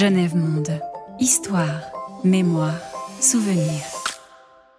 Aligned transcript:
Genève 0.00 0.34
Monde. 0.34 0.80
Histoire, 1.18 1.92
mémoire, 2.24 2.80
souvenir. 3.20 3.82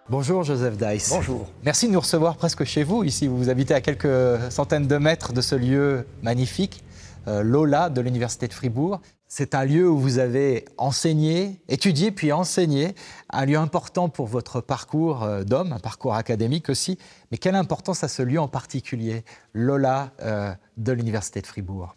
Bonjour 0.10 0.42
Joseph 0.42 0.78
Dice. 0.78 1.12
Bonjour. 1.12 1.48
Merci 1.64 1.88
de 1.88 1.92
nous 1.92 2.00
recevoir 2.00 2.38
presque 2.38 2.64
chez 2.64 2.84
vous. 2.84 3.04
Ici, 3.04 3.28
vous 3.28 3.50
habitez 3.50 3.76
à 3.76 3.82
quelques 3.82 4.52
centaines 4.52 4.88
de 4.88 4.98
mètres 4.98 5.32
de 5.32 5.42
ce 5.42 5.54
lieu 5.54 6.08
magnifique, 6.24 6.84
euh, 7.28 7.44
Lola 7.44 7.92
de 7.92 8.02
l'Université 8.02 8.48
de 8.48 8.54
Fribourg. 8.54 9.00
C'est 9.28 9.54
un 9.54 9.64
lieu 9.64 9.88
où 9.88 10.00
vous 10.00 10.18
avez 10.18 10.66
enseigné, 10.80 11.62
étudié 11.70 12.10
puis 12.10 12.32
enseigné, 12.32 12.96
un 13.30 13.46
lieu 13.46 13.60
important 13.60 14.10
pour 14.10 14.26
votre 14.26 14.60
parcours 14.60 15.22
euh, 15.22 15.44
d'homme, 15.44 15.72
un 15.72 15.80
parcours 15.80 16.16
académique 16.16 16.68
aussi. 16.68 16.98
Mais 17.30 17.38
quelle 17.38 17.54
importance 17.54 18.04
a 18.04 18.08
ce 18.08 18.24
lieu 18.24 18.40
en 18.40 18.48
particulier, 18.48 19.24
Lola 19.54 20.14
euh, 20.24 20.52
de 20.78 20.92
l'Université 20.94 21.42
de 21.42 21.46
Fribourg? 21.46 21.96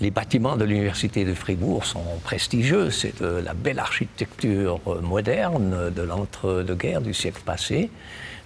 Les 0.00 0.10
bâtiments 0.10 0.56
de 0.56 0.64
l'Université 0.64 1.24
de 1.24 1.34
Fribourg 1.34 1.84
sont 1.84 2.04
prestigieux. 2.22 2.90
C'est 2.90 3.20
de 3.22 3.26
la 3.26 3.54
belle 3.54 3.78
architecture 3.78 4.80
moderne 5.02 5.90
de 5.94 6.02
l'entre-deux-guerres 6.02 7.00
du 7.00 7.14
siècle 7.14 7.42
passé. 7.44 7.90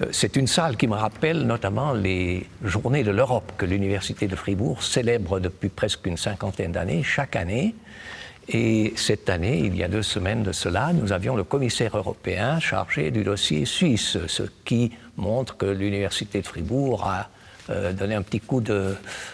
Euh, 0.02 0.06
c'est 0.12 0.36
une 0.36 0.46
salle 0.46 0.76
qui 0.76 0.86
me 0.86 0.94
rappelle 0.94 1.42
notamment 1.42 1.92
les 1.92 2.46
Journées 2.64 3.02
de 3.02 3.10
l'Europe 3.10 3.52
que 3.58 3.66
l'Université 3.66 4.28
de 4.28 4.36
Fribourg 4.36 4.82
célèbre 4.82 5.40
depuis 5.40 5.68
presque 5.68 6.06
une 6.06 6.16
cinquantaine 6.16 6.72
d'années, 6.72 7.02
chaque 7.02 7.36
année. 7.36 7.74
Et 8.48 8.94
cette 8.96 9.28
année, 9.30 9.58
il 9.58 9.76
y 9.76 9.84
a 9.84 9.88
deux 9.88 10.02
semaines 10.02 10.42
de 10.42 10.50
cela, 10.52 10.92
nous 10.92 11.12
avions 11.12 11.36
le 11.36 11.44
commissaire 11.44 11.96
européen 11.96 12.58
chargé 12.58 13.12
du 13.12 13.22
dossier 13.22 13.64
suisse, 13.64 14.18
ce 14.26 14.42
qui 14.64 14.90
montre 15.16 15.56
que 15.56 15.66
l'Université 15.66 16.40
de 16.40 16.46
Fribourg 16.46 17.06
a 17.06 17.28
euh, 17.70 17.92
donné 17.92 18.16
un 18.16 18.22
petit 18.22 18.40
coup 18.40 18.60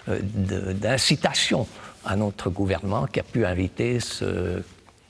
d'incitation 0.07 1.67
à 2.07 2.17
notre 2.17 2.51
gouvernement 2.51 3.07
qui 3.07 3.21
a 3.21 3.23
pu 3.23 3.45
inviter 3.45 4.01
ce 4.01 4.63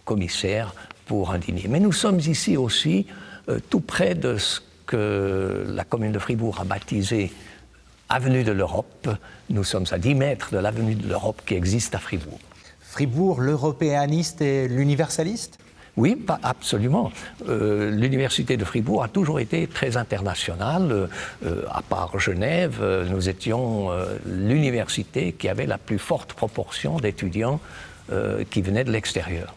commissaire 0.04 0.74
pour 1.06 1.30
un 1.30 1.38
dîner. 1.38 1.66
Mais 1.68 1.80
nous 1.80 1.92
sommes 1.92 2.20
ici 2.20 2.56
aussi 2.56 3.06
euh, 3.48 3.58
tout 3.70 3.80
près 3.80 4.14
de 4.14 4.38
ce 4.38 4.60
que 4.86 5.64
la 5.68 5.84
commune 5.84 6.12
de 6.12 6.18
Fribourg 6.18 6.58
a 6.60 6.64
baptisé 6.64 7.32
Avenue 8.08 8.44
de 8.44 8.52
l'Europe. 8.52 9.08
Nous 9.50 9.64
sommes 9.64 9.86
à 9.90 9.98
10 9.98 10.14
mètres 10.14 10.52
de 10.52 10.58
l'Avenue 10.58 10.94
de 10.94 11.08
l'Europe 11.08 11.42
qui 11.44 11.54
existe 11.54 11.94
à 11.96 11.98
Fribourg. 11.98 12.38
Fribourg, 12.80 13.40
l'européaniste 13.40 14.40
et 14.42 14.68
l'universaliste? 14.68 15.58
Oui, 15.96 16.26
absolument. 16.42 17.10
Euh, 17.48 17.90
L'université 17.90 18.58
de 18.58 18.64
Fribourg 18.64 19.02
a 19.02 19.08
toujours 19.08 19.40
été 19.40 19.66
très 19.66 19.96
internationale. 19.96 21.08
Euh, 21.44 21.62
à 21.70 21.80
part 21.80 22.18
Genève, 22.18 22.78
euh, 22.82 23.08
nous 23.08 23.28
étions 23.28 23.90
l'université 24.26 25.32
qui 25.32 25.48
avait 25.48 25.66
la 25.66 25.78
plus 25.78 25.98
forte 25.98 26.34
proportion 26.34 26.98
d'étudiants 26.98 27.60
qui 28.50 28.62
venaient 28.62 28.84
de 28.84 28.92
l'extérieur. 28.92 29.56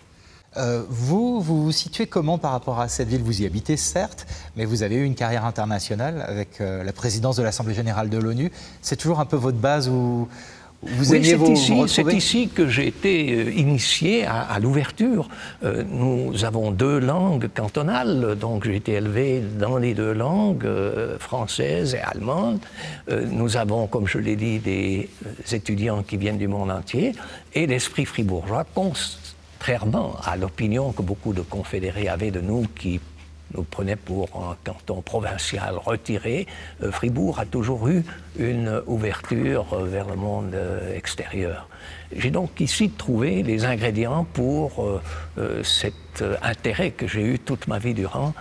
vous, 0.90 1.40
vous 1.40 1.66
vous 1.66 1.72
situez 1.72 2.08
comment 2.08 2.40
par 2.40 2.52
rapport 2.52 2.80
à 2.80 2.88
cette 2.88 3.08
ville? 3.08 3.22
Vous 3.22 3.44
y 3.44 3.46
habitez 3.46 3.78
certes, 3.78 4.26
mais 4.56 4.66
vous 4.66 4.82
avez 4.82 4.96
eu 4.96 5.04
une 5.04 5.14
carrière 5.14 5.46
internationale 5.46 6.26
avec 6.28 6.58
la 6.60 6.92
présidence 6.92 7.36
de 7.36 7.44
l'Assemblée 7.44 7.76
générale 7.76 8.10
de 8.10 8.18
l'ONU. 8.18 8.52
C'est 8.82 8.96
toujours 8.96 9.20
un 9.20 9.26
peu 9.26 9.38
votre 9.38 9.60
base 9.60 9.88
où, 9.88 10.28
vous 10.82 11.12
oui, 11.12 11.26
c'est 11.26 11.52
ici, 11.52 12.16
ici, 12.16 12.48
que 12.48 12.70
j'ai 12.70 12.88
été 12.88 13.34
euh, 13.34 13.52
initié 13.52 14.26
à, 14.26 14.58
l'ouverture. 14.62 15.28
Euh, 15.64 15.84
nous 15.84 16.46
avons 16.46 16.72
deux 16.72 17.00
langues 17.00 17.50
cantonales, 17.54 18.38
donc 18.40 18.64
j'ai 18.64 18.78
été 18.78 18.94
élevé 18.94 19.42
dans 19.60 19.78
les 19.78 19.94
deux 19.94 20.14
langues, 20.14 20.66
euh, 20.66 21.20
française 21.20 21.96
et 21.96 22.00
allemande. 22.00 22.60
nous 23.10 23.58
avons, 23.58 23.88
comme 23.88 24.08
je 24.08 24.20
l'ai 24.20 24.38
dit, 24.38 24.60
des 24.60 25.10
étudiants 25.52 26.02
qui 26.02 26.16
viennent 26.16 26.38
du 26.38 26.48
monde 26.48 26.72
entier, 26.72 27.12
et 27.54 27.68
l'esprit 27.68 28.06
fribourgeois, 28.06 28.66
contrairement 28.74 30.16
à 30.24 30.38
l'opinion 30.38 30.94
que 30.94 31.02
beaucoup 31.02 31.34
de 31.34 31.42
confédérés 31.42 32.08
avaient 32.08 32.32
de 32.32 32.42
nous 32.42 32.66
qui 32.80 33.02
nous 33.54 33.64
prenait 33.64 33.96
pour 33.96 34.30
un 34.36 34.56
canton 34.64 35.02
provincial 35.02 35.76
retiré, 35.78 36.48
euh, 36.84 36.92
Fribourg 36.92 37.40
a 37.40 37.46
toujours 37.46 37.88
eu 37.88 38.04
une 38.38 38.82
ouverture 38.86 39.66
euh, 39.74 39.86
vers 39.86 40.08
le 40.08 40.16
monde 40.16 40.54
euh, 40.54 40.96
extérieur. 40.96 41.68
J'ai 42.16 42.32
donc 42.32 42.60
ici 42.60 42.90
trouvé 42.90 43.44
les 43.44 43.66
ingrédients 43.66 44.26
pour 44.34 45.00
cet 45.64 46.24
intérêt 46.42 46.90
que 46.90 47.08
j'ai 47.08 47.22
eu 47.22 47.38
toute 47.38 47.68
ma 47.68 47.78
vie 47.78 47.94
durant 47.94 48.34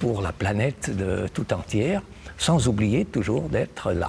pour 0.00 0.22
la 0.22 0.32
planète 0.32 0.90
tout 1.32 1.54
entière, 1.54 2.02
sans 2.36 2.66
oublier 2.66 3.04
toujours 3.04 3.48
d'être 3.48 3.92
là. 3.92 4.08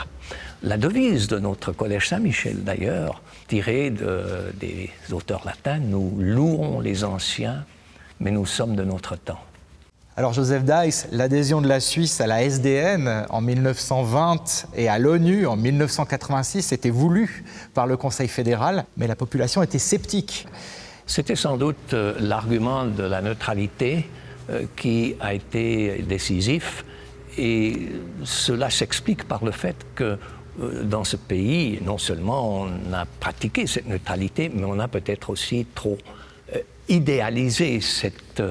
La 0.63 0.78
devise 0.78 1.28
de 1.28 1.38
notre 1.38 1.74
collège 1.74 2.09
Saint-Michel, 2.09 2.63
d'ailleurs, 2.63 3.22
tirée 3.47 3.92
de, 3.92 4.52
des 4.59 4.90
auteurs 5.12 5.46
latins, 5.46 5.78
nous 5.78 6.18
louons 6.18 6.80
les 6.80 7.03
anciens, 7.03 7.66
mais 8.19 8.31
nous 8.31 8.47
sommes 8.47 8.75
de 8.75 8.84
notre 8.84 9.16
temps. 9.16 9.42
Alors 10.16 10.31
Joseph 10.31 10.63
Dice, 10.63 11.07
l'adhésion 11.12 11.59
de 11.59 11.68
la 11.68 11.79
Suisse 11.79 12.22
à 12.22 12.28
la 12.28 12.44
SDN 12.44 13.25
en 13.31 13.41
1920 13.41 14.68
et 14.75 14.88
à 14.88 15.00
l'ONU 15.00 15.47
en 15.47 15.56
1986 15.56 16.72
était 16.72 16.91
voulue 16.91 17.44
par 17.74 17.88
le 17.88 17.97
Conseil 17.97 18.28
fédéral, 18.28 18.85
mais 18.96 19.07
la 19.07 19.16
population 19.16 19.63
était 19.63 19.79
sceptique. 19.79 20.46
C'était 21.07 21.35
sans 21.35 21.57
doute 21.57 21.96
euh, 21.96 22.13
l'argument 22.19 22.85
de 22.85 23.01
la 23.01 23.24
neutralité 23.24 24.07
euh, 24.51 24.66
qui 24.75 25.16
a 25.19 25.34
été 25.34 26.06
décisif 26.07 26.85
et 27.35 27.90
cela 28.24 28.69
s'explique 28.69 29.28
par 29.28 29.44
le 29.44 29.50
fait 29.50 29.78
que 29.95 30.19
euh, 30.62 30.84
dans 30.84 31.06
ce 31.06 31.16
pays, 31.16 31.80
non 31.84 31.97
seulement 31.97 32.62
on 32.62 32.94
a 32.94 33.07
pratiqué 33.19 33.66
cette 33.66 33.88
neutralité, 33.88 34.51
mais 34.53 34.66
on 34.66 34.78
a 34.78 34.88
peut-être 34.88 35.31
aussi 35.31 35.66
trop 35.74 35.97
idéalisé 36.88 37.81
cette 37.81 38.44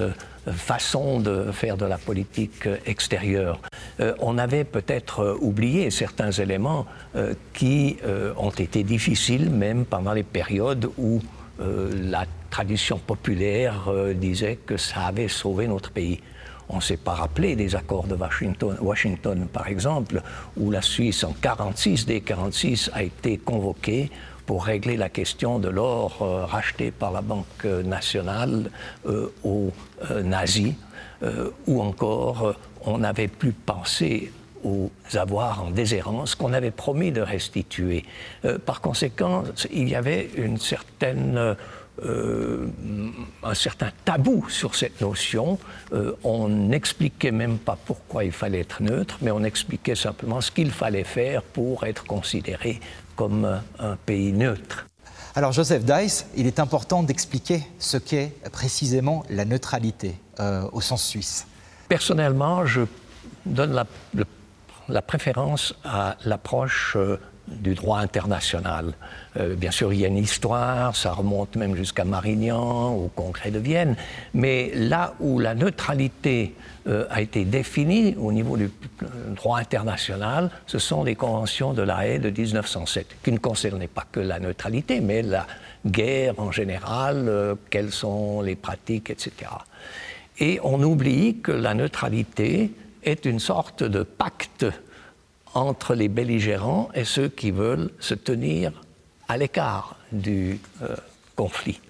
façon 0.51 1.21
de 1.21 1.53
faire 1.53 1.77
de 1.77 1.87
la 1.87 1.99
politique 1.99 2.69
extérieure. 2.87 3.61
Euh, 4.01 4.15
on 4.21 4.39
avait 4.39 4.65
peut-être 4.65 5.21
euh, 5.21 5.39
oublié 5.41 5.91
certains 5.91 6.31
éléments 6.33 6.87
euh, 7.15 7.35
qui 7.53 7.99
ont 8.37 8.51
été 8.51 8.83
difficiles 8.83 9.51
même 9.51 9.85
pendant 9.85 10.13
les 10.13 10.23
périodes 10.23 10.89
où 10.99 11.21
la 11.59 12.25
tradition 12.51 12.99
populaire 12.99 13.89
disait 14.15 14.59
que 14.67 14.77
ça 14.77 15.03
avait 15.03 15.29
sauvé 15.29 15.69
notre 15.69 15.91
pays. 15.91 16.21
On 16.69 16.77
ne 16.77 16.81
s'est 16.81 16.97
pas 16.97 17.13
rappelé 17.13 17.55
des 17.55 17.77
accords 17.77 18.07
de 18.07 18.17
Washington, 18.81 19.47
par 19.53 19.69
exemple, 19.69 20.23
où 20.57 20.71
la 20.71 20.83
Suisse, 20.83 21.23
en 21.23 21.29
1946, 21.29 22.07
dès 22.07 22.15
1946, 22.15 22.91
a 22.95 23.03
été 23.03 23.39
convoquée 23.39 24.11
pour 24.47 24.65
régler 24.65 24.97
la 24.97 25.09
question 25.09 25.59
de 25.59 25.69
l'or 25.69 26.19
euh, 26.23 26.45
racheté 26.45 26.91
par 26.91 27.13
la 27.13 27.23
Banque 27.23 27.65
nationale 27.65 28.71
euh, 29.07 29.33
aux 29.45 29.73
euh, 30.11 30.23
nazis, 30.23 30.75
ou 31.69 31.81
encore 31.81 32.57
on 32.85 33.05
avait 33.05 33.29
plus 33.29 33.53
pensé 33.53 34.33
aux 34.65 34.91
avoirs 35.15 35.63
en 35.63 35.71
déshérence 35.71 36.35
qu'on 36.35 36.53
avait 36.53 36.73
promis 36.73 37.13
de 37.13 37.21
restituer. 37.21 38.05
par 38.67 38.81
conséquent, 38.81 39.45
il 39.73 39.89
y 39.89 39.95
avait 39.95 40.31
une 40.37 40.59
certaine 40.59 41.57
un 43.45 43.55
certain 43.55 43.91
tabou 44.05 44.49
sur 44.49 44.75
cette 44.75 45.01
notion. 45.01 45.61
On 46.25 46.49
n'expliquait 46.49 47.31
même 47.31 47.59
pas 47.59 47.79
pourquoi 47.87 48.25
il 48.25 48.33
fallait 48.33 48.61
être 48.61 48.83
neutre, 48.83 49.19
mais 49.23 49.31
on 49.31 49.45
expliquait 49.45 49.95
simplement 49.95 50.41
ce 50.41 50.51
qu'il 50.51 50.73
fallait 50.73 51.05
faire 51.05 51.45
pour 51.45 51.85
être 51.85 52.05
considéré 52.05 52.81
comme 53.17 53.61
un 53.79 53.97
pays 53.97 54.33
neutre. 54.33 54.87
Alors 55.35 55.53
Joseph 55.53 55.85
Dice, 55.85 56.27
il 56.37 56.47
est 56.47 56.61
important 56.61 57.03
d'expliquer 57.03 57.63
ce 57.79 57.97
qu'est 57.97 58.33
précisément 58.53 59.25
la 59.31 59.45
neutralité 59.45 60.17
euh, 60.41 60.69
au 60.73 60.81
sens 60.81 61.05
suisse. 61.05 61.47
Personnellement, 61.89 62.67
je 62.67 62.83
donne 63.47 63.73
la, 63.73 63.87
la 64.89 65.03
préférence 65.03 65.75
à 65.85 66.17
l'approche 66.25 66.97
du 67.49 67.75
droit 67.75 67.99
international. 67.99 68.95
Euh, 69.37 69.55
bien 69.55 69.71
sûr, 69.71 69.93
il 69.93 70.01
y 70.01 70.05
a 70.05 70.09
une 70.09 70.19
histoire, 70.19 70.95
ça 70.97 71.13
remonte 71.13 71.57
même 71.57 71.75
jusqu'à 71.75 72.05
Marignan, 72.05 72.95
au 72.95 73.09
Congrès 73.09 73.51
de 73.51 73.59
Vienne, 73.59 73.97
mais 74.35 74.71
là 74.75 75.15
où 75.21 75.39
la 75.39 75.55
neutralité 75.55 76.55
euh, 76.87 77.07
a 77.11 77.21
été 77.21 77.45
définie 77.45 78.17
au 78.19 78.33
niveau 78.33 78.57
du 78.57 78.71
euh, 79.03 79.07
droit 79.35 79.59
international, 79.59 80.51
ce 80.67 80.79
sont 80.79 81.05
les 81.05 81.15
conventions 81.15 81.73
de 81.73 81.83
la 81.83 82.07
Haye 82.07 82.19
de 82.19 82.31
1907, 82.31 83.17
qui 83.23 83.33
ne 83.33 83.39
concernaient 83.39 83.89
pas 83.89 84.05
que 84.11 84.21
la 84.21 84.41
neutralité, 84.41 85.01
mais 85.01 85.23
la 85.23 85.47
guerre 85.87 86.39
en 86.39 86.53
général, 86.53 87.57
quelles 87.71 87.91
sont 87.91 88.41
les 88.41 88.55
pratiques, 88.55 89.11
etc. 89.11 89.51
Et 90.39 90.61
on 90.63 90.81
oublie 90.83 91.39
que 91.41 91.53
la 91.53 91.75
neutralité 91.75 92.71
est 93.03 93.25
une 93.25 93.41
sorte 93.41 93.83
de 93.83 94.03
pacte 94.03 94.67
entre 95.55 95.95
les 95.95 96.09
belligérants 96.09 96.89
et 96.95 97.05
ceux 97.05 97.29
qui 97.29 97.51
veulent 97.51 97.91
se 98.01 98.15
tenir 98.15 98.73
à 99.29 99.37
l'écart 99.37 99.97
du 100.11 100.59
euh, 100.83 100.97
conflit. 101.37 101.81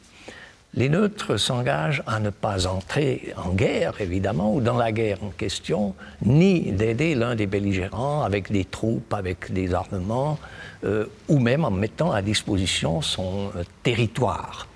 Les 0.74 0.88
neutres 0.88 1.36
s'engagent 1.36 2.02
à 2.06 2.18
ne 2.18 2.30
pas 2.30 2.66
entrer 2.66 3.34
en 3.36 3.50
guerre, 3.50 4.00
évidemment, 4.00 4.54
ou 4.54 4.62
dans 4.62 4.78
la 4.78 4.90
guerre 4.90 5.22
en 5.22 5.28
question, 5.28 5.94
ni 6.24 6.72
d'aider 6.72 7.14
l'un 7.14 7.34
des 7.34 7.46
belligérants 7.46 8.22
avec 8.22 8.50
des 8.50 8.64
troupes, 8.64 9.12
avec 9.12 9.52
des 9.52 9.74
armements, 9.74 10.38
euh, 10.84 11.04
ou 11.28 11.38
même 11.40 11.66
en 11.66 11.70
mettant 11.70 12.10
à 12.10 12.22
disposition 12.22 13.02
son 13.02 13.50
euh, 13.54 13.64
territoire. 13.82 14.66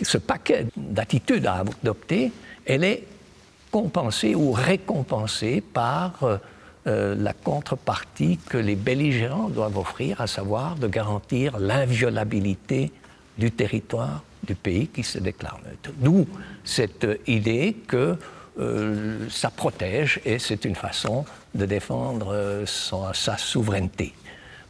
ce 0.00 0.16
paquet 0.16 0.66
d'attitudes 0.76 1.46
à 1.46 1.62
adopter, 1.82 2.32
elle 2.64 2.84
est 2.84 3.04
compensée 3.70 4.34
ou 4.34 4.52
récompensée 4.52 5.60
par 5.60 6.20
euh, 6.22 7.14
la 7.14 7.34
contrepartie 7.34 8.38
que 8.48 8.56
les 8.56 8.76
belligérants 8.76 9.50
doivent 9.50 9.76
offrir, 9.76 10.22
à 10.22 10.26
savoir 10.26 10.76
de 10.76 10.88
garantir 10.88 11.58
l'inviolabilité 11.58 12.92
du 13.36 13.52
territoire 13.52 14.22
du 14.48 14.56
pays 14.56 14.88
qui 14.88 15.04
se 15.04 15.18
déclare 15.18 15.60
neutre. 15.64 15.90
D'où 15.98 16.26
cette 16.64 17.06
idée 17.28 17.76
que 17.86 18.16
euh, 18.58 19.28
ça 19.30 19.50
protège 19.50 20.20
et 20.24 20.40
c'est 20.40 20.64
une 20.64 20.74
façon 20.74 21.24
de 21.54 21.64
défendre 21.66 22.32
euh, 22.32 22.66
sa 22.66 23.38
souveraineté. 23.38 24.12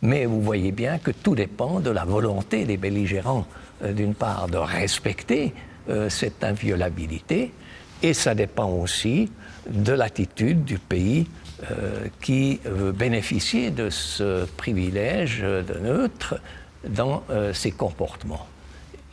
Mais 0.02 0.26
vous 0.26 0.42
voyez 0.42 0.72
bien 0.72 0.98
que 0.98 1.10
tout 1.10 1.34
dépend 1.34 1.80
de 1.80 1.90
la 1.90 2.04
volonté 2.04 2.66
des 2.66 2.76
belligérants, 2.76 3.46
d'une 3.82 4.14
part, 4.14 4.48
de 4.48 4.58
respecter 4.58 5.54
cette 6.08 6.44
inviolabilité, 6.44 7.52
et 8.02 8.14
ça 8.14 8.34
dépend 8.34 8.70
aussi 8.70 9.30
de 9.69 9.92
l'attitude 9.92 10.64
du 10.64 10.78
pays 10.78 11.26
euh, 11.70 12.06
qui 12.20 12.60
veut 12.64 12.92
bénéficier 12.92 13.70
de 13.70 13.90
ce 13.90 14.44
privilège 14.44 15.40
de 15.40 15.78
neutre 15.80 16.40
dans 16.86 17.25
euh, 17.30 17.52
ses 17.52 17.72
comportements. 17.72 18.46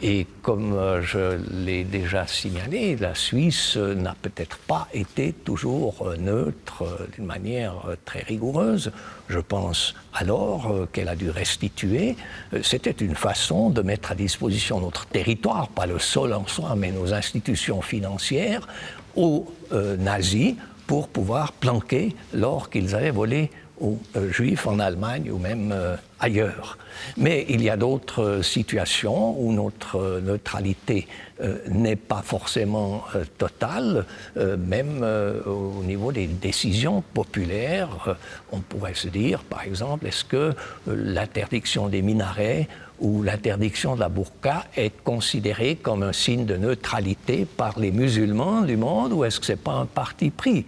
Et 0.01 0.27
comme 0.42 0.74
euh, 0.74 1.01
je 1.01 1.39
l'ai 1.63 1.83
déjà 1.83 2.27
signalé, 2.27 2.97
la 2.97 3.15
Suisse 3.15 3.77
n'a 3.77 4.15
peut-être 4.21 4.57
pas 4.57 4.88
été 4.94 5.31
toujours 5.31 6.06
neutre 6.19 6.83
d'une 7.13 7.25
manière 7.25 7.75
très 8.03 8.21
rigoureuse. 8.21 8.92
Je 9.30 9.39
pense 9.39 9.95
alors 10.13 10.71
qu'elle 10.92 11.07
a 11.07 11.15
dû 11.15 11.30
restituer. 11.30 12.15
C'était 12.62 12.92
une 12.92 13.15
façon 13.15 13.69
de 13.69 13.81
mettre 13.81 14.12
à 14.12 14.15
disposition 14.15 14.81
notre 14.81 15.06
territoire, 15.06 15.69
pas 15.69 15.86
le 15.86 16.00
sol 16.00 16.33
en 16.33 16.45
soi, 16.45 16.75
mais 16.75 16.91
nos 16.91 17.13
institutions 17.13 17.81
financières, 17.81 18.68
aux 19.15 19.51
nazis 19.71 20.56
pour 20.88 21.07
pouvoir 21.07 21.51
planquer 21.53 22.15
l'or 22.33 22.69
qu'ils 22.69 22.95
avaient 22.95 23.12
volé 23.12 23.50
aux 23.80 24.00
euh, 24.16 24.31
Juifs 24.31 24.68
en 24.68 24.80
Allemagne 24.80 25.30
ou 25.31 25.38
même 25.38 25.72
euh, 25.74 25.95
ailleurs. 26.19 26.77
Mais 27.18 27.45
il 27.50 27.62
y 27.62 27.69
a 27.69 27.77
d'autres 27.77 28.24
euh, 28.24 28.42
situations 28.42 29.39
où 29.39 29.51
notre 29.51 30.22
neutralité 30.22 31.07
n'est 31.68 31.98
pas 31.98 32.22
forcément 32.22 33.04
totale, 33.38 34.06
même 34.38 35.06
au 35.45 35.83
niveau 35.83 36.13
des 36.13 36.27
décisions 36.27 37.04
populaires. 37.13 38.16
on 38.54 38.62
pourrait 38.62 38.94
se 38.94 39.10
dire, 39.10 39.44
par 39.44 39.63
exemple, 39.63 40.07
est-ce 40.07 40.24
que 40.24 40.54
l'interdiction 40.88 41.89
des 41.89 42.01
minarets 42.01 42.69
ou 43.01 43.22
l'interdiction 43.22 43.95
de 43.95 44.00
la 44.00 44.07
burqa 44.07 44.63
est 44.77 45.04
considérée 45.04 45.75
comme 45.75 46.04
un 46.04 46.13
signe 46.13 46.45
de 46.45 46.56
neutralité 46.56 47.45
par 47.45 47.80
les 47.80 47.92
musulmans 47.92 48.62
du 48.62 48.77
monde 48.77 49.12
ou 49.12 49.25
est-ce 49.25 49.42
que 49.42 49.45
ce 49.45 49.51
n'est 49.51 49.57
pas 49.57 49.74
un 49.74 49.86
parti 49.86 50.30
pris? 50.30 50.66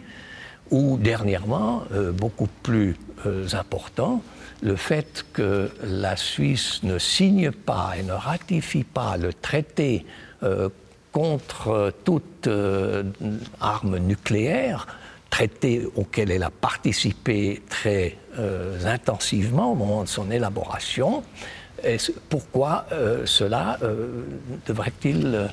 Ou 0.71 0.97
dernièrement, 0.97 1.83
euh, 1.93 2.11
beaucoup 2.11 2.49
plus 2.63 2.97
euh, 3.25 3.47
important, 3.53 4.21
le 4.61 4.75
fait 4.75 5.25
que 5.33 5.71
la 5.83 6.15
Suisse 6.17 6.81
ne 6.83 6.97
signe 6.97 7.51
pas 7.51 7.93
et 7.97 8.03
ne 8.03 8.13
ratifie 8.13 8.83
pas 8.83 9.17
le 9.17 9.33
traité 9.33 10.05
euh, 10.43 10.69
contre 11.11 11.93
toute 12.03 12.49
arme 13.59 13.97
nucléaire, 13.97 14.87
traité 15.29 15.87
auquel 15.95 16.31
elle 16.31 16.43
a 16.43 16.51
participé 16.51 17.63
très 17.69 18.17
intensivement 18.85 19.71
au 19.71 19.75
moment 19.75 20.03
de 20.03 20.07
son 20.07 20.29
élaboration, 20.29 21.23
pourquoi 22.29 22.85
cela 23.25 23.79
devrait-il 24.67 25.49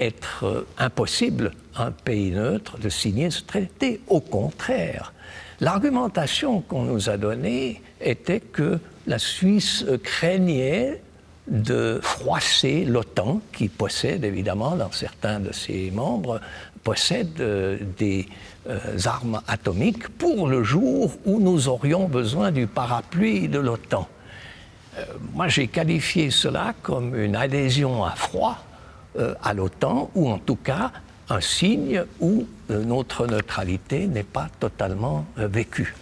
être 0.00 0.66
impossible 0.78 1.52
à 1.74 1.86
un 1.86 1.90
pays 1.90 2.30
neutre 2.30 2.78
de 2.78 2.88
signer 2.88 3.30
ce 3.30 3.42
traité 3.42 4.00
Au 4.08 4.20
contraire, 4.20 5.12
l'argumentation 5.60 6.60
qu'on 6.60 6.82
nous 6.82 7.10
a 7.10 7.16
donnée 7.16 7.82
était 8.00 8.40
que 8.40 8.78
la 9.06 9.18
Suisse 9.18 9.84
craignait 10.02 11.00
de 11.48 12.00
froisser 12.02 12.84
l'OTAN, 12.84 13.40
qui 13.52 13.68
possède 13.68 14.24
évidemment, 14.24 14.74
dans 14.74 14.90
certains 14.90 15.38
de 15.38 15.52
ses 15.52 15.90
membres, 15.92 16.40
possède 16.82 17.34
des 17.96 18.28
armes 19.04 19.40
atomiques 19.46 20.08
pour 20.08 20.48
le 20.48 20.64
jour 20.64 21.12
où 21.24 21.38
nous 21.40 21.68
aurions 21.68 22.08
besoin 22.08 22.50
du 22.50 22.66
parapluie 22.66 23.48
de 23.48 23.60
l'OTAN. 23.60 24.08
Euh, 24.98 25.04
moi, 25.34 25.48
j'ai 25.48 25.68
qualifié 25.68 26.30
cela 26.30 26.74
comme 26.82 27.14
une 27.14 27.36
adhésion 27.36 28.04
à 28.04 28.12
froid 28.12 28.58
euh, 28.58 28.75
à 29.42 29.54
l'OTAN, 29.54 30.10
ou 30.14 30.30
en 30.30 30.38
tout 30.38 30.56
cas 30.56 30.92
un 31.28 31.40
signe 31.40 32.04
où 32.20 32.46
euh, 32.70 32.84
notre 32.84 33.26
neutralité 33.26 34.06
n'est 34.06 34.22
pas 34.22 34.48
totalement 34.60 35.26
vécue. 35.36 35.94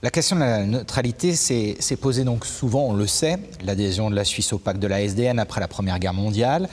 La 0.00 0.10
question 0.10 0.36
de 0.36 0.40
la 0.42 0.64
neutralité 0.64 1.34
s'est 1.34 1.96
posée 2.00 2.22
donc 2.22 2.46
souvent, 2.46 2.84
on 2.84 2.92
le 2.92 3.08
sait, 3.08 3.36
l'adhésion 3.64 4.10
de 4.10 4.14
la 4.14 4.24
Suisse 4.24 4.52
au 4.52 4.58
pacte 4.58 4.78
de 4.78 4.86
la 4.86 5.02
SDN 5.02 5.40
après 5.40 5.60
la 5.60 5.66
Première 5.66 5.98
Guerre 5.98 6.14
mondiale, 6.14 6.68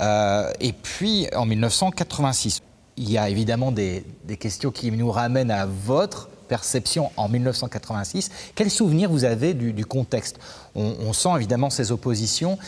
euh, 0.00 0.50
et 0.60 0.72
puis 0.72 1.26
en 1.36 1.44
1986. 1.44 2.62
Il 2.96 3.10
y 3.10 3.18
a 3.18 3.28
évidemment 3.28 3.70
des, 3.70 4.02
questions 4.38 4.70
qui 4.70 4.90
nous 4.92 5.10
ramènent 5.10 5.50
à 5.50 5.66
votre 5.66 6.30
perception 6.48 7.10
en 7.18 7.28
1986. 7.28 8.30
Quel 8.54 8.70
souvenir 8.70 9.10
vous 9.10 9.24
avez 9.24 9.52
du, 9.52 9.84
contexte? 9.84 10.38
On, 10.74 11.12
sent 11.12 11.30
évidemment 11.36 11.68
ces 11.68 11.92
oppositions. 11.92 12.58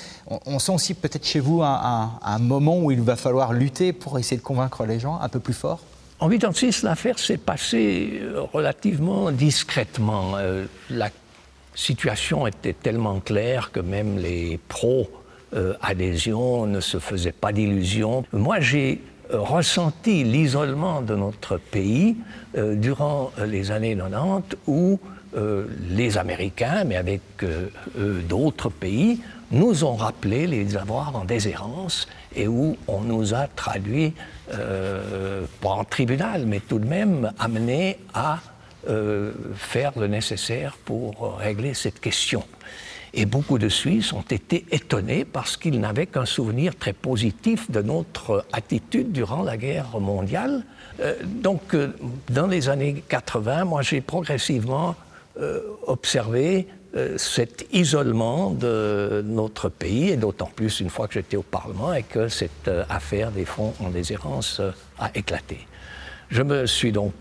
On, 0.47 0.59
sent 0.59 0.73
aussi 0.73 0.95
peut-être 0.95 1.27
chez 1.27 1.41
vous 1.41 1.63
un 1.63 2.39
moment 2.39 2.79
où 2.79 2.91
il 2.91 3.01
va 3.01 3.17
falloir 3.17 3.55
lutter 3.55 3.95
pour 3.95 4.19
essayer 4.19 4.37
de 4.37 4.43
convaincre 4.43 4.85
les 4.85 5.01
gens 5.01 5.19
un 5.21 5.29
peu 5.29 5.41
plus 5.41 5.55
fort? 5.55 5.81
En 6.23 6.29
1986, 6.29 6.85
l'affaire 6.85 7.19
s'est 7.19 7.37
passée 7.37 8.21
euh, 8.23 8.43
relativement 8.53 9.33
discrètement. 9.33 10.35
Euh, 10.37 10.67
la 10.89 11.09
situation 11.75 12.47
était 12.47 12.75
tellement 12.75 13.19
claire 13.19 13.73
que 13.73 13.81
même 13.81 14.19
les 14.19 14.61
pro-adhésion 14.69 16.67
ne 16.67 16.79
se 16.79 17.01
faisaient 17.01 17.33
pas 17.33 17.53
d'illusions. 17.53 18.25
Moi, 18.33 18.61
j'ai 18.61 19.03
ressenti 19.31 20.23
l'isolement 20.23 21.03
de 21.03 21.17
notre 21.17 21.57
pays 21.57 22.15
euh, 22.57 22.77
durant 22.77 23.33
les 23.45 23.73
années 23.73 23.97
90 23.97 24.59
où 24.69 25.01
les 25.89 26.19
Américains, 26.19 26.85
mais 26.85 26.97
avec 26.97 27.23
d'autres 28.29 28.69
pays, 28.69 29.19
nous 29.51 29.83
ont 29.83 29.97
rappelé 29.97 30.47
les 30.47 30.77
avoirs 30.77 31.17
en 31.17 31.25
déshérence 31.25 32.07
et 32.37 32.49
où 32.49 32.77
on 32.87 33.01
nous 33.01 33.35
a 33.35 33.47
traduit, 33.47 34.13
euh, 34.55 35.45
pas 35.61 35.71
en 35.71 35.85
tribunal, 35.85 36.45
mais 36.47 36.61
tout 36.61 36.79
de 36.79 36.87
même 36.87 37.33
amené 37.39 37.99
à 38.13 38.41
euh, 38.89 39.33
faire 39.55 39.93
le 39.99 40.07
nécessaire 40.09 40.77
pour 40.85 41.39
régler 41.39 41.75
cette 41.75 42.01
question. 42.01 42.45
Et 43.15 43.27
beaucoup 43.27 43.59
de 43.59 43.69
Suisses 43.69 44.13
ont 44.13 44.23
été 44.23 44.65
étonnés 44.71 45.25
parce 45.25 45.57
qu'ils 45.57 45.81
n'avaient 45.81 46.07
qu'un 46.07 46.25
souvenir 46.25 46.75
très 46.77 46.93
positif 46.93 47.71
de 47.71 47.83
notre 47.83 48.45
attitude 48.53 49.13
durant 49.13 49.43
la 49.43 49.57
guerre 49.57 49.99
mondiale. 50.01 50.65
Euh, 51.01 51.15
donc, 51.25 51.77
dans 52.31 52.47
les 52.47 52.69
années 52.69 53.03
80, 53.09 53.65
moi, 53.65 53.83
j'ai 53.83 54.01
progressivement 54.01 54.97
observé 55.87 56.69
cet 57.17 57.67
isolement 57.73 58.51
de 58.51 59.23
notre 59.25 59.69
pays, 59.69 60.11
et 60.11 60.17
d'autant 60.17 60.51
plus 60.55 60.81
une 60.81 60.91
fois 60.91 61.09
que 61.09 61.15
j'étais 61.15 61.37
au 61.37 61.43
Parlement 61.43 61.95
et 61.95 62.03
que 62.03 62.29
cette 62.29 62.69
euh, 62.69 62.85
affaire 62.89 63.31
des 63.31 63.47
fonds 63.47 63.73
en 63.81 63.89
déshérence 63.89 64.61
euh, 64.61 64.71
a 64.99 65.11
éclaté. 65.15 65.67
Je 66.29 66.43
me 66.43 66.67
suis 66.67 66.93
donc 66.93 67.13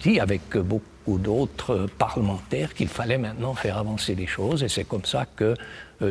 dit, 0.00 0.20
avec 0.20 0.56
beaucoup 0.56 1.18
d'autres 1.18 1.86
parlementaires, 1.98 2.72
qu'il 2.72 2.88
fallait 2.88 3.18
maintenant 3.18 3.52
faire 3.54 3.76
avancer 3.76 4.14
les 4.14 4.26
choses, 4.26 4.62
et 4.62 4.68
c'est 4.68 4.84
comme 4.84 5.04
ça 5.04 5.26
que 5.36 5.54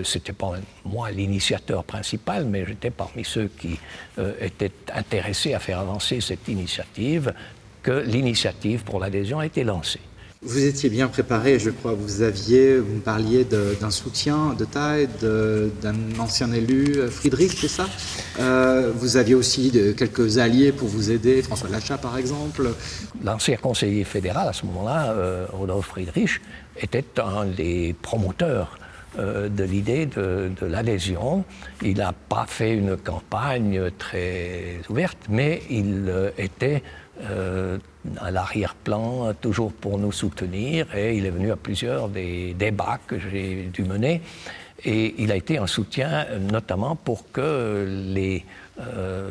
c'était 0.04 0.34
pas 0.34 0.52
moi 0.86 1.10
l'initiateur 1.10 1.84
principal, 1.84 2.46
mais 2.46 2.64
j'étais 2.68 2.92
parmi 2.92 3.26
ceux 3.26 3.48
qui 3.48 3.80
étaient 4.40 4.72
intéressés 4.94 5.56
à 5.56 5.60
faire 5.60 5.80
avancer 5.80 6.22
cette 6.22 6.48
initiative, 6.48 7.34
que 7.82 8.04
l'initiative 8.06 8.84
pour 8.84 9.00
l'adhésion 9.00 9.40
a 9.40 9.48
été 9.48 9.64
lancée. 9.64 10.07
Vous 10.44 10.64
étiez 10.64 10.90
bien 10.90 11.08
préparé, 11.08 11.58
je 11.58 11.72
crois. 11.72 11.94
Vous 11.94 12.22
aviez, 12.22 12.78
vous 12.78 12.96
me 12.96 13.00
parliez 13.00 13.44
d'un 13.44 13.90
soutien 13.90 14.54
de 14.54 14.66
taille 14.66 15.08
d'un 15.22 15.96
ancien 16.20 16.52
élu, 16.52 16.98
euh, 16.98 17.10
Friedrich, 17.10 17.58
c'est 17.60 17.68
ça? 17.68 17.88
Euh, 18.40 18.92
Vous 18.96 19.18
aviez 19.18 19.34
aussi 19.34 19.72
quelques 19.98 20.38
alliés 20.38 20.72
pour 20.72 20.90
vous 20.90 21.10
aider, 21.10 21.42
François 21.42 21.70
Lachat 21.70 21.98
par 21.98 22.20
exemple. 22.20 22.70
L'ancien 23.24 23.58
conseiller 23.58 24.04
fédéral 24.04 24.48
à 24.48 24.54
ce 24.54 24.68
moment-là, 24.68 25.12
euh, 25.12 25.48
Rodolphe 25.52 25.88
Friedrich, 25.88 26.40
était 26.80 27.20
un 27.20 27.46
des 27.46 27.96
promoteurs 28.02 28.78
de 29.18 29.64
l'idée 29.64 30.06
de, 30.06 30.52
l'adhésion. 30.62 31.44
Il 31.82 31.98
n'a 31.98 32.14
pas 32.14 32.46
fait 32.48 32.76
une 32.76 32.96
campagne 32.96 33.90
très 33.98 34.80
ouverte, 34.90 35.18
mais 35.28 35.64
il 35.72 36.32
était 36.38 36.84
à 37.22 38.32
l'arrière-plan, 38.32 39.34
toujours 39.42 39.74
pour 39.74 39.98
nous 39.98 40.12
soutenir, 40.12 40.96
et 40.96 41.18
il 41.18 41.26
est 41.26 41.32
venu 41.32 41.52
à 41.52 41.56
plusieurs 41.56 42.10
des 42.10 42.54
débats 42.54 43.00
que 43.08 43.18
j'ai 43.20 43.70
dû 43.74 43.84
mener. 43.84 44.22
Et 44.86 45.16
il 45.18 45.32
a 45.32 45.36
été 45.36 45.58
un 45.58 45.66
soutien 45.66 46.28
notamment 46.52 46.96
pour 46.96 47.32
que 47.32 47.86
les, 48.14 48.46
euh, 48.80 49.30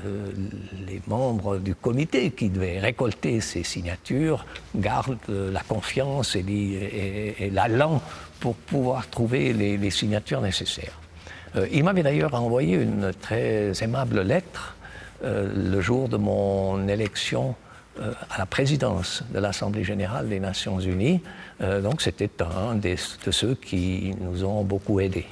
les 0.88 1.00
membres 1.07 1.59
du 1.59 1.76
comité 1.76 2.33
qui 2.33 2.49
devaient 2.49 2.81
récolter 2.81 3.40
ces 3.40 3.62
signatures 3.62 4.45
gardent 4.75 5.19
la 5.28 5.61
confiance 5.61 6.35
et, 6.35 7.50
l'allant 7.52 8.02
pour 8.40 8.57
pouvoir 8.57 9.09
trouver 9.09 9.52
les, 9.52 9.90
signatures 9.90 10.40
nécessaires. 10.40 10.99
Euh, 11.55 11.69
il 11.73 11.85
m'avait 11.85 12.02
d'ailleurs 12.02 12.35
envoyé 12.35 12.75
une 12.76 13.12
très 13.21 13.73
aimable 13.83 14.23
lettre 14.23 14.75
euh, 15.23 15.49
le 15.55 15.81
jour 15.81 16.09
de 16.09 16.16
mon 16.16 16.88
élection 16.88 17.55
à 18.31 18.38
la 18.38 18.47
présidence 18.47 19.23
de 19.33 19.38
l'Assemblée 19.38 19.85
générale 19.85 20.29
des 20.29 20.41
Nations 20.41 20.81
unies. 20.81 21.21
donc 21.61 22.03
c'était 22.03 22.31
un 22.43 22.75
de 22.75 23.31
ceux 23.31 23.55
qui 23.55 24.15
nous 24.21 24.45
ont 24.45 24.65
beaucoup 24.65 25.00
aidés. 25.00 25.26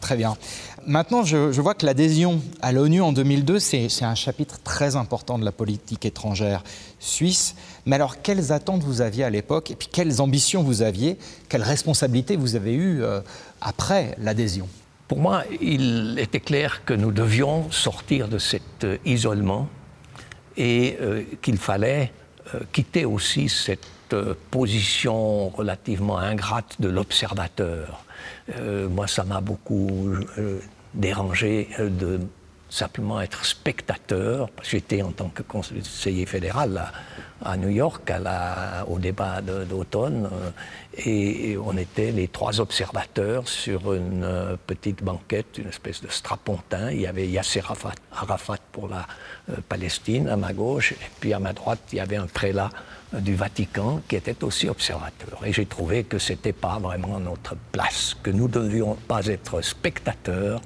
Très 0.00 0.16
bien. 0.16 0.36
Maintenant, 0.86 1.24
je, 1.24 1.60
vois 1.60 1.74
que 1.74 1.84
l'adhésion 1.84 2.40
à 2.62 2.72
l'ONU 2.72 3.02
en 3.02 3.12
2002, 3.12 3.58
c'est 3.58 3.88
un 4.02 4.14
chapitre 4.14 4.58
très 4.64 4.96
important 4.96 5.38
de 5.38 5.44
la 5.44 5.52
politique 5.52 6.06
étrangère 6.06 6.64
suisse. 6.98 7.54
Mais 7.84 7.96
alors, 7.96 8.22
quelles 8.22 8.50
attentes 8.50 8.82
vous 8.82 9.02
aviez 9.02 9.24
à 9.24 9.30
l'époque 9.30 9.70
et 9.70 9.76
puis 9.76 9.88
quelles 9.92 10.22
ambitions 10.22 10.62
vous 10.62 10.80
aviez? 10.80 11.18
Quelles 11.48 11.62
responsabilités 11.62 12.36
vous 12.36 12.56
avez 12.56 12.72
eues 12.72 13.02
euh, 13.02 13.20
après 13.60 14.14
l'adhésion? 14.18 14.68
Pour 15.06 15.18
moi, 15.18 15.44
il 15.60 16.18
était 16.18 16.40
clair 16.40 16.84
que 16.84 16.94
nous 16.94 17.12
devions 17.12 17.70
sortir 17.70 18.28
de 18.28 18.38
cet 18.38 18.84
euh, 18.84 18.96
isolement 19.04 19.68
et 20.56 20.96
euh, 21.00 21.22
qu'il 21.42 21.58
fallait 21.58 22.12
quitter 22.72 23.04
aussi 23.04 23.48
cette 23.48 23.86
position 24.50 25.50
relativement 25.50 26.18
ingrate 26.18 26.80
de 26.80 26.88
l'observateur. 26.88 28.04
Euh, 28.56 28.88
moi, 28.88 29.06
ça 29.06 29.24
m'a 29.24 29.40
beaucoup 29.40 30.08
euh, 30.38 30.60
dérangé 30.94 31.68
euh, 31.78 31.88
de 31.88 32.20
simplement 32.70 33.20
être 33.20 33.44
spectateur. 33.44 34.48
J'étais 34.62 35.02
en 35.02 35.10
tant 35.10 35.28
que 35.28 35.42
conseiller 35.42 36.24
fédéral 36.24 36.90
à, 37.42 37.56
New 37.56 37.68
York 37.68 38.10
au 38.86 38.98
débat 38.98 39.40
d'automne 39.40 40.28
et, 40.96 41.56
on 41.56 41.76
était 41.76 42.12
les 42.12 42.28
trois 42.28 42.60
observateurs 42.60 43.48
sur 43.48 43.94
une 43.94 44.56
petite 44.66 45.02
banquette, 45.02 45.58
une 45.58 45.68
espèce 45.68 46.02
de 46.02 46.08
strapontin. 46.08 46.90
Il 46.90 47.00
y 47.00 47.06
avait 47.06 47.26
Yasser 47.26 47.62
Arafat 48.12 48.58
pour 48.72 48.88
la 48.88 49.06
Palestine 49.68 50.28
à 50.28 50.36
ma 50.36 50.52
gauche 50.52 50.92
et 50.92 51.10
puis 51.18 51.32
à 51.32 51.38
ma 51.38 51.52
droite 51.52 51.80
il 51.92 51.96
y 51.96 52.00
avait 52.00 52.16
un 52.16 52.26
prélat 52.26 52.70
du 53.12 53.34
Vatican 53.34 54.00
qui 54.08 54.16
était 54.16 54.44
aussi 54.44 54.68
observateur. 54.68 55.40
Et 55.44 55.52
j'ai 55.52 55.66
trouvé 55.66 56.04
que 56.04 56.18
ce 56.18 56.32
n'était 56.32 56.52
pas 56.52 56.78
vraiment 56.78 57.18
notre 57.18 57.56
place, 57.72 58.16
que 58.22 58.30
nous 58.30 58.46
ne 58.46 58.52
devions 58.52 58.94
pas 59.08 59.26
être 59.26 59.62
spectateurs, 59.62 60.60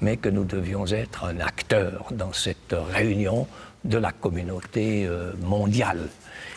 mais 0.00 0.16
que 0.16 0.28
nous 0.28 0.44
devions 0.44 0.86
être 0.86 1.24
un 1.24 1.40
acteur 1.40 2.06
dans 2.12 2.32
cette 2.32 2.74
réunion 2.92 3.46
de 3.84 3.98
la 3.98 4.12
communauté 4.12 5.06
euh, 5.06 5.32
mondiale. 5.42 6.08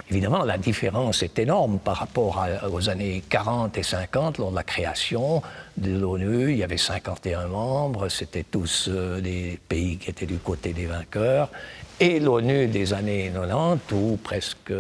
Évidemment, 0.10 0.46
la 0.46 0.58
différence 0.58 1.22
est 1.22 1.38
énorme 1.38 1.80
par 1.80 1.98
rapport 1.98 2.46
aux 2.72 2.90
années 2.90 3.22
40 3.30 3.78
et 3.78 3.84
50, 3.84 4.38
lors 4.38 4.52
de 4.52 4.56
la 4.56 4.64
création 4.64 5.42
de 5.76 5.98
l'ONU. 5.98 6.52
Il 6.52 6.58
y 6.58 6.64
avait 6.64 6.78
51 6.78 7.48
membres, 7.48 8.08
c'était 8.08 8.44
tous 8.44 8.88
euh, 8.88 9.20
des 9.20 9.60
pays 9.68 9.98
qui 9.98 10.10
étaient 10.10 10.26
du 10.26 10.38
côté 10.38 10.72
des 10.72 10.86
vainqueurs 10.86 11.50
et 12.00 12.20
l'ONU 12.20 12.68
des 12.68 12.94
années 12.94 13.32
90, 13.34 13.82
où 13.94 14.18
presque 14.18 14.72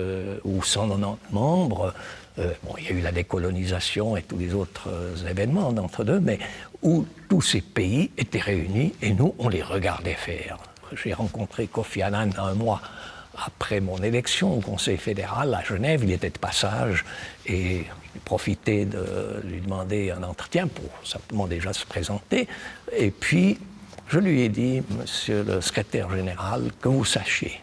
ou 0.45 0.63
190 0.63 1.17
membres, 1.31 1.93
euh, 2.39 2.51
bon, 2.63 2.75
il 2.77 2.85
y 2.85 2.87
a 2.89 2.91
eu 2.91 3.01
la 3.01 3.11
décolonisation 3.11 4.15
et 4.15 4.21
tous 4.21 4.37
les 4.37 4.53
autres 4.53 4.89
euh, 4.89 5.27
événements 5.27 5.71
d'entre 5.71 6.03
deux, 6.03 6.19
mais 6.19 6.37
où 6.81 7.05
tous 7.29 7.41
ces 7.41 7.61
pays 7.61 8.11
étaient 8.17 8.39
réunis 8.39 8.93
et 9.01 9.13
nous, 9.13 9.35
on 9.39 9.49
les 9.49 9.63
regardait 9.63 10.13
faire. 10.13 10.57
J'ai 10.93 11.13
rencontré 11.13 11.67
Kofi 11.67 12.01
Annan 12.01 12.29
un 12.37 12.53
mois 12.53 12.81
après 13.45 13.79
mon 13.79 13.97
élection 13.97 14.57
au 14.57 14.61
Conseil 14.61 14.97
fédéral 14.97 15.53
à 15.53 15.63
Genève, 15.63 16.03
il 16.03 16.11
était 16.11 16.29
de 16.29 16.39
passage 16.39 17.05
et 17.45 17.85
j'ai 18.13 18.19
profité 18.25 18.85
de 18.85 19.41
lui 19.43 19.61
demander 19.61 20.11
un 20.11 20.23
entretien 20.23 20.67
pour 20.67 20.89
simplement 21.03 21.47
déjà 21.47 21.71
se 21.73 21.85
présenter. 21.85 22.47
Et 22.95 23.11
puis, 23.11 23.59
je 24.07 24.19
lui 24.19 24.41
ai 24.41 24.49
dit, 24.49 24.81
monsieur 24.97 25.43
le 25.43 25.61
secrétaire 25.61 26.09
général, 26.09 26.71
que 26.81 26.89
vous 26.89 27.05
sachiez, 27.05 27.59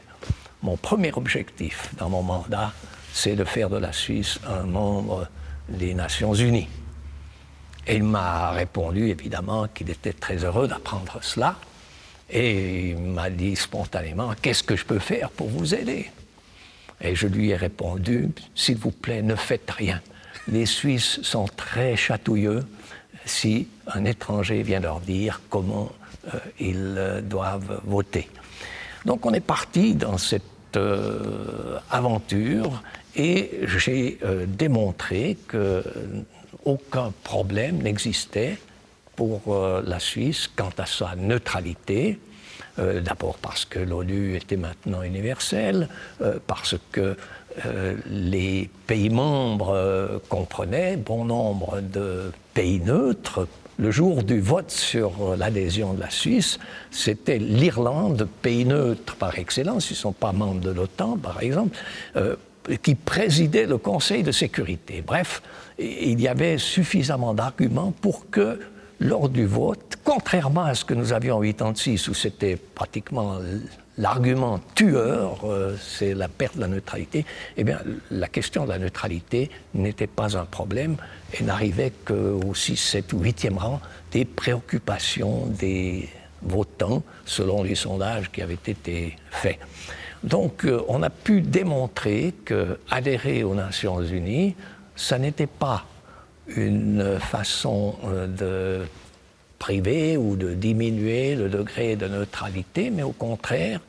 mon 0.62 0.76
premier 0.76 1.12
objectif 1.12 1.90
dans 1.99 2.09
mon 2.09 2.23
mandat, 2.23 2.73
c'est 3.12 3.35
de 3.35 3.44
faire 3.44 3.71
de 3.71 3.78
la 3.78 3.92
Suisse 3.92 4.38
un 4.47 4.64
membre 4.64 5.28
des 5.68 5.94
Nations 5.94 6.35
Unies. 6.35 6.68
Et 7.87 7.97
il 7.97 8.05
m'a 8.05 8.50
répondu 8.50 9.09
évidemment 9.09 9.69
qu'il 9.69 9.91
était 9.91 10.12
très 10.12 10.45
heureux 10.45 10.69
d'apprendre 10.69 11.19
cela. 11.23 11.57
Et 12.31 12.91
il 12.91 12.99
m'a 12.99 13.31
dit 13.31 13.57
spontanément, 13.57 14.33
qu'est-ce 14.41 14.62
que 14.62 14.76
je 14.76 14.85
peux 14.85 14.99
faire 14.99 15.31
pour 15.31 15.49
vous 15.49 15.75
aider? 15.75 16.11
Et 17.00 17.14
je 17.14 17.26
lui 17.26 17.50
ai 17.50 17.57
répondu, 17.57 18.31
s'il 18.55 18.79
vous 18.79 18.91
plaît, 18.91 19.23
ne 19.23 19.35
faites 19.35 19.71
rien. 19.71 20.00
Les 20.49 20.67
Suisses 20.67 21.21
sont 21.23 21.47
très 21.47 21.97
chatouilleux 21.97 22.64
si 23.26 23.69
un 23.87 24.05
étranger 24.05 24.62
vient 24.62 24.81
leur 24.81 25.00
dire 25.00 25.41
comment 25.50 25.91
euh, 26.33 26.38
ils 26.59 26.95
euh, 26.97 27.21
doivent 27.21 27.81
voter. 27.85 28.29
Donc 29.05 29.26
on 29.26 29.33
est 29.35 29.41
parti 29.41 29.95
dans 29.95 30.19
cette 30.19 30.43
euh, 30.76 31.79
aventure 31.91 32.83
et 33.17 33.61
j'ai 33.62 34.19
démontré 34.49 35.37
qu'aucun 36.64 37.12
problème 37.23 37.83
n'existait 37.83 38.59
pour 39.16 39.40
la 39.87 40.00
Suisse 40.00 40.50
quant 40.54 40.73
à 40.78 40.87
sa 40.87 41.14
neutralité. 41.16 42.18
D'abord 42.78 43.37
parce 43.38 43.64
que 43.64 43.78
l'ONU 43.78 44.35
était 44.35 44.56
maintenant 44.56 45.02
universelle, 45.02 45.88
parce 46.49 46.75
que 46.90 47.16
les 48.11 48.68
pays 48.88 49.11
membres 49.11 50.21
comprenaient 50.28 50.97
bon 50.97 51.25
nombre 51.25 51.80
de 51.80 52.33
pays 52.54 52.80
neutres 52.80 53.47
le 53.78 53.90
jour 53.90 54.23
du 54.23 54.40
vote 54.40 54.71
sur 54.71 55.37
l'adhésion 55.37 55.94
de 55.94 56.00
la 56.00 56.11
Suisse, 56.11 56.59
c'était 56.90 57.38
l'Irlande, 57.38 58.28
pays 58.42 58.64
neutre 58.64 59.16
par 59.16 59.38
excellence, 59.38 59.90
ils 59.90 59.94
ne 59.94 59.99
sont 59.99 60.12
pas 60.12 60.33
membres 60.33 60.61
de 60.61 60.71
l'OTAN 60.71 61.16
par 61.16 61.42
exemple, 61.42 61.76
euh, 62.16 62.37
qui 62.83 62.94
présidait 62.94 63.66
le 63.66 63.78
Conseil 63.78 64.23
de 64.23 64.33
sécurité. 64.33 65.02
Bref, 65.06 65.42
il 65.78 66.21
y 66.21 66.28
avait 66.28 66.59
suffisamment 66.59 67.35
d'arguments 67.35 67.93
pour 68.00 68.31
que 68.31 68.61
lors 69.00 69.28
du 69.28 69.45
vote, 69.45 69.99
contrairement 70.04 70.64
à 70.64 70.75
ce 70.75 70.85
que 70.85 70.95
nous 70.95 71.12
avions 71.12 71.37
en 71.37 71.43
86, 71.43 72.09
où 72.09 72.14
c'était 72.14 72.57
pratiquement 72.57 73.38
l'argument 73.99 74.61
tueur, 74.75 75.40
euh, 75.45 75.76
c'est 75.81 76.14
la 76.14 76.28
perte 76.28 76.57
de 76.57 76.61
la 76.61 76.69
neutralité, 76.69 77.25
eh 77.57 77.64
bien, 77.64 77.81
la 78.11 78.28
question 78.28 78.64
de 78.64 78.71
la 78.71 78.78
neutralité 78.78 79.50
n'était 79.75 80.07
pas 80.07 80.37
un 80.37 80.45
problème 80.45 80.97
et 81.38 81.43
n'arrivait 81.45 81.93
qu'au 82.04 82.54
6, 82.54 82.76
7 82.76 83.12
ou 83.12 83.23
8e 83.23 83.57
rang 83.57 83.81
des 84.11 84.25
préoccupations 84.25 85.47
des 85.47 86.09
votants, 86.43 87.02
selon 87.25 87.62
les 87.62 87.75
sondages 87.75 88.31
qui 88.31 88.43
avaient 88.43 88.54
été 88.54 89.16
faits. 89.31 89.59
Donc, 90.23 90.64
euh, 90.64 90.83
on 90.88 91.02
a 91.02 91.11
pu 91.11 91.43
démontrer 91.43 92.35
que 92.45 92.78
adhérer 92.90 93.45
aux 93.45 93.54
Nations 93.54 94.02
Unies, 94.02 94.57
ça 94.96 95.18
n'était 95.18 95.46
pas 95.46 95.84
une 96.46 97.18
façon 97.18 97.96
euh, 98.04 98.26
de 98.26 98.86
priver 99.58 100.16
ou 100.16 100.36
de 100.36 100.54
diminuer 100.54 101.34
le 101.34 101.48
degré 101.48 101.96
de 101.96 102.06
neutralité, 102.06 102.90
mais 102.90 103.02
au 103.02 103.12
contraire 103.12 103.80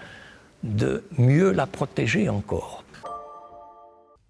de 0.63 1.03
mieux 1.17 1.51
la 1.51 1.67
protéger 1.67 2.29
encore. 2.29 2.83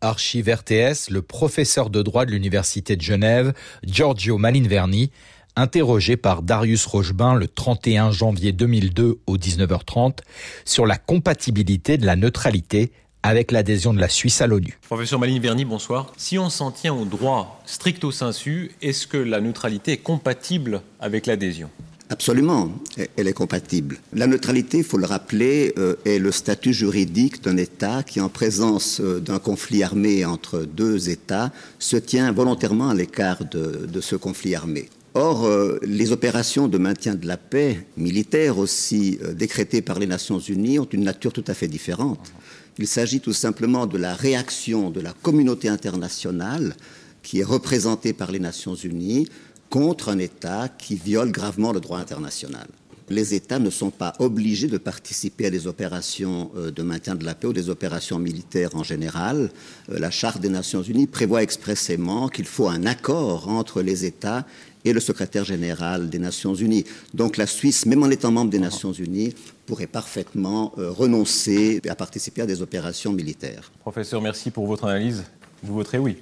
Archive 0.01 0.49
RTS, 0.49 1.09
le 1.09 1.21
professeur 1.21 1.89
de 1.89 2.01
droit 2.01 2.25
de 2.25 2.31
l'Université 2.31 2.95
de 2.95 3.01
Genève, 3.01 3.53
Giorgio 3.83 4.37
Malinverni, 4.37 5.11
interrogé 5.55 6.17
par 6.17 6.41
Darius 6.41 6.85
Rochebin 6.85 7.35
le 7.35 7.47
31 7.47 8.11
janvier 8.11 8.51
2002 8.51 9.19
au 9.25 9.37
19h30 9.37 10.17
sur 10.65 10.85
la 10.85 10.97
compatibilité 10.97 11.97
de 11.97 12.05
la 12.05 12.15
neutralité 12.15 12.91
avec 13.25 13.51
l'adhésion 13.51 13.91
de 13.91 13.99
la 13.99 14.07
Suisse 14.07 14.39
à 14.41 14.47
l'ONU. 14.47 14.77
Professeur 14.87 15.19
Maline 15.19 15.41
Verny, 15.41 15.65
bonsoir. 15.65 16.13
Si 16.15 16.37
on 16.37 16.51
s'en 16.51 16.69
tient 16.69 16.93
au 16.93 17.05
droit 17.05 17.59
stricto 17.65 18.11
sensu, 18.11 18.71
est-ce 18.83 19.07
que 19.07 19.17
la 19.17 19.41
neutralité 19.41 19.93
est 19.93 19.97
compatible 19.97 20.81
avec 20.99 21.25
l'adhésion? 21.25 21.71
Absolument, 22.11 22.71
elle 23.17 23.27
est 23.27 23.33
compatible. 23.33 23.97
La 24.13 24.27
neutralité, 24.27 24.77
il 24.77 24.83
faut 24.83 24.99
le 24.99 25.07
rappeler, 25.07 25.73
euh, 25.79 25.95
est 26.05 26.19
le 26.19 26.31
statut 26.31 26.71
juridique 26.71 27.43
d'un 27.43 27.57
État 27.57 28.03
qui, 28.03 28.21
en 28.21 28.29
présence 28.29 29.01
euh, 29.01 29.19
d'un 29.19 29.39
conflit 29.39 29.81
armé 29.81 30.23
entre 30.23 30.59
deux 30.59 31.09
États, 31.09 31.51
se 31.79 31.97
tient 31.97 32.31
volontairement 32.31 32.89
à 32.89 32.93
l'écart 32.93 33.43
de, 33.43 34.01
ce 34.01 34.15
conflit 34.15 34.53
armé. 34.53 34.87
Or, 35.17 35.45
euh, 35.45 35.79
les 35.81 36.11
opérations 36.11 36.67
de 36.67 36.77
maintien 36.77 37.15
de 37.15 37.25
la 37.25 37.37
paix 37.37 37.87
militaire 37.95 38.57
aussi 38.57 39.17
euh, 39.23 39.33
décrétées 39.33 39.81
par 39.81 39.97
les 39.97 40.07
Nations 40.07 40.39
Unies 40.39 40.77
ont 40.77 40.89
une 40.91 41.05
nature 41.05 41.31
tout 41.31 41.43
à 41.47 41.53
fait 41.53 41.69
différente. 41.69 42.33
Il 42.77 42.87
s'agit 42.87 43.21
tout 43.21 43.33
simplement 43.33 43.87
de 43.87 43.97
la 43.97 44.13
réaction 44.13 44.89
de 44.89 45.01
la 45.01 45.13
communauté 45.13 45.69
internationale 45.69 46.75
qui 47.23 47.39
est 47.39 47.43
représentée 47.43 48.13
par 48.13 48.31
les 48.31 48.39
Nations 48.39 48.75
Unies 48.75 49.27
contre 49.69 50.09
un 50.09 50.19
État 50.19 50.69
qui 50.69 50.95
viole 50.95 51.31
gravement 51.31 51.71
le 51.71 51.79
droit 51.79 51.99
international 51.99 52.67
les 53.09 53.33
États 53.33 53.59
ne 53.59 53.69
sont 53.69 53.91
pas 53.91 54.13
obligés 54.19 54.67
de 54.67 54.77
participer 54.77 55.47
à 55.47 55.51
des 55.51 55.67
opérations 55.67 56.51
euh, 56.55 56.71
de 56.71 56.83
maintien 56.83 57.15
de 57.15 57.25
la 57.25 57.35
paix 57.35 57.47
ou 57.47 57.53
des 57.53 57.69
opérations 57.69 58.19
militaires 58.19 58.75
en 58.75 58.83
général. 58.83 59.51
Euh, 59.89 59.99
la 59.99 60.11
Charte 60.11 60.41
des 60.41 60.49
Nations 60.49 60.81
Unies 60.81 61.07
prévoit 61.07 61.43
expressément 61.43 62.29
qu'il 62.29 62.45
faut 62.45 62.67
un 62.67 62.85
accord 62.85 63.47
entre 63.49 63.81
les 63.81 64.05
États 64.05 64.45
et 64.83 64.93
le 64.93 64.99
secrétaire 64.99 65.45
général 65.45 66.09
des 66.09 66.19
Nations 66.19 66.55
Unies. 66.55 66.85
Donc 67.13 67.37
la 67.37 67.47
Suisse, 67.47 67.85
même 67.85 68.03
en 68.03 68.09
étant 68.09 68.31
membre 68.31 68.51
des 68.51 68.59
Nations 68.59 68.93
Unies, 68.93 69.33
pourrait 69.65 69.87
parfaitement 69.87 70.73
euh, 70.77 70.91
renoncer 70.91 71.81
à 71.89 71.95
participer 71.95 72.41
à 72.41 72.45
des 72.45 72.61
opérations 72.61 73.11
militaires. 73.11 73.71
Professeur, 73.79 74.21
merci 74.21 74.51
pour 74.51 74.67
votre 74.67 74.85
analyse. 74.85 75.23
Vous 75.63 75.73
voterez 75.73 75.97
oui 75.97 76.17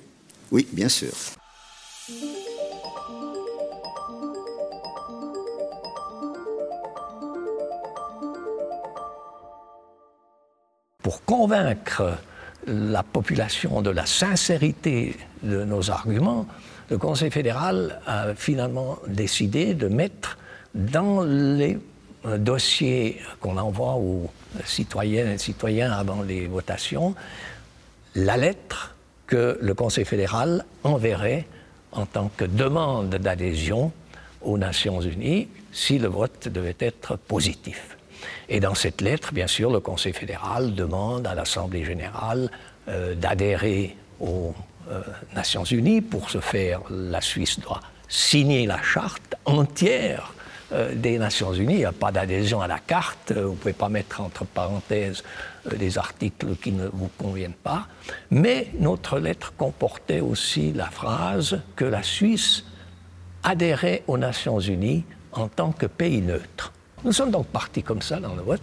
Oui, 0.51 0.67
bien 0.71 0.89
sûr. 0.89 1.11
pour 11.03 11.23
convaincre 11.25 12.17
la 12.65 13.03
population 13.03 13.81
de 13.81 13.89
la 13.89 14.05
sincérité 14.05 15.15
de 15.43 15.63
nos 15.65 15.91
arguments, 15.91 16.47
le 16.89 16.97
Conseil 16.97 17.29
fédéral 17.29 18.01
a 18.07 18.33
finalement 18.33 18.97
décidé 19.07 19.73
de 19.73 19.89
mettre 19.89 20.37
dans 20.73 21.21
les 21.23 21.77
dossiers 22.37 23.19
qu'on 23.41 23.57
envoie 23.57 23.95
aux 23.95 24.29
citoyennes 24.65 25.31
et 25.31 25.37
citoyens 25.37 25.91
avant 25.91 26.21
les 26.21 26.47
votations 26.47 27.15
la 28.15 28.37
lettre 28.37 28.95
que 29.27 29.57
le 29.61 29.73
Conseil 29.73 30.05
fédéral 30.05 30.65
enverrait 30.83 31.45
en 31.91 32.05
tant 32.05 32.29
que 32.35 32.45
demande 32.45 33.09
d'adhésion 33.09 33.91
aux 34.41 34.57
Nations 34.57 35.01
Unies 35.01 35.47
si 35.71 35.97
le 35.97 36.07
vote 36.07 36.47
devait 36.47 36.75
être 36.79 37.15
positif. 37.15 37.97
Et 38.49 38.59
dans 38.59 38.75
cette 38.75 39.01
lettre, 39.01 39.33
bien 39.33 39.47
sûr, 39.47 39.71
le 39.71 39.79
Conseil 39.79 40.13
fédéral 40.13 40.75
demande 40.75 41.25
à 41.25 41.33
l'Assemblée 41.33 41.83
générale 41.83 42.49
euh, 42.87 43.15
d'adhérer 43.15 43.95
aux 44.19 44.53
euh, 44.91 45.01
Nations 45.35 45.63
unies. 45.63 46.01
Pour 46.01 46.29
ce 46.29 46.39
faire, 46.39 46.81
la 46.89 47.21
Suisse 47.21 47.59
doit 47.59 47.79
signer 48.07 48.67
la 48.67 48.81
charte 48.81 49.35
entière 49.45 50.32
des 50.95 51.19
Nations 51.19 51.53
unies. 51.53 51.73
Il 51.73 51.79
n'y 51.79 51.85
a 51.85 51.91
pas 51.91 52.11
d'adhésion 52.11 52.61
à 52.61 52.67
la 52.67 52.79
carte. 52.79 53.31
Vous 53.31 53.51
ne 53.51 53.55
pouvez 53.55 53.73
pas 53.73 53.89
mettre 53.89 54.21
entre 54.21 54.45
parenthèses 54.45 55.23
des 55.77 55.97
articles 55.97 56.55
qui 56.61 56.71
ne 56.71 56.87
vous 56.87 57.09
conviennent 57.17 57.53
pas. 57.53 57.87
Mais 58.31 58.67
notre 58.79 59.19
lettre 59.19 59.53
comportait 59.57 60.19
aussi 60.19 60.73
la 60.73 60.87
phrase 60.87 61.61
que 61.75 61.85
la 61.85 62.03
Suisse 62.03 62.63
adhérait 63.43 64.03
aux 64.07 64.17
Nations 64.17 64.59
unies 64.59 65.03
en 65.33 65.47
tant 65.47 65.71
que 65.71 65.85
pays 65.85 66.21
neutre. 66.21 66.71
Nous 67.03 67.11
sommes 67.11 67.31
donc 67.31 67.47
partis 67.47 67.83
comme 67.83 68.01
ça 68.01 68.19
dans 68.19 68.33
le 68.33 68.41
vote, 68.41 68.61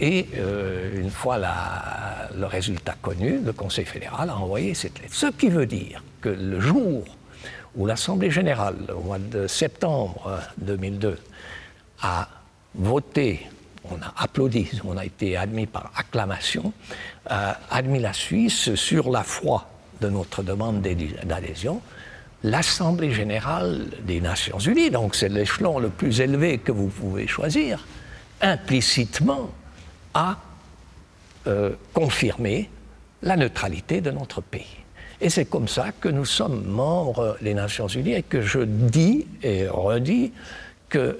et 0.00 0.28
euh, 0.36 1.00
une 1.00 1.10
fois 1.10 1.38
le 1.38 2.46
résultat 2.46 2.94
connu, 3.00 3.40
le 3.42 3.52
Conseil 3.52 3.86
fédéral 3.86 4.28
a 4.28 4.36
envoyé 4.36 4.74
cette 4.74 5.00
lettre. 5.00 5.14
Ce 5.14 5.26
qui 5.26 5.48
veut 5.48 5.66
dire 5.66 6.02
que 6.20 6.28
le 6.28 6.60
jour 6.60 7.04
où 7.76 7.86
l'Assemblée 7.86 8.30
générale, 8.30 8.76
au 8.94 9.00
mois 9.00 9.18
de 9.18 9.46
septembre 9.46 10.40
2002, 10.58 11.16
a 12.02 12.28
voté, 12.74 13.46
on 13.84 13.96
a 13.96 14.12
applaudi, 14.16 14.70
on 14.84 14.96
a 14.96 15.04
été 15.04 15.36
admis 15.36 15.66
par 15.66 15.92
acclamation, 15.96 16.72
a 17.26 17.58
admis 17.70 18.00
la 18.00 18.12
Suisse 18.12 18.74
sur 18.74 19.10
la 19.10 19.22
foi 19.22 19.68
de 20.00 20.08
notre 20.08 20.42
demande 20.42 20.80
d'adhésion, 20.80 21.80
l'Assemblée 22.42 23.12
générale 23.12 23.86
des 24.06 24.20
Nations 24.20 24.58
unies, 24.58 24.90
donc 24.90 25.14
c'est 25.14 25.28
l'échelon 25.28 25.78
le 25.78 25.90
plus 25.90 26.20
élevé 26.20 26.58
que 26.58 26.72
vous 26.72 26.88
pouvez 26.88 27.26
choisir, 27.26 27.86
implicitement 28.40 29.50
a 30.14 30.38
euh, 31.46 31.70
confirmé 31.92 32.70
la 33.22 33.36
neutralité 33.36 34.00
de 34.00 34.10
notre 34.10 34.40
pays. 34.40 34.76
Et 35.20 35.28
c'est 35.28 35.44
comme 35.44 35.68
ça 35.68 35.92
que 35.92 36.08
nous 36.08 36.24
sommes 36.24 36.64
membres 36.64 37.36
des 37.42 37.52
Nations 37.52 37.88
Unies 37.88 38.14
et 38.14 38.22
que 38.22 38.40
je 38.40 38.60
dis 38.60 39.26
et 39.42 39.68
redis 39.68 40.32
que 40.88 41.18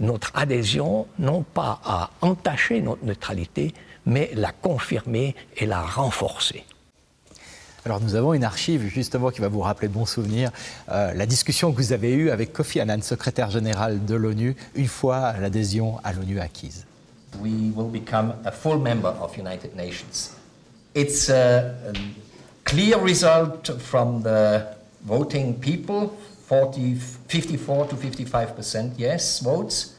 notre 0.00 0.32
adhésion, 0.34 1.06
non 1.18 1.42
pas 1.42 1.80
à 1.84 2.10
entacher 2.20 2.80
notre 2.80 3.04
neutralité, 3.04 3.74
mais 4.06 4.30
la 4.34 4.52
confirmer 4.52 5.34
et 5.56 5.66
la 5.66 5.82
renforcer. 5.82 6.64
Alors 7.86 8.00
nous 8.00 8.14
avons 8.14 8.32
une 8.32 8.44
archive 8.44 8.88
justement 8.88 9.30
qui 9.30 9.42
va 9.42 9.48
vous 9.48 9.60
rappeler 9.60 9.88
de 9.88 9.92
bons 9.92 10.06
souvenirs. 10.06 10.50
Euh, 10.90 11.12
la 11.12 11.26
discussion 11.26 11.70
que 11.70 11.76
vous 11.76 11.92
avez 11.92 12.14
eue 12.14 12.30
avec 12.30 12.52
Kofi 12.52 12.80
Annan, 12.80 13.02
secrétaire 13.02 13.50
général 13.50 14.04
de 14.06 14.14
l'ONU, 14.14 14.56
une 14.74 14.86
fois 14.86 15.34
l'adhésion 15.38 16.00
à 16.02 16.14
l'ONU 16.14 16.40
acquise. 16.40 16.86
We 17.42 17.72
will 17.74 17.90
become 17.90 18.34
a 18.44 18.52
full 18.52 18.78
member 18.78 19.12
of 19.20 19.36
United 19.36 19.76
Nations. 19.76 20.30
It's 20.94 21.28
a, 21.28 21.74
a 21.88 21.92
clear 22.64 22.96
result 22.98 23.72
from 23.78 24.22
the 24.22 24.62
voting 25.04 25.54
people, 25.58 26.12
40, 26.54 26.94
54 26.94 27.88
to 27.88 27.96
55% 27.96 28.92
yes 28.96 29.40
votes. 29.40 29.96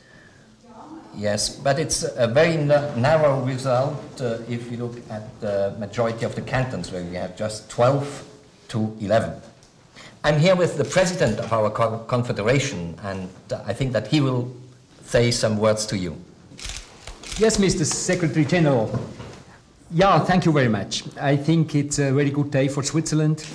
Yes, 1.17 1.49
but 1.49 1.79
it's 1.79 2.03
a 2.15 2.27
very 2.27 2.55
narrow 2.55 3.41
result 3.41 4.21
uh, 4.21 4.37
if 4.49 4.71
you 4.71 4.77
look 4.77 4.97
at 5.09 5.23
the 5.41 5.75
majority 5.79 6.25
of 6.25 6.35
the 6.35 6.41
cantons, 6.41 6.91
where 6.91 7.03
we 7.03 7.15
have 7.15 7.35
just 7.37 7.69
12 7.69 8.23
to 8.69 8.95
11. 9.01 9.33
I'm 10.23 10.39
here 10.39 10.55
with 10.55 10.77
the 10.77 10.85
president 10.85 11.39
of 11.39 11.51
our 11.51 11.69
co 11.69 11.99
confederation, 12.07 12.95
and 13.03 13.29
I 13.65 13.73
think 13.73 13.91
that 13.93 14.07
he 14.07 14.21
will 14.21 14.49
say 15.05 15.31
some 15.31 15.57
words 15.57 15.85
to 15.87 15.97
you. 15.97 16.15
Yes, 17.37 17.57
Mr. 17.57 17.85
Secretary 17.85 18.45
General. 18.45 18.89
Yeah, 19.91 20.19
thank 20.19 20.45
you 20.45 20.53
very 20.53 20.69
much. 20.69 21.03
I 21.19 21.35
think 21.35 21.75
it's 21.75 21.99
a 21.99 22.11
very 22.11 22.29
good 22.29 22.49
day 22.51 22.67
for 22.69 22.81
Switzerland. 22.83 23.45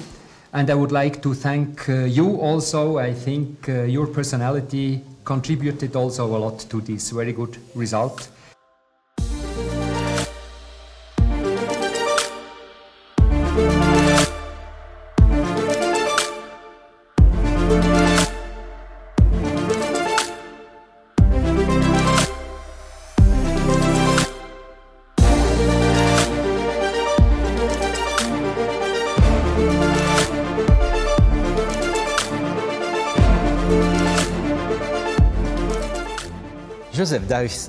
And 0.53 0.69
I 0.69 0.75
would 0.75 0.91
like 0.91 1.23
to 1.23 1.33
thank 1.35 1.89
uh, 1.89 2.05
you 2.05 2.37
also. 2.41 2.99
I 2.99 3.15
think 3.15 3.69
uh, 3.69 3.83
your 3.83 4.09
personality 4.09 5.03
contributed 5.25 5.95
also 5.95 6.27
a 6.27 6.39
lot 6.39 6.59
to 6.71 6.81
this 6.81 7.11
very 7.11 7.33
good 7.33 7.57
result. 7.75 8.29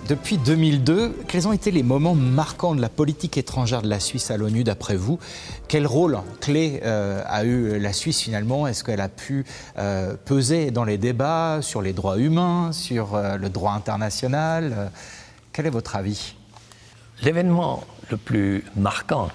Depuis 0.07 0.37
2002, 0.37 1.23
quels 1.27 1.47
ont 1.47 1.51
été 1.51 1.71
les 1.71 1.83
moments 1.83 2.15
marquants 2.15 2.75
de 2.75 2.81
la 2.81 2.89
politique 2.89 3.37
étrangère 3.37 3.81
de 3.81 3.87
la 3.87 3.99
Suisse 3.99 4.31
à 4.31 4.37
l'ONU 4.37 4.63
d'après 4.63 4.95
vous? 4.95 5.19
Quel 5.67 5.85
rôle 5.85 6.17
clé 6.39 6.79
euh, 6.83 7.21
a 7.25 7.43
eu 7.43 7.79
la 7.79 7.93
Suisse 7.93 8.21
finalement? 8.21 8.67
Est-ce 8.67 8.83
qu'elle 8.83 9.01
a 9.01 9.09
pu 9.09 9.45
euh, 9.77 10.15
peser 10.25 10.71
dans 10.71 10.83
les 10.83 10.97
débats 10.97 11.59
sur 11.61 11.81
les 11.81 11.93
droits 11.93 12.17
humains, 12.17 12.71
sur 12.71 13.15
euh, 13.15 13.37
le 13.37 13.49
droit 13.49 13.73
international? 13.73 14.91
Quel 15.53 15.65
est 15.65 15.71
votre 15.71 15.95
avis? 15.95 16.35
L'événement 17.23 17.83
le 18.09 18.17
plus 18.17 18.63
marquant, 18.75 19.29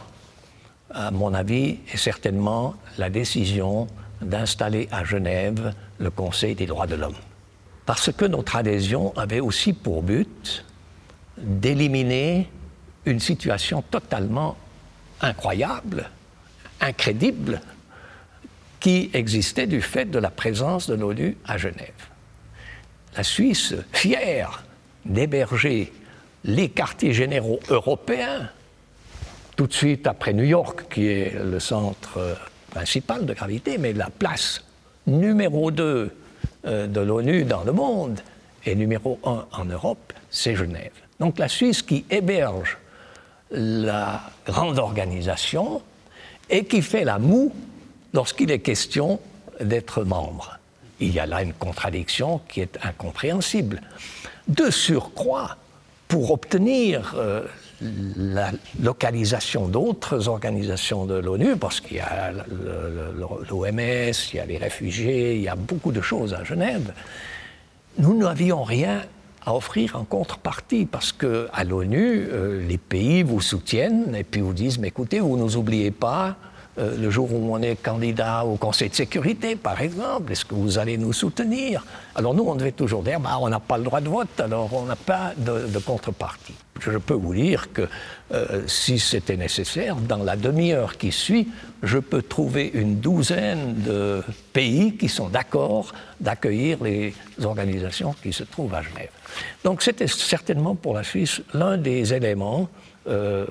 à 0.91 1.11
mon 1.11 1.35
avis, 1.35 1.79
est 1.93 1.99
certainement 1.99 2.75
la 2.99 3.11
décision 3.11 3.87
d'installer 4.23 4.89
à 4.91 5.05
Genève 5.05 5.73
le 5.99 6.11
Conseil 6.11 6.55
des 6.55 6.67
droits 6.67 6.87
de 6.87 6.95
l'homme 6.95 7.17
parce 7.87 8.13
que 8.13 8.25
notre 8.25 8.57
adhésion 8.57 9.17
avait 9.17 9.41
aussi 9.41 9.73
pour 9.73 10.03
but 10.03 10.65
d'éliminer 11.39 12.51
une 13.05 13.21
situation 13.21 13.83
totalement 13.83 14.57
incroyable, 15.21 16.11
incrédible, 16.81 17.61
qui 18.81 19.11
existait 19.15 19.69
du 19.69 19.81
fait 19.81 20.07
de 20.07 20.19
la 20.19 20.31
présence 20.31 20.89
de 20.89 20.95
l'ONU 20.95 21.37
à 21.47 21.57
Genève. 21.57 21.93
La 23.17 23.23
Suisse, 23.23 23.75
fière 23.93 24.65
d'héberger 25.05 25.93
les 26.45 26.69
quartiers 26.69 27.13
généraux 27.13 27.61
européens, 27.71 28.51
tout 29.57 29.67
de 29.67 29.73
suite 29.73 30.07
après 30.07 30.33
New 30.33 30.45
York, 30.45 30.85
qui 30.93 31.07
est 31.07 31.35
le 31.43 31.61
centre 31.61 32.37
principal 32.71 33.25
de 33.25 33.33
gravité, 33.33 33.79
mais 33.79 33.93
la 33.93 34.11
place 34.11 34.63
numéro 35.07 35.71
2 35.71 36.15
de 36.67 37.01
l'ONU 37.01 37.45
dans 37.45 37.65
le 37.65 37.73
monde, 37.73 38.21
et 38.65 38.75
numéro 38.75 39.19
un 39.25 39.47
en 39.53 39.65
Europe, 39.65 40.13
c'est 40.31 40.57
Genève. 40.57 40.93
Donc 41.21 41.39
la 41.39 41.49
Suisse 41.49 41.83
qui 41.83 42.05
héberge 42.11 42.79
la 43.51 44.23
grande 44.45 44.79
organisation 44.79 45.81
et 46.51 46.65
qui 46.65 46.83
fait 46.83 47.05
la 47.05 47.19
moue 47.19 47.55
lorsqu'il 48.13 48.51
est 48.51 48.59
question 48.59 49.21
d'être 49.61 50.05
membre. 50.05 50.59
Il 51.01 51.13
y 51.13 51.21
a 51.21 51.27
là 51.27 51.43
une 51.43 51.53
contradiction 51.53 52.41
qui 52.49 52.61
est 52.61 52.79
incompréhensible. 52.83 53.83
De 54.49 54.71
surcroît, 54.71 55.57
pour 56.09 56.31
obtenir 56.31 57.15
euh, 57.17 57.45
la 57.81 58.53
localisation 58.81 59.69
d'autres 59.69 60.29
organisations 60.29 61.05
de 61.05 61.15
l'ONU, 61.15 61.57
parce 61.57 61.81
qu'il 61.81 61.99
y 61.99 62.01
a 62.01 62.33
l'OMS, 62.33 64.13
il 64.33 64.37
y 64.37 64.39
a 64.39 64.47
les 64.47 64.57
réfugiés, 64.57 65.37
il 65.37 65.43
y 65.43 65.49
a 65.49 65.57
beaucoup 65.57 65.93
de 65.93 66.01
choses 66.01 66.35
à 66.35 66.43
Genève, 66.45 66.93
nous 67.99 68.17
n'avions 68.17 68.63
rien 68.63 69.03
à 69.45 69.55
offrir 69.55 69.97
en 69.97 70.05
contrepartie, 70.05 70.87
parce 70.87 71.13
qu'à 71.13 71.65
l'ONU, 71.65 72.29
euh, 72.31 72.67
les 72.67 72.79
pays 72.79 73.23
vous 73.23 73.41
soutiennent 73.41 74.15
et 74.15 74.25
puis 74.25 74.41
vous 74.41 74.53
disent, 74.53 74.79
mais 74.79 74.89
écoutez, 74.89 75.21
vous 75.21 75.37
ne 75.37 75.43
nous 75.43 75.57
oubliez 75.57 75.93
pas, 75.93 76.37
euh, 76.79 76.97
le 76.97 77.11
jour 77.11 77.33
où 77.33 77.55
on 77.55 77.63
est 77.63 77.77
candidat 77.77 78.45
au 78.45 78.57
Conseil 78.57 78.91
de 78.91 78.95
sécurité, 78.95 79.57
par 79.57 79.81
exemple, 79.81 80.33
est-ce 80.33 80.45
que 80.45 80.55
vous 80.55 80.79
allez 80.79 80.99
nous 80.99 81.13
soutenir? 81.13 81.85
Alors 82.15 82.35
nous, 82.35 82.45
on 82.45 82.55
devait 82.55 82.73
toujours 82.73 83.03
dire, 83.03 83.19
bah, 83.19 83.39
on 83.41 83.49
n'a 83.49 83.61
pas 83.61 83.79
le 83.79 83.85
droit 83.85 84.01
de 84.01 84.09
vote, 84.09 84.41
alors 84.41 84.73
on 84.75 84.85
n'a 84.85 84.97
pas 84.97 85.33
de, 85.37 85.79
contrepartie. 85.79 86.55
Je 86.81 86.99
peux 86.99 87.15
vous 87.15 87.35
dire 87.35 87.73
que 87.73 87.89
euh, 88.33 88.63
si 88.67 88.99
c'était 88.99 89.39
nécessaire, 89.39 89.97
dans 89.97 90.23
la 90.23 90.37
demi-heure 90.37 90.99
qui 90.99 91.13
suit, 91.13 91.49
je 91.83 91.99
peux 91.99 92.21
trouver 92.21 92.71
une 92.75 92.97
douzaine 92.97 93.83
de 93.83 94.23
pays 94.53 94.97
qui 94.97 95.09
sont 95.09 95.29
d'accord 95.29 95.95
d'accueillir 96.21 96.83
les 96.83 97.15
organisations 97.43 98.15
qui 98.23 98.33
se 98.35 98.45
trouvent 98.45 98.75
à 98.75 98.83
Genève. 98.83 99.11
Donc 99.65 99.83
c'était 99.83 100.09
certainement 100.09 100.75
pour 100.75 100.93
la 100.93 101.05
Suisse 101.05 101.41
l'un 101.55 101.79
des 101.79 102.13
éléments 102.13 102.69
euh, 103.09 103.47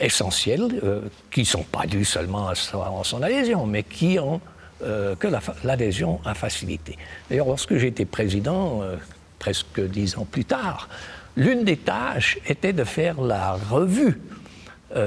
essentiels 0.00 0.80
euh, 0.82 1.00
qui 1.30 1.40
ne 1.40 1.46
sont 1.46 1.62
pas 1.62 1.86
dus 1.86 2.04
seulement 2.04 2.48
à 2.48 2.54
son 2.54 3.22
adhésion, 3.22 3.66
mais 3.66 3.82
qui 3.82 4.18
ont 4.18 4.40
euh, 4.82 5.14
que 5.16 5.28
l'adhésion 5.62 6.20
a 6.24 6.34
facilité. 6.34 6.98
D'ailleurs, 7.28 7.46
lorsque 7.46 7.76
j'étais 7.76 8.04
président, 8.04 8.82
euh, 8.82 8.96
presque 9.38 9.80
dix 9.80 10.16
ans 10.18 10.26
plus 10.30 10.44
tard, 10.44 10.88
l'une 11.36 11.64
des 11.64 11.76
tâches 11.76 12.38
était 12.46 12.72
de 12.72 12.84
faire 12.84 13.20
la 13.20 13.54
revue 13.54 14.20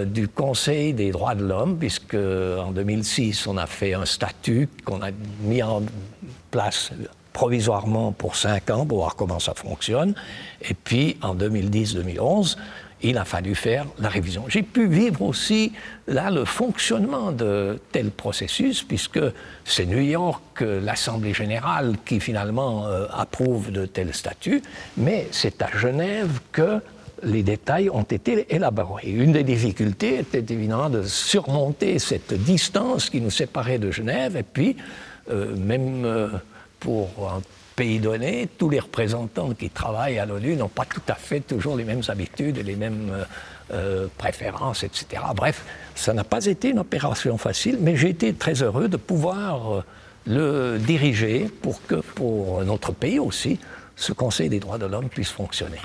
du 0.05 0.27
Conseil 0.27 0.91
des 0.91 1.11
droits 1.11 1.33
de 1.33 1.45
l'homme, 1.45 1.77
puisque 1.77 2.15
en 2.15 2.71
2006, 2.71 3.47
on 3.47 3.55
a 3.55 3.65
fait 3.65 3.93
un 3.93 4.03
statut 4.03 4.67
qu'on 4.83 5.01
a 5.01 5.11
mis 5.43 5.63
en 5.63 5.81
place 6.51 6.91
provisoirement 7.31 8.11
pour 8.11 8.35
cinq 8.35 8.69
ans 8.69 8.85
pour 8.85 8.97
voir 8.97 9.15
comment 9.15 9.39
ça 9.39 9.53
fonctionne. 9.53 10.13
Et 10.67 10.73
puis 10.73 11.15
en 11.21 11.35
2010-2011, 11.35 12.57
il 13.01 13.17
a 13.17 13.25
fallu 13.25 13.55
faire 13.55 13.85
la 13.99 14.09
révision. 14.09 14.45
J'ai 14.47 14.63
pu 14.63 14.87
vivre 14.87 15.21
aussi 15.21 15.73
là 16.07 16.31
le 16.31 16.45
fonctionnement 16.45 17.31
de 17.31 17.79
tel 17.91 18.09
processus, 18.11 18.83
puisque 18.83 19.19
c'est 19.65 19.85
New 19.85 20.01
York, 20.01 20.61
l'Assemblée 20.61 21.33
générale, 21.33 21.95
qui 22.05 22.19
finalement 22.19 22.87
euh, 22.87 23.05
approuve 23.11 23.71
de 23.71 23.85
tels 23.85 24.13
statuts, 24.13 24.61
mais 24.97 25.27
c'est 25.31 25.61
à 25.61 25.69
Genève 25.75 26.39
que 26.51 26.81
les 27.23 27.43
détails 27.43 27.89
ont 27.89 28.03
été 28.03 28.53
élaborés. 28.53 29.09
Une 29.09 29.31
des 29.31 29.43
difficultés 29.43 30.19
était 30.19 30.53
évidemment 30.53 30.89
de 30.89 31.03
surmonter 31.03 31.97
cette 31.99 32.33
distance 32.33 33.09
qui 33.09 33.21
nous 33.21 33.31
séparait 33.31 33.79
de 33.79 33.91
Genève, 33.91 34.37
et 34.37 34.43
puis 34.43 34.75
euh, 35.29 35.55
même 35.55 36.05
euh, 36.05 36.29
pour 36.79 37.41
pays 37.77 37.99
donné, 37.99 38.49
tous 38.57 38.69
les 38.69 38.79
représentants 38.79 39.53
qui 39.53 39.69
travaillent 39.69 40.17
à 40.17 40.25
l'ONU 40.25 40.55
n'ont 40.55 40.67
pas 40.67 40.85
tout 40.85 41.07
à 41.07 41.13
fait 41.13 41.41
toujours 41.41 41.77
les 41.77 41.85
mêmes 41.85 42.01
habitudes 42.07 42.57
les 42.57 42.75
mêmes 42.75 43.11
euh, 43.11 43.23
euh, 43.71 44.07
préférences, 44.17 44.83
etc. 44.83 45.21
Bref, 45.35 45.63
ça 45.93 46.13
n'a 46.13 46.23
pas 46.23 46.45
été 46.45 46.69
une 46.69 46.79
opération 46.79 47.37
facile, 47.37 47.77
mais 47.79 47.95
j'ai 47.95 48.09
été 48.09 48.33
très 48.33 48.63
heureux 48.63 48.87
de 48.87 48.97
pouvoir 48.97 49.75
euh, 49.75 49.83
le 50.25 50.79
diriger 50.79 51.47
pour 51.61 51.85
que, 51.85 51.95
pour 51.95 52.63
notre 52.63 52.91
pays 52.93 53.19
aussi, 53.19 53.59
ce 53.95 54.11
Conseil 54.11 54.49
des 54.49 54.59
droits 54.59 54.79
de 54.79 54.87
l'homme 54.87 55.09
puisse 55.09 55.31
fonctionner. 55.31 55.79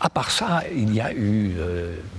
À 0.00 0.10
part 0.10 0.30
ça, 0.30 0.62
il 0.76 0.94
y 0.94 1.00
a 1.00 1.12
eu 1.14 1.56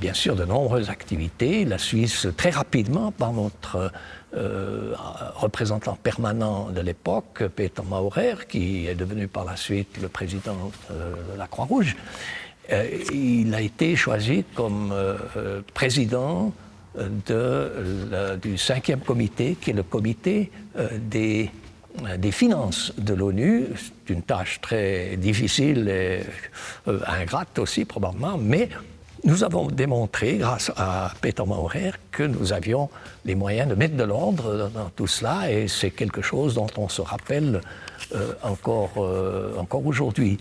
bien 0.02 0.16
sûr 0.16 0.36
de 0.36 0.46
nombreuses 0.46 0.90
activités. 0.90 1.64
La 1.64 1.78
Suisse, 1.78 2.28
très 2.36 2.50
rapidement, 2.50 3.12
par 3.12 3.34
notre 3.34 3.92
euh, 4.36 4.94
représentant 5.36 5.96
permanent 5.96 6.70
de 6.70 6.82
l'époque, 6.82 7.44
Peter 7.56 7.82
Maurer, 7.88 8.36
qui 8.50 8.88
est 8.88 8.96
devenu 8.96 9.28
par 9.28 9.46
la 9.46 9.56
suite 9.56 9.98
le 10.02 10.10
président 10.10 10.72
de 10.90 11.38
la 11.38 11.48
Croix-Rouge, 11.48 11.96
euh, 12.72 12.86
il 13.14 13.54
a 13.54 13.62
été 13.62 13.96
choisi 13.96 14.44
comme 14.54 14.92
euh, 14.92 15.62
président 15.74 16.52
de, 16.98 18.36
du 18.42 18.58
cinquième 18.58 19.02
comité, 19.02 19.58
qui 19.60 19.72
est 19.72 19.74
le 19.74 19.84
comité 19.84 20.50
des, 20.98 21.52
des 22.18 22.32
finances 22.32 22.94
de 22.98 23.14
l'ONU. 23.14 23.68
C'est 23.76 24.14
une 24.14 24.22
tâche 24.22 24.62
très 24.62 25.18
difficile 25.18 25.90
et 25.90 26.22
ingrate 27.08 27.60
aussi 27.60 27.84
probablement, 27.84 28.38
mais 28.38 28.70
nous 29.26 29.44
avons 29.44 29.68
démontré, 29.68 30.38
grâce 30.38 30.72
à 30.78 31.12
Peter 31.20 31.44
Maurer, 31.46 31.92
que 32.12 32.24
nous 32.24 32.54
avions 32.54 32.90
les 33.26 33.34
moyens 33.34 33.68
de 33.68 33.74
mettre 33.74 33.96
de 33.96 34.04
l'ordre 34.04 34.70
dans 34.74 34.90
tout 34.96 35.08
cela, 35.08 35.52
et 35.52 35.68
c'est 35.68 35.90
quelque 35.90 36.22
chose 36.22 36.54
dont 36.54 36.68
on 36.78 36.88
se 36.88 37.02
rappelle 37.02 37.62
euh, 38.14 38.34
encore, 38.44 38.94
euh, 38.98 39.58
encore 39.58 39.84
aujourd'hui. 39.86 40.38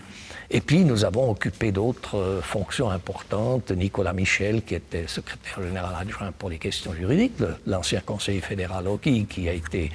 Et 0.51 0.61
puis 0.61 0.85
nous 0.85 1.03
avons 1.03 1.31
occupé 1.31 1.71
d'autres 1.71 2.17
euh, 2.19 2.41
fonctions 2.41 2.91
importantes. 2.91 3.71
Nicolas 3.71 4.13
Michel, 4.13 4.61
qui 4.61 4.75
était 4.75 5.07
secrétaire 5.07 5.63
général 5.63 5.95
adjoint 5.99 6.31
pour 6.31 6.51
les 6.51 6.59
questions 6.59 6.93
juridiques, 6.93 7.33
l'ancien 7.65 8.01
conseiller 8.01 8.41
fédéral 8.41 8.87
Oki, 8.87 9.25
qui 9.25 9.49
a 9.49 9.53
été 9.53 9.91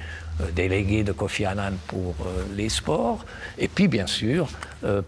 délégué 0.53 1.03
de 1.05 1.13
Kofi 1.13 1.45
Annan 1.45 1.73
pour 1.87 2.15
les 2.55 2.67
sports. 2.67 3.23
Et 3.59 3.67
puis 3.67 3.87
bien 3.87 4.07
sûr, 4.07 4.47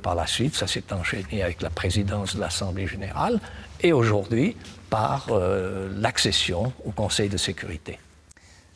par 0.03 0.13
la 0.13 0.27
suite, 0.27 0.55
ça 0.55 0.67
s'est 0.67 0.93
enchaîné 0.93 1.41
avec 1.41 1.61
la 1.63 1.71
présidence 1.71 2.35
de 2.35 2.41
l'Assemblée 2.41 2.85
générale 2.85 3.39
et 3.83 3.93
aujourd'hui 3.93 4.55
par 4.89 5.27
euh, 5.29 5.89
l'accession 5.99 6.71
au 6.85 6.91
Conseil 6.91 7.29
de 7.29 7.37
sécurité. 7.37 7.99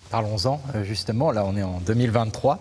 Parlons-en, 0.10 0.62
euh, 0.76 0.84
justement, 0.84 1.32
là 1.32 1.43
on 1.46 1.56
est 1.58 1.63
en 1.63 1.80
2023. 1.80 2.60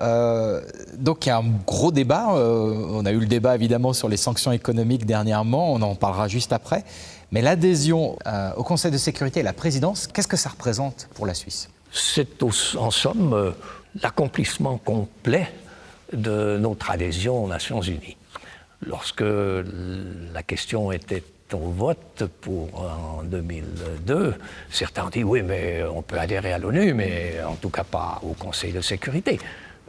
Euh, 0.00 0.62
donc 0.96 1.26
il 1.26 1.28
y 1.28 1.32
a 1.32 1.38
un 1.38 1.50
gros 1.66 1.92
débat. 1.92 2.28
on 2.28 3.04
a 3.04 3.10
eu 3.10 3.18
le 3.18 3.26
débat 3.26 3.54
évidemment 3.54 3.92
sur 3.92 4.08
les 4.08 4.16
sanctions 4.16 4.52
économiques 4.52 5.06
dernièrement, 5.06 5.72
on 5.72 5.82
en 5.82 5.94
parlera 5.94 6.28
juste 6.28 6.52
après. 6.52 6.84
Mais 7.30 7.42
l'adhésion 7.42 8.16
au 8.56 8.62
Conseil 8.62 8.90
de 8.90 8.96
sécurité 8.96 9.40
et 9.40 9.42
la 9.42 9.52
présidence, 9.52 10.06
qu'est-ce 10.06 10.28
que 10.28 10.38
ça 10.38 10.48
représente 10.48 11.08
pour 11.14 11.26
la 11.26 11.34
Suisse? 11.34 11.68
C'est 11.92 12.42
en 12.42 12.90
somme 12.90 13.54
l'accomplissement 14.02 14.78
complet 14.78 15.52
de 16.12 16.56
notre 16.58 16.90
adhésion 16.90 17.44
aux 17.44 17.48
Nations 17.48 17.82
Unies. 17.82 18.16
Lorsque 18.80 19.24
la 19.24 20.42
question 20.42 20.90
était 20.90 21.22
au 21.54 21.70
vote 21.70 22.24
pour 22.40 22.68
en 22.80 23.22
2002, 23.22 24.34
certains 24.70 25.06
ont 25.06 25.10
dit 25.10 25.24
oui, 25.24 25.42
mais 25.42 25.82
on 25.84 26.02
peut 26.02 26.18
adhérer 26.18 26.52
à 26.52 26.58
l'ONU, 26.58 26.94
mais 26.94 27.36
en 27.46 27.54
tout 27.54 27.70
cas 27.70 27.84
pas 27.84 28.20
au 28.22 28.34
Conseil 28.34 28.72
de 28.72 28.80
sécurité. 28.80 29.38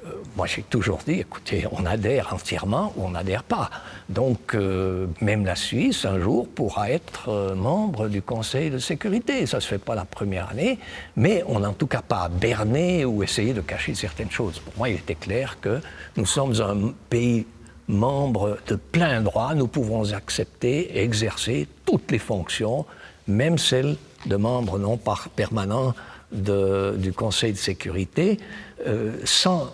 Euh, 0.06 0.12
moi, 0.36 0.48
j'ai 0.48 0.64
toujours 0.64 1.00
dit, 1.06 1.20
écoutez, 1.20 1.66
on 1.72 1.86
adhère 1.86 2.34
entièrement 2.34 2.94
ou 2.96 3.06
on 3.06 3.12
n'adhère 3.12 3.44
pas. 3.44 3.70
Donc, 4.08 4.56
euh, 4.56 5.08
même 5.22 5.46
la 5.46 5.56
Suisse, 5.56 6.06
un 6.06 6.20
jour, 6.20 6.48
pourra 6.48 6.90
être 6.90 7.30
euh, 7.30 7.56
membre 7.56 8.08
du 8.08 8.22
Conseil 8.22 8.70
de 8.70 8.78
sécurité. 8.78 9.46
Ça 9.46 9.58
ne 9.58 9.62
se 9.62 9.68
fait 9.68 9.80
pas 9.80 9.96
la 9.96 10.06
première 10.06 10.50
année, 10.50 10.80
mais 11.16 11.44
on 11.48 11.60
n'a 11.60 11.70
en 11.70 11.74
tout 11.74 11.88
cas 11.88 12.02
pas 12.02 12.30
berné 12.30 13.06
ou 13.06 13.24
essayé 13.24 13.54
de 13.54 13.62
cacher 13.62 13.94
certaines 13.94 14.32
choses. 14.32 14.60
Pour 14.60 14.74
moi, 14.78 14.90
il 14.90 14.96
était 14.96 15.16
clair 15.16 15.58
que 15.60 15.82
nous 16.16 16.26
sommes 16.26 16.60
un 16.62 16.94
pays 17.10 17.46
membres 17.90 18.58
de 18.68 18.76
plein 18.76 19.22
droit, 19.22 19.54
nous 19.56 19.68
pouvons 19.68 20.14
accepter 20.14 20.98
et 20.98 21.04
exercer 21.04 21.68
toutes 21.86 22.12
les 22.12 22.20
fonctions, 22.20 22.86
même 23.28 23.58
celles 23.58 23.98
de 24.26 24.36
membres 24.36 24.78
non 24.78 24.98
permanents 25.36 25.94
du 26.32 27.12
Conseil 27.14 27.54
de 27.54 27.58
sécurité, 27.58 28.40
euh, 28.86 29.14
sans 29.26 29.74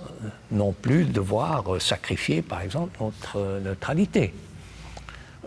non 0.52 0.72
plus 0.72 1.04
devoir 1.04 1.82
sacrifier, 1.82 2.42
par 2.42 2.62
exemple, 2.62 2.98
notre 3.02 3.60
neutralité. 3.60 4.34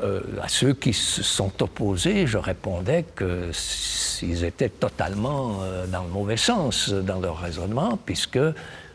Euh, 0.02 0.20
à 0.40 0.48
ceux 0.48 0.74
qui 0.74 0.92
se 0.92 1.22
sont 1.22 1.62
opposés, 1.62 2.26
je 2.26 2.38
répondais 2.38 3.04
que 3.16 3.50
s'ils 3.52 4.44
étaient 4.44 4.68
totalement 4.68 5.60
euh, 5.62 5.86
dans 5.86 6.04
le 6.04 6.10
mauvais 6.10 6.36
sens 6.36 6.90
dans 6.90 7.18
leur 7.18 7.38
raisonnement, 7.38 7.98
puisque 8.04 8.38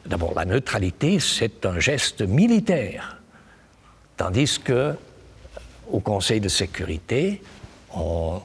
d'abord 0.05 0.33
la 0.35 0.45
neutralité, 0.45 1.19
c'est 1.19 1.65
un 1.65 1.79
geste 1.79 2.21
militaire. 2.21 3.22
Tandis 4.17 4.59
que 4.59 4.95
au 5.91 5.99
Conseil 5.99 6.39
de 6.39 6.49
sécurité, 6.49 7.41
on 7.93 8.41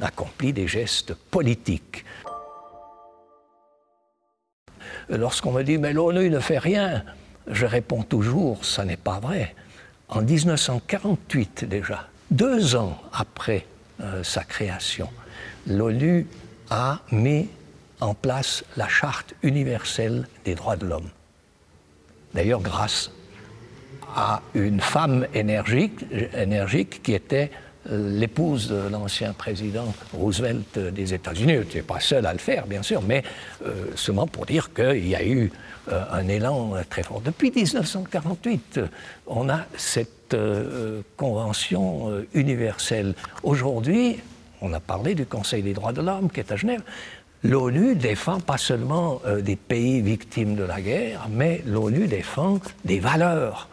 accomplit 0.00 0.52
des 0.52 0.68
gestes 0.68 1.14
politiques. 1.14 2.04
Lorsqu'on 5.08 5.52
me 5.52 5.62
dit 5.62 5.78
mais 5.78 5.92
l'ONU 5.92 6.30
ne 6.30 6.40
fait 6.40 6.58
rien, 6.58 7.04
je 7.46 7.66
réponds 7.66 8.02
toujours, 8.02 8.64
ça 8.64 8.84
n'est 8.84 8.96
pas 8.96 9.20
vrai. 9.20 9.54
En 10.08 10.22
1948 10.22 11.64
déjà, 11.64 12.08
deux 12.30 12.76
ans 12.76 12.98
après 13.12 13.66
euh, 14.00 14.22
sa 14.22 14.44
création, 14.44 15.08
l'ONU 15.66 16.26
a 16.70 17.00
mis 17.10 17.48
en 18.00 18.14
place 18.14 18.64
la 18.76 18.88
Charte 18.88 19.34
universelle 19.42 20.28
des 20.44 20.54
droits 20.54 20.76
de 20.76 20.86
l'homme. 20.86 21.10
D'ailleurs, 22.34 22.60
grâce 22.60 23.10
à 24.16 24.40
une 24.54 24.80
femme 24.80 25.26
énergique, 25.34 26.00
énergique 26.34 27.02
qui 27.02 27.12
était 27.12 27.50
euh, 27.90 28.18
l'épouse 28.18 28.68
de 28.68 28.88
l'ancien 28.90 29.34
président 29.34 29.94
Roosevelt 30.14 30.78
des 30.78 31.12
États-Unis. 31.12 31.52
Elle 31.52 31.58
n'était 31.60 31.82
pas 31.82 32.00
seule 32.00 32.24
à 32.24 32.32
le 32.32 32.38
faire, 32.38 32.66
bien 32.66 32.82
sûr, 32.82 33.02
mais 33.02 33.22
euh, 33.64 33.88
seulement 33.94 34.26
pour 34.26 34.46
dire 34.46 34.72
qu'il 34.72 35.06
y 35.06 35.14
a 35.14 35.24
eu 35.24 35.52
euh, 35.92 36.02
un 36.10 36.26
élan 36.28 36.72
très 36.88 37.02
fort. 37.02 37.20
Depuis 37.20 37.52
1948, 37.54 38.80
on 39.26 39.48
a 39.50 39.66
cette 39.76 40.14
convention 41.16 42.24
universelle. 42.34 43.14
Aujourd'hui, 43.44 44.18
on 44.60 44.72
a 44.72 44.80
parlé 44.80 45.14
du 45.14 45.24
Conseil 45.24 45.62
des 45.62 45.72
droits 45.72 45.92
de 45.92 46.02
l'homme 46.02 46.30
qui 46.30 46.40
est 46.40 46.50
à 46.50 46.56
Genève. 46.56 46.82
L'ONU 47.44 47.94
défend 47.94 48.40
pas 48.40 48.58
seulement 48.58 49.22
des 49.40 49.54
pays 49.54 50.00
victimes 50.00 50.56
de 50.56 50.64
la 50.64 50.80
guerre, 50.80 51.28
mais 51.30 51.62
l'ONU 51.64 52.08
défend 52.08 52.58
des 52.84 52.98
valeurs 52.98 53.68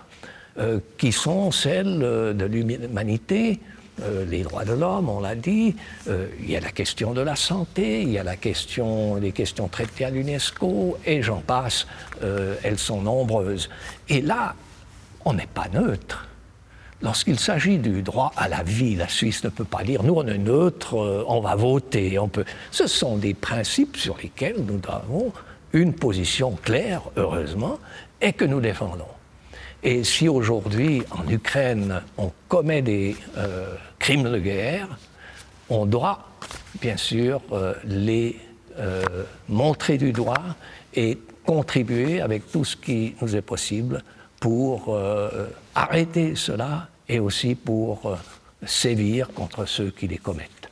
qui 0.98 1.12
sont 1.12 1.52
celles 1.52 2.00
de 2.00 2.46
l'humanité, 2.46 3.60
euh, 4.02 4.26
les 4.26 4.42
droits 4.42 4.66
de 4.66 4.74
l'homme, 4.74 5.08
on 5.08 5.20
l'a 5.20 5.36
dit, 5.36 5.76
euh, 6.08 6.28
il 6.40 6.50
y 6.50 6.58
a 6.58 6.60
la 6.60 6.72
question 6.72 7.14
de 7.14 7.22
la 7.22 7.36
santé, 7.36 8.02
il 8.02 8.10
y 8.10 8.18
a 8.18 8.24
la 8.24 8.36
question, 8.36 9.16
les 9.16 9.32
questions 9.32 9.68
traitées 9.68 10.06
à 10.06 10.10
l'UNESCO, 10.10 10.98
et 11.06 11.22
j'en 11.22 11.42
passe, 11.42 11.86
euh, 12.24 12.56
elles 12.64 12.80
sont 12.80 13.02
nombreuses. 13.02 13.70
Et 14.10 14.22
là, 14.22 14.56
on 15.26 15.34
n'est 15.34 15.48
pas 15.48 15.68
neutre. 15.72 16.28
Lorsqu'il 17.04 17.38
s'agit 17.38 17.78
du 17.78 18.02
droit 18.02 18.32
à 18.36 18.48
la 18.48 18.64
vie, 18.64 18.96
la 18.96 19.08
Suisse 19.08 19.44
ne 19.44 19.50
peut 19.50 19.66
pas 19.66 19.84
dire 19.84 20.04
nous 20.04 20.16
on 20.16 20.26
est 20.26 20.38
neutre, 20.38 20.96
on 21.28 21.42
va 21.42 21.56
voter. 21.56 22.18
On 22.18 22.30
peut... 22.30 22.46
Ce 22.72 22.88
sont 22.88 23.18
des 23.18 23.34
principes 23.34 23.98
sur 23.98 24.18
lesquels 24.18 24.56
nous 24.66 24.80
avons 24.88 25.34
une 25.74 25.94
position 25.94 26.58
claire, 26.64 27.02
heureusement, 27.18 27.78
et 28.22 28.32
que 28.32 28.46
nous 28.46 28.62
défendons. 28.62 29.13
Et 29.84 30.06
si 30.06 30.30
aujourd'hui, 30.30 31.04
en 31.12 31.30
Ukraine, 31.30 32.02
on 32.18 32.32
commet 32.48 32.82
des 32.82 33.18
euh, 33.38 33.76
crimes 34.00 34.32
de 34.32 34.40
guerre, 34.40 34.88
on 35.70 35.86
doit, 35.86 36.20
bien 36.80 36.96
sûr, 36.96 37.42
euh, 37.52 37.74
les 37.84 38.40
euh, 38.80 39.04
montrer 39.50 39.98
du 39.98 40.14
doigt 40.14 40.56
et 40.94 41.18
contribuer 41.46 42.22
avec 42.22 42.50
tout 42.50 42.64
ce 42.64 42.78
qui 42.78 43.16
nous 43.22 43.36
est 43.36 43.42
possible 43.42 44.02
pour 44.40 44.98
arrêter 45.74 46.36
cela 46.36 46.88
et 47.08 47.20
aussi 47.20 47.56
pour 47.56 48.18
sévir 48.66 49.30
contre 49.34 49.66
ceux 49.66 49.90
qui 49.90 50.08
les 50.08 50.18
commettent. 50.18 50.63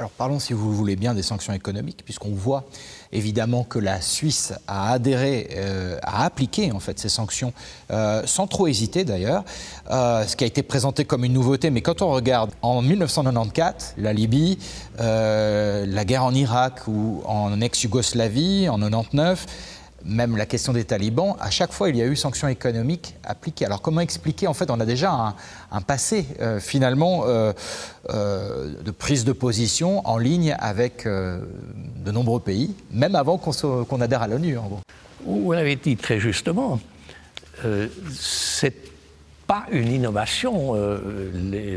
Alors 0.00 0.12
parlons, 0.12 0.38
si 0.38 0.54
vous 0.54 0.72
voulez 0.72 0.96
bien, 0.96 1.12
des 1.12 1.22
sanctions 1.22 1.52
économiques, 1.52 2.00
puisqu'on 2.06 2.30
voit 2.30 2.64
évidemment 3.12 3.64
que 3.64 3.78
la 3.78 4.00
Suisse 4.00 4.54
a 4.66 4.92
adhéré, 4.92 5.50
euh, 5.56 5.98
a 6.02 6.24
appliqué 6.24 6.72
en 6.72 6.80
fait 6.80 6.98
ces 6.98 7.10
sanctions 7.10 7.52
euh, 7.90 8.22
sans 8.24 8.46
trop 8.46 8.66
hésiter 8.66 9.04
d'ailleurs, 9.04 9.44
euh, 9.90 10.26
ce 10.26 10.36
qui 10.36 10.44
a 10.44 10.46
été 10.46 10.62
présenté 10.62 11.04
comme 11.04 11.26
une 11.26 11.34
nouveauté. 11.34 11.68
Mais 11.68 11.82
quand 11.82 12.00
on 12.00 12.12
regarde 12.12 12.50
en 12.62 12.80
1994, 12.80 13.96
la 13.98 14.14
Libye, 14.14 14.56
la 14.98 16.04
guerre 16.06 16.24
en 16.24 16.32
Irak 16.32 16.88
ou 16.88 17.20
en 17.26 17.60
ex-Yougoslavie 17.60 18.70
en 18.70 18.78
99 18.80 19.44
même 20.04 20.36
la 20.36 20.46
question 20.46 20.72
des 20.72 20.84
talibans, 20.84 21.36
à 21.40 21.50
chaque 21.50 21.72
fois, 21.72 21.88
il 21.88 21.96
y 21.96 22.02
a 22.02 22.06
eu 22.06 22.16
sanctions 22.16 22.48
économiques 22.48 23.14
appliquées. 23.24 23.66
Alors 23.66 23.82
comment 23.82 24.00
expliquer 24.00 24.46
En 24.46 24.54
fait, 24.54 24.70
on 24.70 24.80
a 24.80 24.86
déjà 24.86 25.34
un, 25.70 25.80
passé, 25.82 26.26
euh, 26.40 26.60
finalement, 26.60 27.24
euh, 27.26 27.52
euh, 28.10 28.72
de 28.82 28.90
prise 28.90 29.24
de 29.24 29.32
position 29.32 30.06
en 30.06 30.18
ligne 30.18 30.56
avec 30.58 31.06
de 31.06 32.10
nombreux 32.10 32.40
pays, 32.40 32.74
même 32.90 33.14
avant 33.14 33.38
qu'on 33.38 34.00
adhère 34.00 34.22
à 34.22 34.28
l'ONU, 34.28 34.58
en. 34.58 34.80
Vous 35.24 35.52
l'avez 35.52 35.76
dit 35.76 35.96
très 35.96 36.18
justement, 36.18 36.80
c'est 38.10 38.74
pas 39.46 39.66
une 39.70 39.92
innovation. 39.92 40.74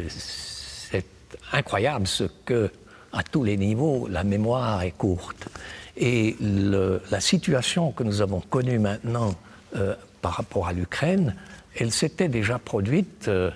c'est 0.10 1.06
incroyable 1.52 2.08
ce 2.08 2.24
que, 2.46 2.72
à 3.12 3.22
tous 3.24 3.44
les 3.44 3.58
niveaux, 3.58 4.08
la 4.08 4.24
mémoire 4.24 4.82
est 4.84 4.92
courte. 4.92 5.50
Et 5.96 6.36
la 6.40 7.20
situation 7.20 7.92
que 7.92 8.04
nous 8.04 8.22
avons 8.22 8.40
connue 8.40 8.80
maintenant 8.80 9.36
euh, 9.76 9.96
par 10.22 10.34
rapport 10.34 10.68
à 10.68 10.74
l'Ukraine, 10.74 11.36
elle 11.78 11.92
s'était 11.92 12.30
déjà 12.30 12.58
produite 12.58 13.28
euh, 13.28 13.52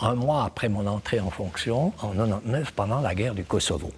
un 0.00 0.14
mois 0.14 0.44
après 0.44 0.68
mon 0.68 0.86
entrée 0.86 1.18
en 1.18 1.30
fonction, 1.30 1.92
en 2.00 2.10
1999, 2.10 2.72
pendant 2.72 3.00
la 3.00 3.14
guerre 3.14 3.34
du 3.34 3.44
Kosovo, 3.44 3.90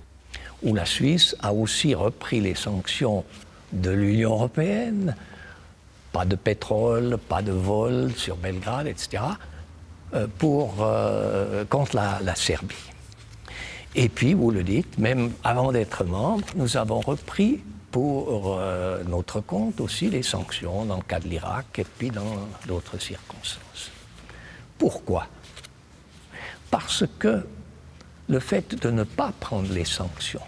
où 0.63 0.75
la 0.75 0.87
Suisse 0.87 1.37
a 1.41 1.53
aussi 1.53 1.95
repris 1.95 2.41
les 2.41 2.55
sanctions 2.55 3.25
de 3.73 3.91
l'Union 3.91 4.31
européenne, 4.31 5.15
pas 6.13 6.25
de 6.25 6.37
pétrole, 6.37 7.19
pas 7.29 7.43
de 7.43 7.53
vol 7.53 8.13
sur 8.17 8.37
Belgrade, 8.37 8.87
etc., 8.87 9.23
euh, 10.15 10.27
pour, 10.39 10.77
contre 11.69 11.97
la 11.97 12.35
Serbie. 12.35 12.75
Et 14.01 14.09
puis, 14.09 14.33
vous 14.33 14.53
le 14.53 14.63
dites, 14.63 14.97
même 14.97 15.33
avant 15.43 15.73
d'être 15.73 16.05
membre, 16.05 16.47
nous 16.55 16.77
avons 16.77 17.01
repris 17.01 17.59
pour 17.91 18.57
euh, 18.61 19.03
notre 19.03 19.41
compte 19.41 19.81
aussi 19.81 20.09
les 20.09 20.23
sanctions 20.23 20.85
dans 20.85 20.99
le 20.99 21.03
cas 21.03 21.19
de 21.19 21.27
l'Irak 21.27 21.81
et 21.81 21.85
puis 21.85 22.11
dans 22.11 22.47
d'autres 22.69 22.97
circonstances. 22.99 23.91
Pourquoi? 24.79 25.27
Parce 26.71 27.07
que 27.19 27.45
le 28.29 28.39
fait 28.39 28.81
de 28.81 28.89
ne 28.89 29.03
pas 29.03 29.33
prendre 29.41 29.73
les 29.73 29.85
sanctions 29.85 30.47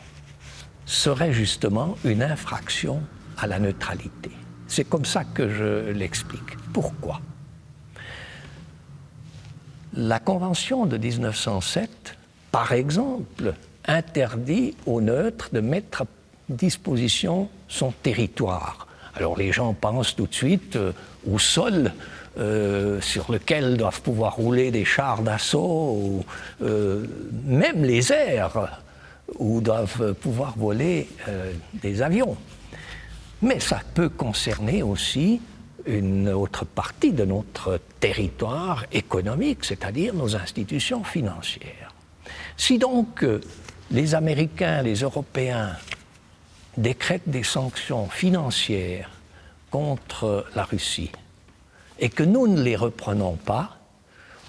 serait 0.87 1.33
justement 1.33 1.97
une 2.05 2.23
infraction 2.23 3.03
à 3.37 3.49
la 3.49 3.59
neutralité. 3.59 4.31
C'est 4.69 4.85
comme 4.85 5.05
ça 5.05 5.25
que 5.25 5.49
je 5.49 5.91
l'explique. 5.91 6.57
Pourquoi? 6.73 7.21
La 9.95 10.21
Convention 10.21 10.87
de 10.87 10.97
1907 10.97 12.17
par 12.51 12.73
exemple, 12.73 13.55
interdit 13.87 14.75
aux 14.87 15.01
neutres 15.01 15.51
de 15.53 15.61
mettre 15.61 16.03
à 16.03 16.07
disposition 16.49 17.49
son 17.69 17.93
territoire. 18.03 18.87
Alors 19.15 19.37
les 19.37 19.53
gens 19.53 19.73
pensent 19.75 20.15
tout 20.15 20.27
de 20.27 20.35
suite 20.35 20.77
euh, 20.77 20.93
au 21.31 21.39
sol 21.39 21.93
euh, 22.39 23.01
sur 23.01 23.33
lequel 23.33 23.77
doivent 23.77 24.03
pouvoir 24.03 24.37
rouler 24.37 24.71
des 24.71 24.85
chars 24.85 25.23
d'assaut, 25.23 25.97
ou 25.97 26.25
euh, 26.63 27.07
même 27.45 27.85
les 27.85 28.13
airs 28.13 28.81
où 29.39 29.61
doivent 29.61 30.15
pouvoir 30.15 30.55
voler 30.57 31.09
des 31.75 32.03
avions. 32.03 32.37
Mais 33.43 33.61
ça 33.61 33.81
peut 33.95 34.09
concerner 34.09 34.83
aussi 34.83 35.41
une 35.87 36.29
autre 36.29 36.65
partie 36.65 37.13
de 37.13 37.25
notre 37.25 37.79
territoire 38.01 38.85
économique, 38.91 39.65
c'est-à-dire 39.65 40.15
nos 40.15 40.35
institutions 40.35 41.05
financières. 41.05 41.90
Si 42.61 42.77
donc 42.77 43.25
euh, 43.25 43.41
les 43.91 44.15
Américains, 44.15 44.83
les 44.83 44.97
Européens 44.97 45.77
décrètent 46.77 47.31
des 47.31 47.43
sanctions 47.43 48.07
financières 48.11 49.09
contre 49.71 50.45
la 50.55 50.65
Russie 50.65 51.11
et 51.99 52.11
que 52.11 52.23
nous 52.23 52.47
ne 52.49 52.61
les 52.61 52.77
reprenons 52.77 53.37
pas, 53.37 53.79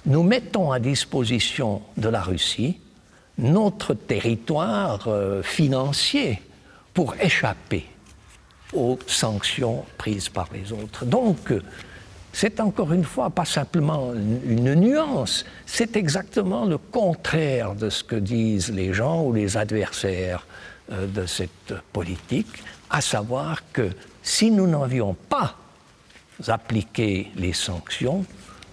nous 0.05 0.23
mettons 0.23 0.73
à 0.73 0.79
disposition 0.79 1.83
de 1.95 2.09
la 2.09 2.21
Russie 2.21 2.81
notre 3.37 3.93
territoire 3.93 5.07
euh, 5.07 5.41
financier 5.41 6.41
pour 6.93 7.15
échapper 7.15 7.87
aux 8.73 8.99
sanctions 9.07 9.85
prises 9.97 10.27
par 10.27 10.49
les 10.51 10.73
autres. 10.73 11.05
Donc, 11.05 11.53
c'est 12.33 12.59
encore 12.59 12.93
une 12.93 13.03
fois 13.03 13.29
pas 13.29 13.45
simplement 13.45 14.13
une 14.13 14.75
nuance, 14.75 15.45
c'est 15.65 15.95
exactement 15.95 16.65
le 16.65 16.77
contraire 16.77 17.75
de 17.75 17.89
ce 17.89 18.03
que 18.03 18.15
disent 18.15 18.71
les 18.71 18.93
gens 18.93 19.23
ou 19.23 19.33
les 19.33 19.57
adversaires 19.57 20.45
euh, 20.91 21.07
de 21.07 21.25
cette 21.25 21.73
politique, 21.91 22.63
à 22.89 23.01
savoir 23.01 23.61
que 23.71 23.89
si 24.23 24.51
nous 24.51 24.67
n'avions 24.67 25.13
pas 25.13 25.55
appliqué 26.47 27.31
les 27.35 27.53
sanctions, 27.53 28.25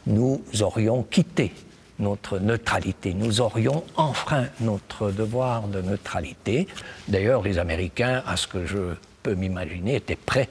nous 0.06 0.40
aurions 0.60 1.02
quitté 1.02 1.52
notre 1.98 2.38
neutralité, 2.38 3.12
nous 3.12 3.40
aurions 3.40 3.84
enfreint 3.96 4.46
notre 4.60 5.10
devoir 5.10 5.66
de 5.68 5.82
neutralité. 5.82 6.68
D'ailleurs, 7.08 7.42
les 7.42 7.58
Américains, 7.58 8.22
à 8.26 8.36
ce 8.36 8.46
que 8.46 8.66
je 8.66 8.94
peux 9.22 9.34
m'imaginer, 9.34 9.96
étaient 9.96 10.16
prêts 10.16 10.48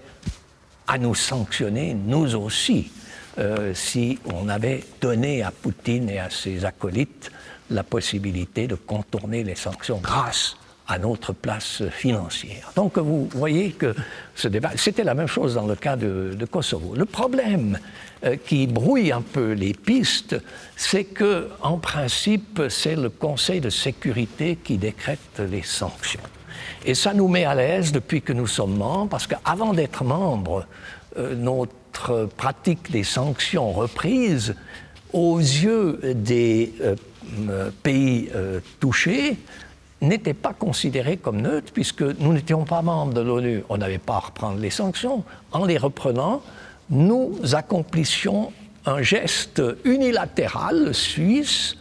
à 0.87 0.97
nous 0.97 1.15
sanctionner, 1.15 1.93
nous 1.93 2.35
aussi, 2.35 2.91
euh, 3.37 3.73
si 3.73 4.17
on 4.25 4.49
avait 4.49 4.83
donné 5.01 5.43
à 5.43 5.51
Poutine 5.51 6.09
et 6.09 6.19
à 6.19 6.29
ses 6.29 6.65
acolytes 6.65 7.31
la 7.69 7.83
possibilité 7.83 8.67
de 8.67 8.75
contourner 8.75 9.43
les 9.43 9.55
sanctions 9.55 9.99
grâce 10.01 10.55
à 10.87 10.97
notre 10.97 11.33
place 11.33 11.83
financière. 11.89 12.71
Donc 12.75 12.97
vous 12.97 13.27
voyez 13.33 13.71
que 13.71 13.93
ce 14.35 14.47
débat, 14.47 14.71
c'était 14.77 15.03
la 15.03 15.13
même 15.13 15.27
chose 15.27 15.55
dans 15.55 15.67
le 15.67 15.75
cas 15.75 15.97
de, 15.97 16.37
Kosovo. 16.49 16.95
Le 16.95 17.05
problème 17.05 17.77
euh, 18.23 18.37
qui 18.37 18.67
brouille 18.67 19.11
un 19.11 19.21
peu 19.21 19.51
les 19.51 19.73
pistes, 19.73 20.37
c'est 20.77 21.03
que, 21.03 21.49
en 21.61 21.77
principe, 21.77 22.61
c'est 22.69 22.95
le 22.95 23.09
Conseil 23.09 23.59
de 23.59 23.69
sécurité 23.69 24.57
qui 24.63 24.77
décrète 24.77 25.41
les 25.51 25.63
sanctions. 25.63 26.21
Et 26.85 26.95
ça 26.95 27.13
nous 27.13 27.27
met 27.27 27.45
à 27.45 27.55
l'aise 27.55 27.91
depuis 27.91 28.21
que 28.21 28.33
nous 28.33 28.47
sommes 28.47 28.77
membres, 28.77 29.09
parce 29.09 29.27
qu'avant 29.27 29.73
d'être 29.73 30.03
membres, 30.03 30.65
euh, 31.17 31.35
notre 31.35 32.29
pratique 32.37 32.91
des 32.91 33.03
sanctions 33.03 33.71
reprises, 33.71 34.55
aux 35.13 35.39
yeux 35.39 35.99
des 36.15 36.73
euh, 36.81 37.69
pays 37.83 38.29
touchés, 38.79 39.37
n'était 40.01 40.33
pas 40.33 40.53
considéré 40.53 41.17
comme 41.17 41.41
neutre 41.41 41.71
puisque 41.73 42.01
nous 42.01 42.33
n'étions 42.33 42.65
pas 42.65 42.81
membres 42.81 43.13
de 43.13 43.21
l'ONU. 43.21 43.63
On 43.69 43.77
n'avait 43.77 43.97
pas 43.97 44.15
à 44.15 44.19
reprendre 44.19 44.59
les 44.59 44.69
sanctions. 44.69 45.23
En 45.51 45.65
les 45.65 45.77
reprenant, 45.77 46.41
nous 46.89 47.39
accomplissions 47.53 48.51
un 48.85 49.01
geste 49.01 49.61
unilatéral 49.83 50.93
suisse. 50.93 51.75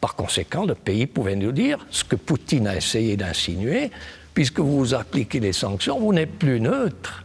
Par 0.00 0.16
conséquent, 0.16 0.64
le 0.64 0.74
pays 0.74 1.06
pouvait 1.06 1.36
nous 1.36 1.52
dire 1.52 1.86
ce 1.90 2.04
que 2.04 2.16
Poutine 2.16 2.66
a 2.66 2.76
essayé 2.76 3.16
d'insinuer, 3.16 3.90
puisque 4.34 4.60
vous 4.60 4.94
appliquez 4.94 5.40
les 5.40 5.52
sanctions, 5.52 5.98
vous 5.98 6.12
n'êtes 6.12 6.38
plus 6.38 6.60
neutre. 6.60 7.24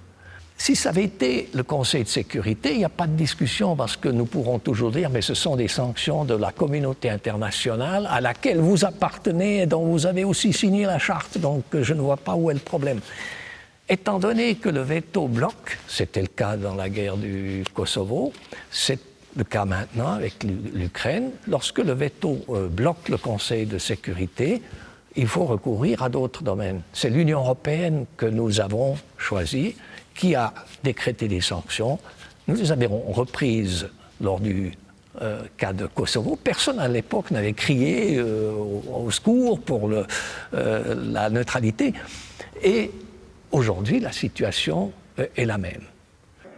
Si 0.60 0.76
ça 0.76 0.90
avait 0.90 1.04
été 1.04 1.50
le 1.54 1.62
Conseil 1.62 2.04
de 2.04 2.10
sécurité, 2.10 2.72
il 2.72 2.80
n'y 2.80 2.86
a 2.86 2.90
pas 2.90 3.06
de 3.06 3.16
discussion 3.16 3.76
parce 3.76 3.96
que 3.96 4.10
nous 4.10 4.26
pourrons 4.26 4.58
toujours 4.58 4.92
dire 4.92 5.12
mais 5.12 5.22
ce 5.22 5.36
sont 5.36 5.56
des 5.56 5.68
sanctions 5.68 6.26
de 6.26 6.34
la 6.34 6.52
communauté 6.52 7.12
internationale 7.12 8.08
à 8.10 8.20
laquelle 8.22 8.58
vous 8.58 8.84
appartenez 8.84 9.62
et 9.62 9.66
dont 9.68 9.86
vous 9.86 10.08
avez 10.08 10.24
aussi 10.24 10.54
signé 10.54 10.86
la 10.86 10.98
charte, 10.98 11.38
donc 11.38 11.64
je 11.80 11.94
ne 11.94 12.02
vois 12.02 12.18
pas 12.18 12.36
où 12.36 12.50
est 12.50 12.56
le 12.56 12.60
problème. 12.60 13.02
Étant 13.88 14.18
donné 14.20 14.56
que 14.56 14.68
le 14.68 14.82
veto 14.82 15.28
bloque, 15.28 15.78
c'était 15.88 16.22
le 16.22 16.28
cas 16.28 16.58
dans 16.58 16.76
la 16.76 16.90
guerre 16.90 17.18
du 17.18 17.64
Kosovo, 17.74 18.34
c'est 18.72 19.00
le 19.38 19.44
cas 19.44 19.64
maintenant 19.64 20.14
avec 20.14 20.44
l'Ukraine, 20.44 21.30
lorsque 21.48 21.78
le 21.78 21.94
veto 21.94 22.44
euh, 22.50 22.68
bloque 22.68 23.08
le 23.10 23.18
Conseil 23.18 23.68
de 23.68 23.78
sécurité, 23.78 24.62
il 25.18 25.28
faut 25.28 25.46
recourir 25.46 26.04
à 26.04 26.10
d'autres 26.10 26.44
domaines. 26.44 26.82
C'est 26.94 27.10
l'Union 27.10 27.40
européenne 27.40 28.06
que 28.16 28.28
nous 28.28 28.62
avons 28.62 28.96
choisi 29.18 29.76
qui 30.16 30.36
a 30.36 30.54
décrété 30.84 31.28
des 31.28 31.42
sanctions. 31.42 32.00
Nous 32.48 32.56
les 32.56 32.72
avons 32.72 33.02
reprises 33.12 33.90
lors 34.22 34.40
du 34.40 34.72
euh, 35.22 35.42
cas 35.58 35.74
de 35.74 35.88
Kosovo. 35.88 36.38
Personne 36.42 36.80
à 36.80 36.88
l'époque 36.88 37.32
n'avait 37.32 37.54
crié 37.54 38.18
euh, 38.18 38.52
au, 38.52 39.10
secours 39.10 39.60
pour 39.60 39.90
euh, 39.90 40.96
la 41.12 41.30
neutralité. 41.32 41.94
Et 42.64 42.92
aujourd'hui, 43.52 44.00
la 44.00 44.12
situation 44.12 44.92
est 45.36 45.46
la 45.46 45.58
même. 45.58 45.82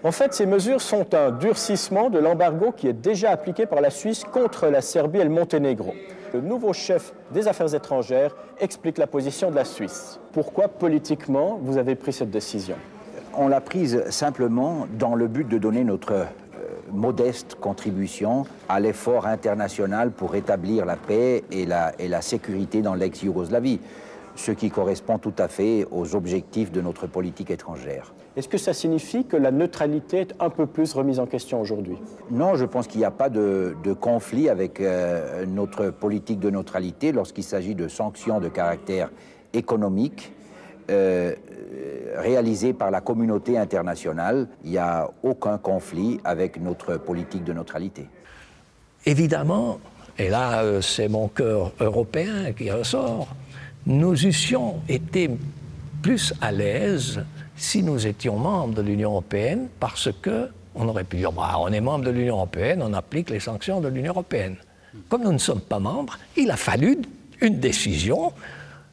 En 0.03 0.11
fait, 0.11 0.33
ces 0.33 0.45
mesures 0.45 0.81
sont 0.81 1.13
un 1.13 1.31
durcissement 1.31 2.09
de 2.09 2.19
l'embargo 2.19 2.73
qui 2.75 2.87
est 2.87 2.93
déjà 2.93 3.31
appliqué 3.31 3.65
par 3.65 3.79
la 3.81 3.89
Suisse 3.89 4.23
contre 4.23 4.67
la 4.67 4.81
Serbie 4.81 5.19
et 5.19 5.23
le 5.23 5.29
Monténégro. 5.29 5.93
Le 6.33 6.41
nouveau 6.41 6.73
chef 6.73 7.13
des 7.31 7.47
affaires 7.47 7.73
étrangères 7.73 8.35
explique 8.59 8.99
la 8.99 9.07
position 9.07 9.49
de 9.49 9.55
la 9.55 9.65
Suisse. 9.65 10.19
Pourquoi 10.31 10.67
politiquement 10.67 11.59
vous 11.61 11.77
avez 11.77 11.95
pris 11.95 12.13
cette 12.13 12.29
décision? 12.29 12.75
On 13.35 13.47
l'a 13.47 13.61
prise 13.61 14.03
simplement 14.09 14.85
dans 14.97 15.15
le 15.15 15.27
but 15.27 15.47
de 15.47 15.57
donner 15.57 15.83
notre 15.83 16.11
euh, 16.11 16.25
modeste 16.91 17.55
contribution 17.55 18.45
à 18.67 18.79
l'effort 18.79 19.25
international 19.25 20.11
pour 20.11 20.31
rétablir 20.31 20.85
la 20.85 20.97
paix 20.97 21.43
et 21.51 21.65
la, 21.65 21.93
et 21.97 22.07
la 22.07 22.21
sécurité 22.21 22.81
dans 22.81 22.93
l'ex-Yougoslavie, 22.93 23.79
ce 24.39 24.51
qui 24.51 24.69
correspond 24.69 25.17
tout 25.17 25.33
à 25.37 25.47
fait 25.49 25.85
aux 25.91 26.15
objectifs 26.15 26.71
de 26.71 26.79
notre 26.81 27.07
politique 27.07 27.51
étrangère. 27.51 28.13
Est-ce 28.37 28.47
que 28.47 28.57
ça 28.57 28.73
signifie 28.73 29.25
que 29.25 29.35
la 29.35 29.51
neutralité 29.51 30.19
est 30.19 30.35
un 30.39 30.49
peu 30.49 30.65
plus 30.65 30.93
remise 30.93 31.19
en 31.19 31.25
question 31.25 31.59
aujourd'hui? 31.59 31.97
Non, 32.31 32.55
je 32.55 32.63
pense 32.63 32.87
qu'il 32.87 32.99
n'y 32.99 33.05
a 33.05 33.11
pas 33.11 33.29
de, 33.29 33.75
conflit 33.99 34.47
avec 34.47 34.79
euh, 34.79 35.45
notre 35.45 35.89
politique 35.89 36.39
de 36.39 36.49
neutralité 36.49 37.11
lorsqu'il 37.11 37.43
s'agit 37.43 37.75
de 37.75 37.89
sanctions 37.89 38.39
de 38.39 38.47
caractère 38.47 39.11
économique. 39.53 40.31
Euh, 40.89 41.35
réalisé 42.15 42.73
par 42.73 42.89
la 42.89 42.99
communauté 42.99 43.59
internationale. 43.59 44.47
Il 44.63 44.71
n'y 44.71 44.79
a 44.79 45.07
aucun 45.21 45.59
conflit 45.59 46.19
avec 46.23 46.59
notre 46.59 46.97
politique 46.97 47.43
de 47.43 47.53
neutralité. 47.53 48.07
Évidemment, 49.05 49.79
et 50.17 50.29
là 50.29 50.63
euh, 50.63 50.81
c'est 50.81 51.07
mon 51.07 51.27
cœur 51.27 51.71
européen 51.79 52.51
qui 52.57 52.71
ressort, 52.71 53.27
nous 53.89 54.25
eussions 54.25 54.75
été 54.87 55.29
plus 56.01 56.33
à 56.39 56.51
l'aise 56.51 57.25
si 57.57 57.83
nous 57.83 58.07
étions 58.07 58.37
membres 58.37 58.75
de 58.75 58.81
l'Union 58.81 59.11
européenne 59.11 59.67
parce 59.79 60.09
que 60.21 60.49
on 60.75 60.87
aurait 60.87 61.03
pu 61.03 61.17
dire 61.17 61.31
bah, 61.31 61.55
on 61.59 61.67
est 61.73 61.81
membre 61.81 62.05
de 62.05 62.11
l'Union 62.11 62.35
européenne, 62.35 62.81
on 62.81 62.93
applique 62.93 63.29
les 63.29 63.39
sanctions 63.39 63.81
de 63.81 63.89
l'Union 63.89 64.13
européenne. 64.13 64.55
Comme 65.09 65.23
nous 65.23 65.33
ne 65.33 65.39
sommes 65.39 65.61
pas 65.61 65.79
membres, 65.79 66.17
il 66.37 66.51
a 66.51 66.55
fallu 66.55 66.99
une 67.41 67.59
décision 67.59 68.31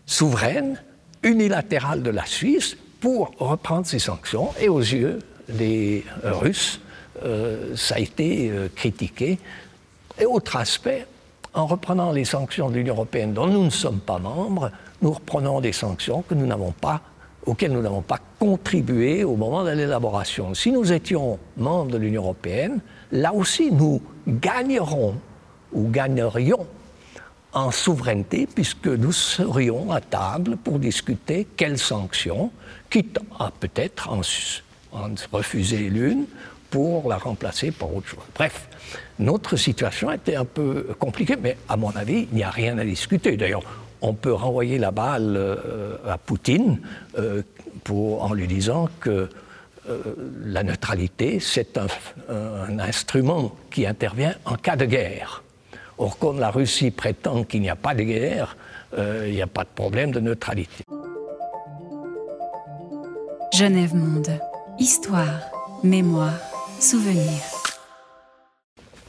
souveraine, 0.07 0.81
unilatérale 1.23 2.03
de 2.03 2.11
la 2.11 2.25
Suisse 2.25 2.77
pour 3.01 3.33
reprendre 3.39 3.87
ces 3.87 3.99
sanctions. 3.99 4.51
Et 4.61 4.69
aux 4.69 4.81
yeux 4.81 5.19
des 5.49 6.05
euh, 6.25 6.33
Russes, 6.33 6.81
euh, 7.23 7.77
ça 7.77 7.97
a 7.97 7.99
été 7.99 8.51
euh, 8.51 8.69
critiqué. 8.75 9.39
Et 10.19 10.25
autre 10.25 10.57
aspect, 10.57 11.07
en 11.57 11.67
reprenant 11.67 12.13
les 12.13 12.25
sanctions 12.25 12.71
de 12.71 12.77
l'Union 12.77 12.95
européenne 12.95 13.33
dont 13.33 13.47
nous 13.47 13.65
ne 13.65 13.71
sommes 13.71 14.01
pas 14.01 14.19
membres, 14.19 14.71
nous 15.03 15.11
reprenons 15.11 15.61
des 15.61 15.73
sanctions 15.73 16.23
que 16.23 16.35
nous 16.35 16.47
n'avons 16.47 16.73
pas 16.73 17.01
auxquelles 17.47 17.73
nous 17.73 17.83
n'avons 17.83 18.03
pas 18.03 18.19
contribué 18.39 19.25
au 19.25 19.37
moment 19.37 19.65
de 19.65 19.71
l'élaboration. 19.71 20.53
Si 20.55 20.71
nous 20.71 20.93
étions 20.93 21.39
membres 21.57 21.93
de 21.93 21.99
l'Union 21.99 22.23
européenne, 22.23 22.81
là 23.11 23.33
aussi 23.33 23.73
nous 23.73 24.03
gagnerons 24.29 25.15
ou 25.73 25.89
gagnerions 25.89 26.67
en 27.53 27.71
souveraineté 27.71 28.47
puisque 28.53 28.89
nous 28.89 29.13
serions 29.13 29.91
à 29.91 30.01
table 30.01 30.57
pour 30.57 30.79
discuter 30.79 31.47
quelles 31.57 31.79
sanctions 31.79 32.51
quitte 32.91 33.19
à 33.39 33.51
peut-être 33.51 34.11
en, 34.11 34.21
refuser 35.33 35.89
l'une 35.89 36.27
pour 36.71 37.09
la 37.09 37.19
remplacer 37.19 37.71
par 37.71 37.95
autre 37.95 38.09
chose. 38.09 38.25
Bref, 38.35 38.69
notre 39.19 39.57
situation 39.57 40.11
était 40.13 40.37
un 40.37 40.45
peu 40.45 40.89
compliquée, 40.99 41.37
mais 41.41 41.57
à 41.69 41.77
mon 41.77 41.91
avis, 41.91 42.29
il 42.31 42.37
n'y 42.37 42.45
a 42.45 42.51
rien 42.51 42.79
à 42.79 42.85
discuter. 42.85 43.37
D'ailleurs, 43.37 43.63
on 44.03 44.15
peut 44.15 44.33
renvoyer 44.33 44.79
la 44.79 44.91
balle 44.91 45.35
euh, 45.37 45.97
à 46.07 46.19
Poutine 46.19 46.81
euh, 47.19 47.43
en 47.89 48.35
lui 48.35 48.47
disant 48.49 48.89
que 49.01 49.29
euh, 49.89 49.99
la 50.45 50.65
neutralité, 50.65 51.39
c'est 51.39 51.79
un, 51.79 51.87
un, 52.29 52.79
instrument 52.81 53.55
qui 53.71 53.87
intervient 53.87 54.35
en 54.45 54.57
cas 54.57 54.77
de 54.77 54.85
guerre. 54.85 55.45
Or, 55.99 56.19
comme 56.19 56.41
la 56.41 56.51
Russie 56.51 56.91
prétend 56.91 57.45
qu'il 57.45 57.63
n'y 57.63 57.71
a 57.71 57.77
pas 57.77 57.95
de 57.95 58.03
guerre, 58.03 58.57
il 58.99 59.33
n'y 59.33 59.43
a 59.43 59.47
pas 59.47 59.65
de 59.65 59.69
problème 59.75 60.11
de 60.11 60.21
neutralité. 60.21 60.85
Genève 63.53 63.95
Monde. 63.95 64.39
Histoire, 64.79 65.41
mémoire, 65.83 66.39
souvenir. 66.81 67.43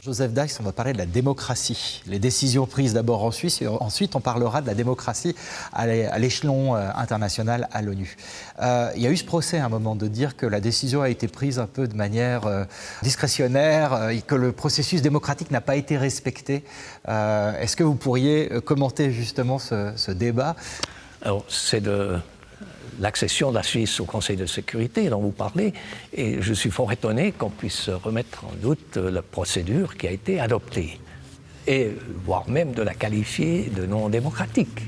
Joseph 0.08 0.32
Dax, 0.32 0.58
on 0.60 0.62
va 0.62 0.72
parler 0.72 0.92
de 0.92 0.98
la 0.98 1.06
démocratie. 1.06 2.02
Les 2.06 2.18
décisions 2.18 2.66
prises 2.66 2.94
d'abord 2.94 3.24
en 3.24 3.30
Suisse 3.30 3.60
et 3.60 3.66
ensuite 3.66 4.16
on 4.16 4.20
parlera 4.20 4.62
de 4.62 4.66
la 4.66 4.74
démocratie 4.74 5.34
à 5.72 5.86
l'échelon 6.18 6.76
euh, 6.76 6.88
international 6.94 7.68
à 7.72 7.82
l'ONU. 7.82 8.16
Euh, 8.62 8.90
il 8.96 9.02
y 9.02 9.06
a 9.06 9.10
eu 9.10 9.16
ce 9.16 9.24
procès 9.24 9.58
à 9.58 9.66
un 9.66 9.68
moment 9.68 9.96
de 9.96 10.06
dire 10.06 10.36
que 10.36 10.46
la 10.46 10.60
décision 10.60 11.02
a 11.02 11.10
été 11.10 11.28
prise 11.28 11.58
un 11.58 11.66
peu 11.66 11.88
de 11.88 11.94
manière 11.94 12.46
euh, 12.46 12.64
discrétionnaire 13.02 14.10
et 14.10 14.22
que 14.22 14.36
le 14.36 14.52
processus 14.52 15.02
démocratique 15.02 15.50
n'a 15.50 15.60
pas 15.60 15.76
été 15.76 15.98
respecté. 15.98 16.64
Est-ce 17.06 17.76
que 17.76 17.84
vous 17.84 17.96
pourriez 17.96 18.50
commenter 18.64 19.12
justement 19.12 19.58
ce, 19.58 19.92
ce 19.96 20.12
débat? 20.12 20.56
Alors, 21.22 21.44
c'est 21.48 21.80
de 21.80 22.18
l'accession 22.98 23.50
de 23.50 23.56
la 23.56 23.62
Suisse 23.62 24.00
au 24.00 24.04
Conseil 24.04 24.36
de 24.36 24.46
sécurité 24.46 25.08
dont 25.08 25.20
vous 25.20 25.30
parlez, 25.30 25.72
et 26.12 26.40
je 26.40 26.52
suis 26.52 26.70
fort 26.70 26.92
étonné 26.92 27.32
qu'on 27.32 27.50
puisse 27.50 27.88
remettre 27.88 28.44
en 28.44 28.52
doute 28.60 28.96
la 28.96 29.22
procédure 29.22 29.96
qui 29.96 30.06
a 30.06 30.10
été 30.10 30.40
adoptée, 30.40 30.98
et 31.66 31.92
voire 32.24 32.48
même 32.48 32.72
de 32.72 32.82
la 32.82 32.94
qualifier 32.94 33.70
de 33.74 33.86
non 33.86 34.08
démocratique. 34.08 34.82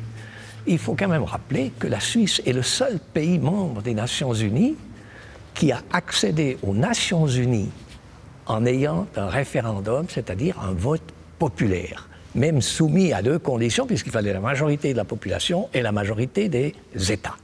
Il 0.67 0.79
faut 0.79 0.95
quand 0.95 1.09
même 1.09 1.25
rappeler 1.25 1.73
que 1.79 1.87
la 1.87 2.01
Suisse 2.01 2.43
est 2.47 2.53
le 2.53 2.63
seul 2.63 2.99
pays 2.99 3.39
membre 3.39 3.83
des 3.83 3.95
Nations 3.95 4.35
Unies 4.35 4.77
qui 5.55 5.73
a 5.73 5.83
accédé 5.93 6.59
aux 6.63 6.75
Nations 6.75 7.27
Unies 7.27 7.71
en 8.47 8.67
ayant 8.67 9.07
un 9.17 9.29
référendum, 9.29 10.07
c'est-à-dire 10.09 10.59
un 10.61 10.73
vote 10.73 11.03
populaire, 11.39 12.09
même 12.35 12.61
soumis 12.61 13.13
à 13.13 13.23
deux 13.23 13.39
conditions, 13.39 13.87
puisqu'il 13.87 14.13
fallait 14.13 14.33
la 14.33 14.41
majorité 14.41 14.93
de 14.93 14.97
la 14.99 15.05
population 15.05 15.69
et 15.73 15.83
la 15.83 15.93
majorité 15.93 16.49
des 16.49 16.75
États. 17.11 17.37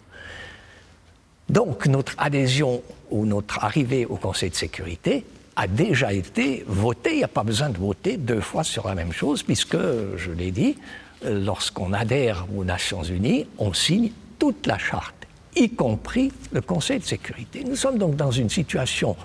Donc 1.48 1.86
notre 1.86 2.14
adhésion 2.18 2.82
ou 3.10 3.24
notre 3.24 3.64
arrivée 3.64 4.04
au 4.06 4.16
Conseil 4.16 4.50
de 4.50 4.54
sécurité 4.56 5.24
a 5.54 5.66
déjà 5.66 6.12
été 6.12 6.64
votée. 6.66 7.12
Il 7.12 7.18
n'y 7.18 7.24
a 7.24 7.28
pas 7.28 7.44
besoin 7.44 7.70
de 7.70 7.78
voter 7.78 8.16
deux 8.16 8.40
fois 8.40 8.64
sur 8.64 8.86
la 8.88 8.94
même 8.94 9.12
chose, 9.12 9.42
puisque, 9.42 9.78
je 10.16 10.30
l'ai 10.32 10.50
dit, 10.50 10.76
lorsqu'on 11.24 11.92
adhère 11.92 12.46
aux 12.54 12.64
Nations 12.64 13.02
Unies, 13.02 13.46
on 13.58 13.72
signe 13.72 14.10
toute 14.38 14.66
la 14.66 14.76
charte, 14.76 15.26
y 15.54 15.70
compris 15.70 16.30
le 16.52 16.60
Conseil 16.60 16.98
de 16.98 17.04
sécurité. 17.04 17.64
Nous 17.64 17.76
sommes 17.76 17.96
donc 17.96 18.16
dans 18.16 18.30
une 18.30 18.50
situation 18.50 19.16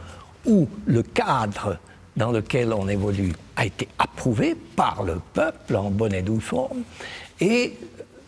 où 0.46 0.68
le 0.86 1.04
cadre 1.04 1.78
dans 2.16 2.32
lequel 2.32 2.72
on 2.72 2.88
évolue 2.88 3.34
a 3.56 3.66
été 3.66 3.88
approuvé 4.00 4.56
par 4.76 5.04
le 5.04 5.20
peuple 5.34 5.76
en 5.76 5.90
bonne 5.90 6.14
et 6.14 6.22
due 6.22 6.40
forme, 6.40 6.84
et 7.40 7.74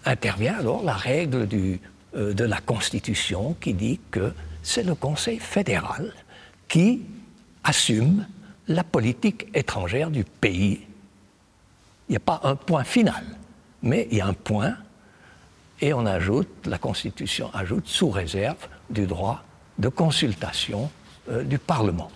intervient 0.06 0.58
alors 0.60 0.84
la 0.84 0.94
règle 0.94 1.48
du, 1.48 1.80
de 2.16 2.44
la 2.44 2.62
Constitution 2.62 3.56
qui 3.60 3.74
dit 3.74 4.00
que 4.12 4.34
c'est 4.62 4.84
le 4.84 4.96
Conseil 4.96 5.40
fédéral 5.40 6.14
qui 6.68 7.02
assume 7.64 8.26
la 8.68 8.84
politique 8.84 9.48
étrangère 9.54 10.10
du 10.10 10.24
pays. 10.24 10.82
Il 12.08 12.12
n'y 12.12 12.18
a 12.18 12.20
pas 12.20 12.42
un 12.44 12.56
point 12.56 12.84
final, 12.84 13.24
mais 13.82 14.08
il 14.12 14.18
y 14.18 14.22
a 14.22 14.28
un 14.28 14.34
point, 14.34 14.76
et 15.82 15.94
on 15.94 16.06
ajoute, 16.06 16.66
la 16.66 16.78
Constitution 16.78 17.50
ajoute, 17.54 17.88
sous 17.88 18.10
réserve 18.10 18.68
du 18.90 19.06
droit 19.06 19.44
de 19.78 19.90
consultation 19.90 20.90
euh, 21.30 21.44
du 21.44 21.58
Parlement. 21.58 22.12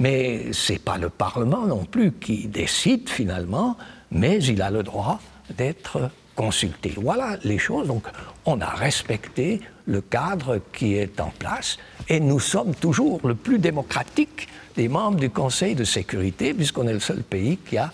Mais 0.00 0.52
ce 0.52 0.72
n'est 0.72 0.78
pas 0.78 0.98
le 0.98 1.10
Parlement 1.10 1.66
non 1.66 1.84
plus 1.84 2.12
qui 2.12 2.48
décide 2.48 3.08
finalement, 3.08 3.76
mais 4.10 4.42
il 4.42 4.62
a 4.62 4.70
le 4.70 4.82
droit 4.82 5.20
d'être 5.56 6.10
consulté. 6.34 6.94
Voilà 6.96 7.36
les 7.44 7.58
choses. 7.58 7.86
Donc 7.86 8.04
on 8.44 8.60
a 8.60 8.68
respecté 8.70 9.60
le 9.86 10.00
cadre 10.00 10.60
qui 10.72 10.94
est 10.94 11.20
en 11.20 11.30
place 11.38 11.78
et 12.08 12.20
nous 12.20 12.40
sommes 12.40 12.74
toujours 12.74 13.20
le 13.26 13.34
plus 13.34 13.58
démocratique 13.58 14.48
des 14.76 14.88
membres 14.88 15.18
du 15.18 15.30
Conseil 15.30 15.74
de 15.74 15.84
sécurité 15.84 16.54
puisqu'on 16.54 16.86
est 16.86 16.92
le 16.92 17.00
seul 17.00 17.22
pays 17.22 17.56
qui 17.58 17.76
a, 17.76 17.92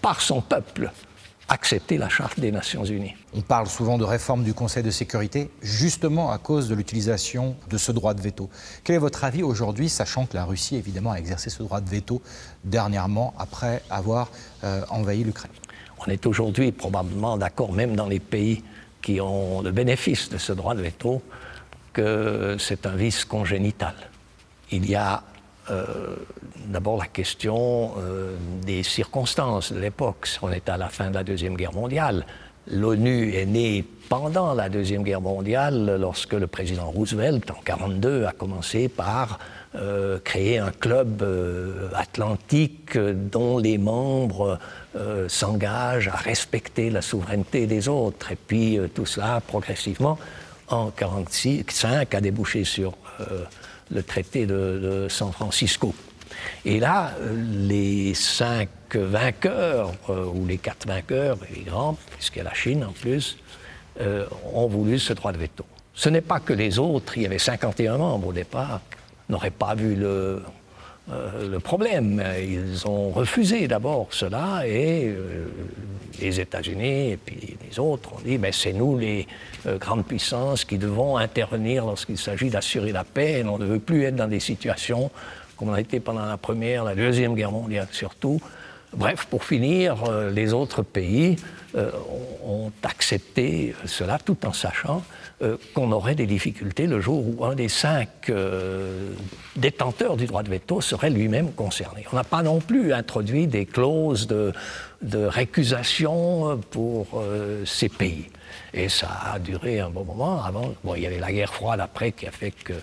par 0.00 0.20
son 0.20 0.40
peuple, 0.40 0.90
accepté 1.48 1.98
la 1.98 2.08
Charte 2.08 2.40
des 2.40 2.50
Nations 2.50 2.84
Unies. 2.84 3.14
On 3.34 3.40
parle 3.40 3.66
souvent 3.66 3.98
de 3.98 4.04
réforme 4.04 4.44
du 4.44 4.54
Conseil 4.54 4.82
de 4.82 4.90
sécurité, 4.90 5.50
justement 5.60 6.30
à 6.30 6.38
cause 6.38 6.68
de 6.68 6.74
l'utilisation 6.74 7.56
de 7.68 7.76
ce 7.76 7.92
droit 7.92 8.14
de 8.14 8.22
veto. 8.22 8.48
Quel 8.82 8.96
est 8.96 8.98
votre 8.98 9.24
avis 9.24 9.42
aujourd'hui, 9.42 9.88
sachant 9.88 10.26
que 10.26 10.36
la 10.36 10.44
Russie, 10.44 10.76
évidemment, 10.76 11.12
a 11.12 11.16
exercé 11.16 11.50
ce 11.50 11.62
droit 11.62 11.80
de 11.80 11.90
veto 11.90 12.22
dernièrement, 12.64 13.34
après 13.38 13.82
avoir 13.90 14.30
euh, 14.62 14.82
envahi 14.88 15.24
l'Ukraine? 15.24 15.52
On 16.06 16.10
est 16.10 16.26
aujourd'hui 16.26 16.72
probablement 16.72 17.36
d'accord, 17.36 17.72
même 17.72 17.94
dans 17.94 18.08
les 18.08 18.20
pays 18.20 18.62
qui 19.04 19.20
ont 19.20 19.60
le 19.60 19.70
bénéfice 19.70 20.30
de 20.30 20.38
ce 20.38 20.52
droit 20.52 20.74
de 20.74 20.80
veto, 20.80 21.22
que 21.92 22.56
c'est 22.58 22.86
un 22.86 22.96
vice 22.96 23.24
congénital. 23.24 23.94
Il 24.72 24.88
y 24.88 24.96
a 24.96 25.22
euh, 25.70 26.16
d'abord 26.66 26.98
la 26.98 27.06
question 27.06 27.92
euh, 27.98 28.34
des 28.64 28.82
circonstances 28.82 29.72
de 29.72 29.78
l'époque. 29.78 30.28
On 30.42 30.50
est 30.50 30.68
à 30.68 30.76
la 30.76 30.88
fin 30.88 31.10
de 31.10 31.14
la 31.14 31.22
Deuxième 31.22 31.54
Guerre 31.54 31.74
mondiale. 31.74 32.26
L'ONU 32.66 33.34
est 33.34 33.44
née 33.44 33.84
pendant 34.08 34.54
la 34.54 34.70
Deuxième 34.70 35.02
Guerre 35.02 35.20
mondiale, 35.20 35.96
lorsque 36.00 36.32
le 36.32 36.46
président 36.46 36.90
Roosevelt, 36.90 37.50
en 37.50 37.60
1942, 37.60 38.24
a 38.24 38.32
commencé 38.32 38.88
par 38.88 39.38
euh, 39.76 40.20
créer 40.22 40.58
un 40.58 40.70
club 40.70 41.20
euh, 41.22 41.88
atlantique 41.94 42.96
dont 42.96 43.58
les 43.58 43.76
membres 43.76 44.60
euh, 44.94 45.28
s'engagent 45.28 46.06
à 46.06 46.14
respecter 46.14 46.90
la 46.90 47.02
souveraineté 47.02 47.66
des 47.66 47.88
autres. 47.88 48.30
Et 48.30 48.36
puis 48.36 48.78
tout 48.94 49.04
cela, 49.04 49.40
progressivement, 49.44 50.16
en 50.68 50.92
1945, 50.96 52.14
a 52.14 52.20
débouché 52.20 52.62
sur 52.62 52.94
le 53.90 54.02
traité 54.04 54.46
de, 54.46 55.08
San 55.10 55.32
Francisco. 55.32 55.92
Et 56.64 56.78
là, 56.78 57.12
les 57.34 58.14
cinq 58.14 58.68
vainqueurs, 58.94 59.92
ou 60.08 60.46
les 60.46 60.58
quatre 60.58 60.86
vainqueurs, 60.86 61.36
les 61.52 61.62
grands, 61.62 61.98
puisqu'il 62.12 62.38
y 62.38 62.40
a 62.42 62.44
la 62.44 62.54
Chine 62.54 62.84
en 62.84 62.92
plus, 62.92 63.38
ont 64.52 64.68
voulu 64.68 64.98
ce 65.00 65.12
droit 65.12 65.32
de 65.32 65.38
veto. 65.38 65.64
Ce 65.94 66.08
n'est 66.08 66.20
pas 66.20 66.40
que 66.40 66.52
les 66.52 66.78
autres, 66.78 67.18
il 67.18 67.22
y 67.22 67.26
avait 67.26 67.38
51 67.38 67.98
membres 67.98 68.28
au 68.28 68.32
départ, 68.32 68.80
n'auraient 69.28 69.50
pas 69.50 69.74
vu 69.74 69.94
le, 69.94 70.42
euh, 71.12 71.50
le 71.50 71.60
problème. 71.60 72.22
Ils 72.40 72.88
ont 72.88 73.10
refusé 73.10 73.68
d'abord 73.68 74.08
cela 74.10 74.66
et 74.66 75.04
euh, 75.08 75.48
les 76.18 76.40
États-Unis 76.40 77.10
et 77.12 77.18
puis 77.18 77.58
les 77.62 77.78
autres 77.78 78.14
ont 78.14 78.20
dit 78.24 78.38
mais 78.38 78.52
c'est 78.52 78.72
nous 78.72 78.96
les 78.96 79.26
euh, 79.66 79.76
grandes 79.76 80.06
puissances 80.06 80.64
qui 80.64 80.78
devons 80.78 81.18
intervenir 81.18 81.84
lorsqu'il 81.84 82.16
s'agit 82.16 82.48
d'assurer 82.48 82.90
la 82.90 83.04
paix 83.04 83.40
et 83.40 83.44
on 83.44 83.58
ne 83.58 83.66
veut 83.66 83.80
plus 83.80 84.04
être 84.04 84.16
dans 84.16 84.28
des 84.28 84.40
situations 84.40 85.10
comme 85.58 85.68
on 85.68 85.74
a 85.74 85.80
été 85.82 86.00
pendant 86.00 86.24
la 86.24 86.38
première, 86.38 86.84
la 86.84 86.94
deuxième 86.94 87.34
guerre 87.34 87.52
mondiale 87.52 87.88
surtout. 87.92 88.40
Bref, 88.96 89.26
pour 89.26 89.44
finir, 89.44 89.96
les 90.32 90.52
autres 90.52 90.82
pays 90.82 91.36
ont 92.46 92.70
accepté 92.82 93.74
cela 93.86 94.18
tout 94.18 94.46
en 94.46 94.52
sachant 94.52 95.02
euh, 95.42 95.56
qu'on 95.74 95.90
aurait 95.90 96.14
des 96.14 96.26
difficultés 96.26 96.86
le 96.86 97.00
jour 97.00 97.24
où 97.26 97.44
un 97.44 97.56
des 97.56 97.68
cinq 97.68 98.08
euh, 98.30 99.10
détenteurs 99.56 100.16
du 100.16 100.26
droit 100.26 100.44
de 100.44 100.48
veto 100.48 100.80
serait 100.80 101.10
lui-même 101.10 101.50
concerné. 101.50 102.06
On 102.12 102.14
n'a 102.14 102.22
pas 102.22 102.44
non 102.44 102.60
plus 102.60 102.92
introduit 102.92 103.48
des 103.48 103.66
clauses 103.66 104.28
de, 104.28 104.52
récusation 105.12 106.60
pour 106.70 107.08
euh, 107.14 107.64
ces 107.64 107.88
pays. 107.88 108.26
Et 108.72 108.88
ça 108.88 109.08
a 109.32 109.40
duré 109.40 109.80
un 109.80 109.90
bon 109.90 110.04
moment. 110.04 110.40
Avant, 110.40 110.72
bon, 110.84 110.94
il 110.94 111.02
y 111.02 111.06
avait 111.06 111.18
la 111.18 111.32
guerre 111.32 111.52
froide 111.52 111.80
après 111.80 112.12
qui 112.12 112.28
a 112.28 112.30
fait 112.30 112.52
que 112.52 112.74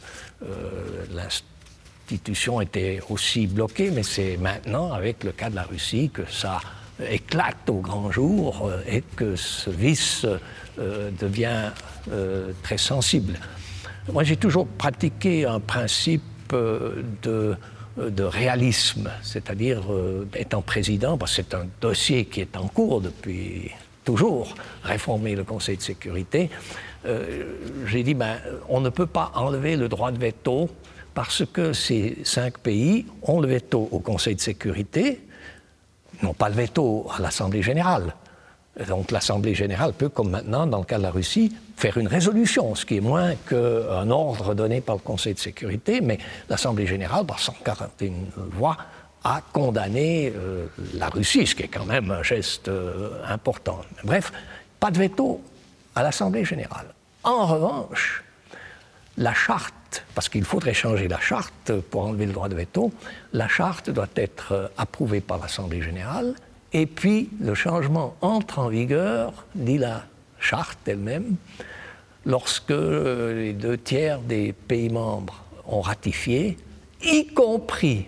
l'institution 1.14 2.60
était 2.60 3.00
aussi 3.10 3.48
bloquée, 3.48 3.92
mais 3.92 4.04
c'est 4.04 4.36
maintenant, 4.36 4.92
avec 4.92 5.24
le 5.24 5.32
cas 5.32 5.50
de 5.50 5.56
la 5.56 5.64
Russie, 5.64 6.10
que 6.14 6.30
ça 6.30 6.60
éclate 7.10 7.70
au 7.70 7.80
grand 7.80 8.12
jour 8.12 8.70
et 8.88 9.02
que 9.16 9.36
ce 9.36 9.70
vice 9.70 10.26
devient 10.78 11.72
euh, 12.10 12.52
très 12.64 12.80
sensible. 12.80 13.38
Moi, 14.12 14.24
j'ai 14.24 14.36
toujours 14.36 14.66
pratiqué 14.66 15.46
un 15.46 15.60
principe 15.60 16.24
euh, 16.52 17.04
de, 17.22 17.56
de 17.98 18.24
réalisme, 18.24 19.12
c'est-à-dire, 19.22 19.84
euh, 19.94 20.28
étant 20.36 20.64
président, 20.64 21.20
c'est 21.28 21.54
un 21.54 21.68
dossier 21.80 22.26
qui 22.26 22.42
est 22.42 22.58
en 22.58 22.68
cours 22.68 23.02
depuis 23.02 23.70
toujours, 24.04 24.56
réformer 24.84 25.36
le 25.36 25.44
Conseil 25.44 25.78
de 25.78 25.84
sécurité, 25.84 26.50
j'ai 27.88 28.04
dit, 28.04 28.14
ben, 28.14 28.38
on 28.70 28.80
ne 28.80 28.90
peut 28.90 29.08
pas 29.08 29.32
enlever 29.34 29.76
le 29.76 29.90
droit 29.90 30.12
de 30.12 30.20
veto 30.20 30.70
parce 31.16 31.44
que 31.52 31.74
ces 31.74 32.18
cinq 32.24 32.60
pays 32.60 33.06
ont 33.24 33.40
le 33.40 33.48
veto 33.48 33.90
au 33.92 34.00
Conseil 34.00 34.36
de 34.36 34.42
sécurité, 34.42 35.20
n'ont 36.24 36.34
pas 36.34 36.50
le 36.50 36.56
veto 36.56 37.08
à 37.16 37.22
l'Assemblée 37.22 37.62
générale. 37.62 38.14
Donc 38.88 39.12
l'Assemblée 39.12 39.54
générale 39.54 39.94
peut, 39.94 40.10
comme 40.10 40.30
maintenant 40.30 40.66
dans 40.66 40.80
le 40.80 40.86
cas 40.86 40.98
de 40.98 41.04
la 41.04 41.12
Russie, 41.12 41.54
faire 41.76 41.98
une 41.98 42.08
résolution, 42.08 42.74
ce 42.76 42.86
qui 42.86 42.98
est 42.98 43.02
moins 43.02 43.36
qu'un 43.36 44.10
ordre 44.10 44.54
donné 44.54 44.82
par 44.82 44.96
le 44.96 45.02
Conseil 45.02 45.34
de 45.34 45.40
sécurité, 45.40 46.00
mais 46.00 46.20
l'Assemblée 46.50 46.88
générale, 46.88 47.26
par 47.26 47.40
141 47.40 48.12
voix, 48.52 48.78
a 49.24 49.42
condamné 49.54 50.34
euh, 50.36 50.68
la 50.96 51.10
Russie, 51.10 51.46
ce 51.46 51.54
qui 51.54 51.64
est 51.64 51.68
quand 51.68 51.86
même 51.86 52.10
un 52.10 52.24
geste 52.24 52.70
euh, 52.70 53.22
important. 53.28 53.82
Bref, 54.04 54.32
pas 54.80 54.90
de 54.90 54.98
veto 54.98 55.42
à 55.96 56.04
l'Assemblée 56.04 56.46
générale. 56.46 56.88
En 57.24 57.46
revanche, 57.46 58.24
la 59.18 59.34
charte, 59.34 59.76
parce 60.16 60.30
qu'il 60.30 60.44
faudrait 60.44 60.74
changer 60.74 61.08
la 61.08 61.20
charte 61.20 61.72
pour 61.90 62.06
enlever 62.06 62.26
le 62.26 62.34
droit 62.34 62.50
de 62.50 62.56
veto, 62.56 62.92
la 63.34 63.48
charte 63.48 63.90
doit 63.90 64.10
être 64.16 64.54
euh, 64.54 64.68
approuvée 64.78 65.22
par 65.22 65.40
l'Assemblée 65.40 65.82
générale 65.82 66.36
et 66.74 66.86
puis 66.86 67.30
le 67.40 67.54
changement 67.54 68.16
entre 68.22 68.60
en 68.60 68.70
vigueur, 68.70 69.46
dit 69.56 69.78
la 69.78 70.04
charte 70.40 70.80
elle-même, 70.88 71.36
lorsque 72.26 72.70
les 72.70 73.54
deux 73.54 73.78
tiers 73.78 74.20
des 74.20 74.54
pays 74.54 74.90
membres 74.90 75.44
ont 75.68 75.82
ratifié, 75.82 76.58
y 77.04 77.28
compris 77.28 78.06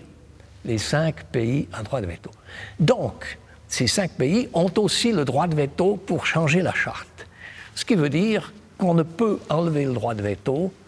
les 0.65 0.77
cinq 0.77 1.25
pays 1.25 1.67
à 1.73 1.83
droit 1.83 1.99
de 1.99 2.05
veto. 2.05 2.31
Donc, 2.79 3.37
ces 3.67 3.87
cinq 3.87 4.11
pays 4.11 4.49
ont 4.53 4.71
aussi 4.77 5.11
le 5.11 5.25
droit 5.25 5.47
de 5.47 5.55
veto 5.55 5.97
pour 5.97 6.25
changer 6.25 6.61
la 6.61 6.73
charte. 6.73 7.27
Ce 7.75 7.83
qui 7.83 7.95
veut 7.95 8.09
dire 8.09 8.53
qu'on 8.77 8.93
ne 8.93 9.03
peut 9.03 9.39
enlever 9.49 9.85
le 9.85 9.93
droit 9.93 10.13
de 10.13 10.21
veto 10.21 10.65
euh, 10.65 10.82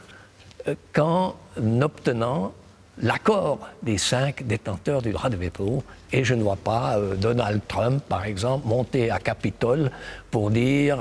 qu'en 0.93 1.35
obtenant 1.81 2.53
l'accord 3.01 3.59
des 3.83 3.97
cinq 3.97 4.45
détenteurs 4.47 5.01
du 5.01 5.11
droit 5.11 5.29
de 5.29 5.35
veto. 5.35 5.83
Et 6.11 6.23
je 6.23 6.33
ne 6.33 6.43
vois 6.43 6.55
pas 6.55 6.97
euh, 6.97 7.15
Donald 7.15 7.61
Trump, 7.67 8.03
par 8.07 8.25
exemple, 8.25 8.67
monter 8.67 9.11
à 9.11 9.19
Capitole 9.19 9.91
pour 10.31 10.49
dire 10.49 10.99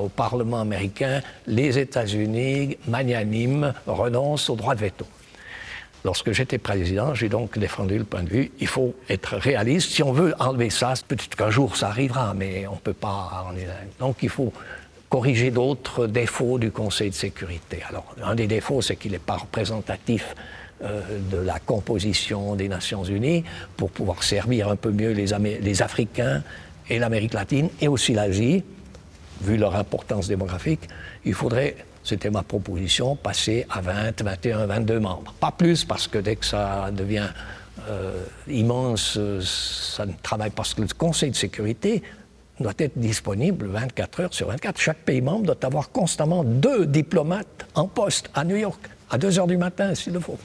au 0.00 0.08
Parlement 0.08 0.60
américain 0.60 1.20
les 1.46 1.78
États-Unis, 1.78 2.78
magnanimes, 2.86 3.72
renoncent 3.86 4.50
au 4.50 4.56
droit 4.56 4.74
de 4.74 4.80
veto. 4.80 5.06
Lorsque 6.04 6.32
j'étais 6.32 6.58
président, 6.58 7.14
j'ai 7.14 7.28
donc 7.28 7.58
défendu 7.58 7.96
le 7.96 8.04
point 8.04 8.24
de 8.24 8.28
vue 8.28 8.50
il 8.58 8.66
faut 8.66 8.94
être 9.08 9.36
réaliste. 9.36 9.92
Si 9.92 10.02
on 10.02 10.12
veut 10.12 10.34
enlever 10.40 10.68
ça, 10.68 10.94
peut-être 11.06 11.36
qu'un 11.36 11.50
jour 11.50 11.76
ça 11.76 11.88
arrivera, 11.88 12.34
mais 12.34 12.66
on 12.66 12.74
ne 12.74 12.80
peut 12.80 12.92
pas. 12.92 13.52
Donc 14.00 14.16
il 14.22 14.28
faut 14.28 14.52
corriger 15.12 15.50
d'autres 15.50 16.06
défauts 16.06 16.58
du 16.58 16.70
Conseil 16.70 17.10
de 17.10 17.14
sécurité. 17.14 17.82
Alors, 17.86 18.14
un 18.24 18.34
des 18.34 18.46
défauts, 18.46 18.80
c'est 18.80 18.96
qu'il 18.96 19.12
n'est 19.12 19.18
pas 19.18 19.36
représentatif 19.36 20.34
euh, 20.82 21.02
de 21.30 21.36
la 21.36 21.58
composition 21.58 22.56
des 22.56 22.66
Nations 22.66 23.04
Unies 23.04 23.44
pour 23.76 23.90
pouvoir 23.90 24.22
servir 24.22 24.70
un 24.70 24.76
peu 24.76 24.90
mieux 24.90 25.10
les, 25.10 25.26
les 25.60 25.82
Africains 25.82 26.42
et 26.88 26.98
l'Amérique 26.98 27.34
latine 27.34 27.68
et 27.82 27.88
aussi 27.88 28.14
l'Asie. 28.14 28.64
vu 29.42 29.58
leur 29.58 29.76
importance 29.76 30.28
démographique, 30.28 30.88
il 31.26 31.34
faudrait, 31.34 31.76
c'était 32.02 32.30
ma 32.30 32.42
proposition, 32.42 33.14
passer 33.14 33.66
à 33.68 33.82
20, 33.82 34.22
21, 34.22 34.64
22 34.64 34.98
membres. 34.98 35.34
Pas 35.38 35.50
plus, 35.52 35.84
parce 35.84 36.08
que 36.08 36.16
dès 36.16 36.36
que 36.36 36.46
ça 36.46 36.90
devient 36.90 37.28
euh, 37.90 38.24
immense, 38.48 39.18
ça 39.42 40.06
ne 40.06 40.12
travaille 40.22 40.48
pas. 40.48 40.62
Parce 40.62 40.72
que 40.72 40.80
le 40.80 40.88
Conseil 40.96 41.32
de 41.32 41.36
sécurité 41.36 42.02
doit 42.62 42.72
être 42.78 42.98
disponible 42.98 43.66
24 43.66 44.20
heures 44.20 44.34
sur 44.34 44.48
24. 44.48 44.78
Chaque 44.80 44.98
pays 44.98 45.20
membre 45.20 45.46
doit 45.46 45.64
avoir 45.64 45.90
constamment 45.90 46.44
deux 46.44 46.86
diplomates 46.86 47.66
en 47.74 47.86
poste 47.86 48.30
à 48.34 48.44
New 48.44 48.56
York, 48.56 48.80
à 49.10 49.18
2 49.18 49.38
heures 49.38 49.46
du 49.46 49.56
matin 49.56 49.94
s'il 49.94 50.12
le 50.12 50.20
faut. 50.20 50.38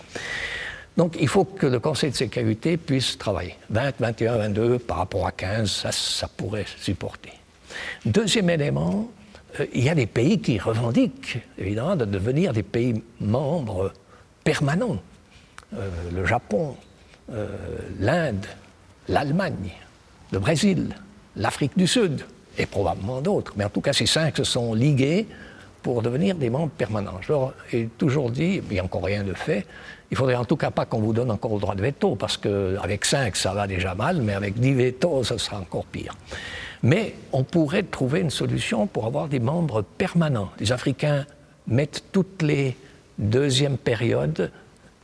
Donc 0.98 1.16
il 1.20 1.28
faut 1.28 1.46
que 1.46 1.68
le 1.68 1.80
Conseil 1.80 2.12
de 2.12 2.16
sécurité 2.16 2.76
puisse 2.78 3.18
travailler. 3.18 3.56
20, 3.70 4.00
21, 4.00 4.38
22 4.38 4.80
par 4.80 4.98
rapport 4.98 5.28
à 5.28 5.32
15, 5.32 5.70
ça, 5.70 5.92
ça 5.92 6.28
pourrait 6.28 6.66
supporter. 6.80 7.34
Deuxième 8.06 8.50
élément, 8.50 9.10
euh, 9.60 9.66
il 9.74 9.84
y 9.84 9.90
a 9.90 9.96
des 9.96 10.08
pays 10.08 10.40
qui 10.42 10.58
revendiquent 10.58 11.40
évidemment 11.58 11.96
de 11.96 12.06
devenir 12.06 12.52
des 12.52 12.64
pays 12.64 13.02
membres 13.20 13.94
permanents. 14.44 14.98
Euh, 15.76 15.90
le 16.14 16.26
Japon, 16.26 16.76
euh, 17.32 17.48
l'Inde, 18.00 18.46
l'Allemagne, 19.08 19.72
le 20.32 20.40
Brésil, 20.40 20.96
l'Afrique 21.38 21.78
du 21.78 21.88
Sud 21.88 22.26
et 22.58 22.66
probablement 22.66 23.22
d'autres. 23.22 23.54
Mais 23.56 23.64
en 23.64 23.70
tout 23.70 23.82
cas, 23.82 23.94
ces 23.94 24.06
cinq 24.06 24.36
se 24.38 24.44
sont 24.44 24.74
ligués 24.74 25.28
pour 25.84 26.02
devenir 26.02 26.36
des 26.36 26.50
membres 26.50 26.72
permanents. 26.72 27.20
Je 27.22 27.32
leur 27.32 27.54
ai 27.72 27.88
toujours 27.98 28.32
dit, 28.32 28.62
il 28.64 28.74
n'y 28.74 28.80
a 28.80 28.84
encore 28.84 29.04
rien 29.04 29.24
de 29.24 29.34
fait, 29.34 29.66
il 30.10 30.18
faudrait 30.18 30.36
en 30.36 30.46
tout 30.46 30.58
cas 30.58 30.72
pas 30.72 30.86
qu'on 30.86 31.00
vous 31.00 31.14
donne 31.14 31.32
encore 31.32 31.54
le 31.54 31.60
droit 31.60 31.76
de 31.76 31.82
veto, 31.82 32.16
parce 32.16 32.38
qu'avec 32.38 33.06
5, 33.06 33.36
ça 33.36 33.54
va 33.54 33.68
déjà 33.68 33.94
mal, 33.94 34.22
mais 34.22 34.34
avec 34.34 34.60
10 34.60 34.74
veto, 34.74 35.24
ça 35.24 35.38
sera 35.38 35.60
encore 35.60 35.86
pire. 35.86 36.16
Mais 36.84 37.16
on 37.32 37.44
pourrait 37.44 37.84
trouver 37.84 38.22
une 38.22 38.30
solution 38.30 38.88
pour 38.88 39.06
avoir 39.06 39.28
des 39.28 39.40
membres 39.40 39.82
permanents. 39.82 40.50
Les 40.60 40.72
Africains 40.72 41.26
mettent 41.68 42.04
toutes 42.12 42.42
les 42.42 42.76
deuxièmes 43.18 43.78
périodes 43.78 44.52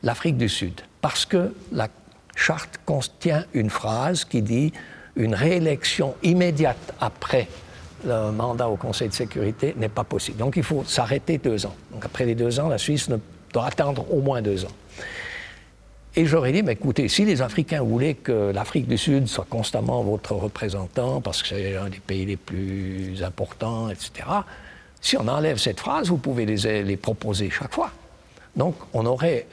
l'Afrique 0.03 0.37
du 0.37 0.49
Sud, 0.49 0.81
parce 1.01 1.25
que 1.25 1.53
la 1.71 1.87
charte 2.35 2.79
contient 2.85 3.45
une 3.53 3.69
phrase 3.69 4.25
qui 4.25 4.41
dit 4.41 4.73
une 5.15 5.35
réélection 5.35 6.15
immédiate 6.23 6.93
après 6.99 7.47
le 8.05 8.31
mandat 8.31 8.67
au 8.67 8.75
Conseil 8.75 9.09
de 9.09 9.13
sécurité 9.13 9.73
n'est 9.77 9.89
pas 9.89 10.03
possible. 10.03 10.37
Donc 10.37 10.57
il 10.57 10.63
faut 10.63 10.83
s'arrêter 10.85 11.37
deux 11.37 11.65
ans. 11.65 11.75
Donc 11.91 12.05
après 12.05 12.25
les 12.25 12.35
deux 12.35 12.59
ans, 12.59 12.67
la 12.67 12.77
Suisse 12.77 13.09
doit 13.53 13.65
attendre 13.65 14.05
au 14.11 14.21
moins 14.21 14.41
deux 14.41 14.65
ans. 14.65 14.71
Et 16.15 16.25
j'aurais 16.25 16.51
dit, 16.51 16.61
mais 16.61 16.73
écoutez, 16.73 17.07
si 17.07 17.25
les 17.25 17.41
Africains 17.41 17.81
voulaient 17.81 18.13
que 18.13 18.51
l'Afrique 18.51 18.87
du 18.87 18.99
Sud 18.99 19.27
soit 19.27 19.47
constamment 19.49 20.03
votre 20.03 20.33
représentant, 20.33 21.21
parce 21.21 21.41
que 21.41 21.49
c'est 21.49 21.75
un 21.75 21.89
des 21.89 21.99
pays 21.99 22.25
les 22.25 22.37
plus 22.37 23.23
importants, 23.23 23.89
etc., 23.89 24.11
si 25.01 25.17
on 25.17 25.27
enlève 25.27 25.57
cette 25.57 25.79
phrase, 25.79 26.09
vous 26.09 26.17
pouvez 26.17 26.45
les, 26.45 26.83
les 26.83 26.97
proposer 26.97 27.49
chaque 27.49 27.73
fois. 27.73 27.91
Donc 28.55 28.75
on 28.93 29.05
aurait, 29.05 29.47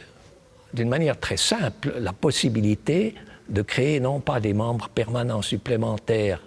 d'une 0.75 0.89
manière 0.89 1.19
très 1.19 1.39
simple, 1.39 1.95
la 1.99 2.13
possibilité 2.13 3.15
de 3.51 3.63
créer 3.63 4.01
non 4.01 4.21
pas 4.21 4.41
des 4.41 4.55
membres 4.55 4.89
permanents 4.89 5.43
supplémentaires 5.43 6.41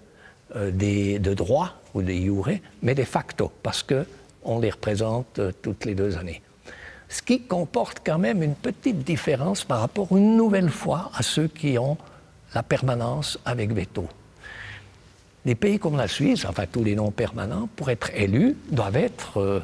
euh, 0.55 0.71
de 0.71 1.33
droit 1.33 1.73
ou 1.93 2.01
des 2.01 2.23
jure, 2.23 2.49
mais 2.81 2.95
de 2.95 3.03
facto, 3.03 3.51
parce 3.61 3.83
qu'on 3.83 4.59
les 4.59 4.71
représente 4.71 5.39
euh, 5.39 5.51
toutes 5.61 5.85
les 5.85 5.93
deux 5.93 6.17
années 6.17 6.41
ce 7.13 7.21
qui 7.21 7.41
comporte 7.41 8.01
quand 8.03 8.17
même 8.17 8.41
une 8.41 8.55
petite 8.55 9.03
différence 9.03 9.63
par 9.63 9.81
rapport 9.81 10.17
une 10.17 10.35
nouvelle 10.35 10.71
fois 10.71 11.11
à 11.13 11.21
ceux 11.21 11.47
qui 11.47 11.77
ont 11.77 11.95
la 12.55 12.63
permanence 12.63 13.37
avec 13.45 13.71
veto. 13.71 14.07
Des 15.45 15.53
pays 15.53 15.77
comme 15.77 15.95
la 15.95 16.07
Suisse, 16.07 16.43
enfin 16.45 16.65
tous 16.71 16.83
les 16.83 16.95
non 16.95 17.11
permanents, 17.11 17.69
pour 17.75 17.91
être 17.91 18.09
élus, 18.15 18.57
doivent 18.71 18.97
être, 18.97 19.39
euh, 19.39 19.59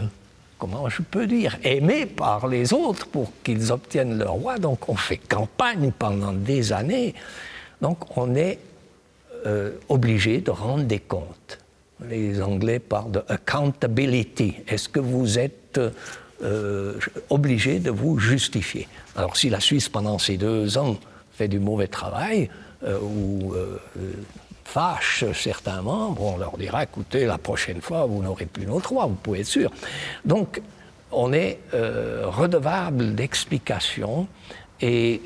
comment 0.60 0.90
je 0.90 1.02
peux 1.02 1.26
dire, 1.26 1.58
aimés 1.64 2.06
par 2.06 2.48
les 2.48 2.74
autres 2.74 3.08
pour 3.08 3.32
qu'ils 3.44 3.72
obtiennent 3.72 4.20
leur 4.20 4.34
roi. 4.34 4.60
Donc 4.60 4.90
on 4.90 4.96
fait 4.96 5.18
campagne 5.18 5.92
pendant 5.98 6.34
des 6.34 6.72
années. 6.74 7.16
Donc 7.82 8.18
on 8.18 8.36
est 8.36 8.60
euh, 9.48 9.72
obligé 9.88 10.42
de 10.42 10.52
rendre 10.52 10.84
des 10.84 11.00
comptes. 11.00 11.58
Les 12.08 12.42
Anglais 12.42 12.80
parlent 12.80 13.12
de 13.12 13.24
accountability. 13.28 14.56
Est-ce 14.68 14.90
que 14.90 15.00
vous 15.00 15.40
êtes 15.40 15.80
euh, 16.42 17.00
obligé 17.30 17.80
de 17.80 17.90
vous 17.90 18.20
justifier? 18.20 18.88
Alors 19.16 19.38
si 19.38 19.50
la 19.50 19.60
Suisse, 19.62 19.90
pendant 19.90 20.20
ces 20.20 20.38
deux 20.38 20.78
ans, 20.78 20.98
fait 21.32 21.48
du 21.48 21.60
mauvais 21.60 21.88
travail, 21.88 22.50
euh, 22.84 23.00
ou 23.00 23.54
fâche 24.74 25.26
certains 25.34 25.82
membres, 25.82 26.24
on 26.24 26.38
leur 26.38 26.58
dira, 26.58 26.84
écoutez, 26.84 27.26
la 27.26 27.38
prochaine 27.38 27.82
fois, 27.82 28.06
vous 28.06 28.22
n'aurez 28.22 28.46
plus 28.46 28.66
notre 28.66 28.90
droit, 28.90 29.08
vous 29.08 29.16
pouvez 29.16 29.40
être 29.42 29.48
sûr. 29.48 29.72
Donc, 30.26 30.62
on 31.12 31.34
est 31.34 31.60
redevable 31.74 33.16
d'explications 33.16 34.28
et 34.80 35.22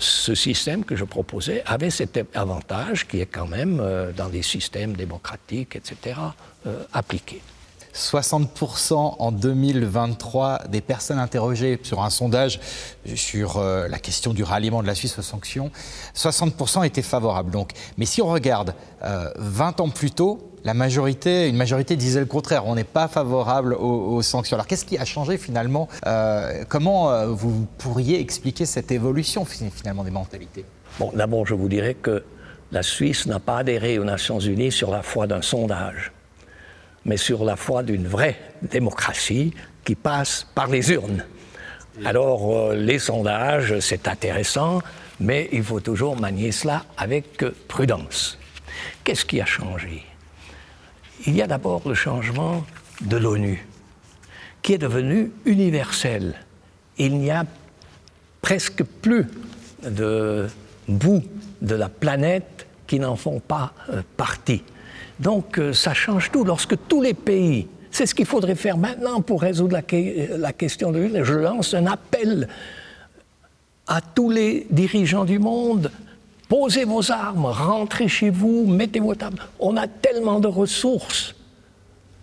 ce 0.00 0.34
système 0.34 0.84
que 0.84 0.96
je 0.96 1.04
proposais 1.04 1.62
avait 1.64 1.90
cet 1.90 2.18
avantage 2.34 3.06
qui 3.06 3.20
est 3.20 3.26
quand 3.26 3.46
même, 3.46 3.80
dans 4.16 4.28
des 4.28 4.42
systèmes 4.42 4.94
démocratiques, 4.94 5.76
etc., 5.76 6.20
appliqué. 6.92 7.40
60% 7.98 9.16
en 9.18 9.32
2023 9.32 10.62
des 10.68 10.80
personnes 10.80 11.18
interrogées 11.18 11.80
sur 11.82 12.02
un 12.02 12.10
sondage 12.10 12.60
sur 13.14 13.56
euh, 13.56 13.88
la 13.88 13.98
question 13.98 14.32
du 14.32 14.44
ralliement 14.44 14.82
de 14.82 14.86
la 14.86 14.94
Suisse 14.94 15.18
aux 15.18 15.22
sanctions, 15.22 15.70
60% 16.14 16.86
étaient 16.86 17.02
favorables. 17.02 17.50
Donc. 17.50 17.72
Mais 17.96 18.06
si 18.06 18.22
on 18.22 18.28
regarde 18.28 18.74
20 19.02 19.80
euh, 19.80 19.82
ans 19.82 19.88
plus 19.88 20.12
tôt, 20.12 20.38
la 20.64 20.74
majorité, 20.74 21.48
une 21.48 21.56
majorité 21.56 21.96
disait 21.96 22.20
le 22.20 22.26
contraire. 22.26 22.66
On 22.66 22.74
n'est 22.74 22.84
pas 22.84 23.08
favorable 23.08 23.74
aux, 23.74 24.22
sanctions. 24.22 24.56
Alors 24.56 24.66
qu'est-ce 24.66 24.84
qui 24.84 24.98
a 24.98 25.04
changé 25.04 25.38
finalement? 25.38 25.88
Euh, 26.06 26.64
Comment 26.68 27.26
vous 27.26 27.66
pourriez 27.78 28.20
expliquer 28.20 28.66
cette 28.66 28.90
évolution 28.90 29.44
finalement 29.44 30.04
des 30.04 30.10
mentalités? 30.10 30.64
Bon, 30.98 31.12
d'abord, 31.14 31.46
je 31.46 31.54
vous 31.54 31.68
dirais 31.68 31.94
que 31.94 32.24
la 32.72 32.82
Suisse 32.82 33.26
n'a 33.26 33.38
pas 33.38 33.58
adhéré 33.58 33.98
aux 33.98 34.04
Nations 34.04 34.40
Unies 34.40 34.72
sur 34.72 34.90
la 34.90 35.02
foi 35.02 35.26
d'un 35.26 35.42
sondage 35.42 36.12
mais 37.08 37.16
sur 37.16 37.42
la 37.42 37.56
foi 37.56 37.82
d'une 37.82 38.06
vraie 38.06 38.38
démocratie 38.60 39.54
qui 39.82 39.94
passe 39.94 40.46
par 40.54 40.66
les 40.66 40.92
urnes. 40.92 41.24
Alors, 42.04 42.54
euh, 42.54 42.74
les 42.76 42.98
sondages, 42.98 43.80
c'est 43.80 44.06
intéressant, 44.06 44.82
mais 45.18 45.48
il 45.50 45.64
faut 45.64 45.80
toujours 45.80 46.20
manier 46.20 46.52
cela 46.52 46.84
avec 46.98 47.42
prudence. 47.66 48.38
Qu'est-ce 49.02 49.24
qui 49.24 49.40
a 49.40 49.46
changé? 49.46 50.04
Il 51.26 51.34
y 51.34 51.40
a 51.40 51.46
d'abord 51.46 51.88
le 51.88 51.94
changement 51.94 52.64
de 53.00 53.16
l'ONU, 53.16 53.66
qui 54.60 54.74
est 54.74 54.78
devenu 54.78 55.32
universel. 55.46 56.34
Il 56.98 57.18
n'y 57.18 57.30
a 57.30 57.46
presque 58.42 58.84
plus 58.84 59.26
de 59.82 60.46
bouts 60.86 61.24
de 61.62 61.74
la 61.74 61.88
planète 61.88 62.66
qui 62.86 63.00
n'en 63.00 63.16
font 63.16 63.40
pas 63.40 63.72
euh, 63.90 64.02
partie. 64.18 64.62
Donc 65.20 65.58
euh, 65.58 65.72
ça 65.72 65.94
change 65.94 66.30
tout. 66.30 66.44
Lorsque 66.44 66.76
tous 66.88 67.02
les 67.02 67.14
pays, 67.14 67.66
c'est 67.90 68.06
ce 68.06 68.14
qu'il 68.14 68.26
faudrait 68.26 68.54
faire 68.54 68.76
maintenant 68.76 69.20
pour 69.20 69.42
résoudre 69.42 69.76
la, 69.76 70.52
question 70.52 70.92
de 70.92 71.24
je 71.24 71.34
lance 71.34 71.74
un 71.74 71.86
appel 71.86 72.48
à 73.86 74.00
tous 74.00 74.30
les 74.30 74.66
dirigeants 74.70 75.24
du 75.24 75.38
monde. 75.38 75.90
Posez 76.48 76.84
vos 76.84 77.10
armes, 77.10 77.46
rentrez 77.46 78.08
chez 78.08 78.30
vous, 78.30 78.66
mettez 78.66 79.00
vos 79.00 79.14
tables. 79.14 79.42
On 79.58 79.76
a 79.76 79.86
tellement 79.86 80.40
de 80.40 80.48
ressources 80.48 81.34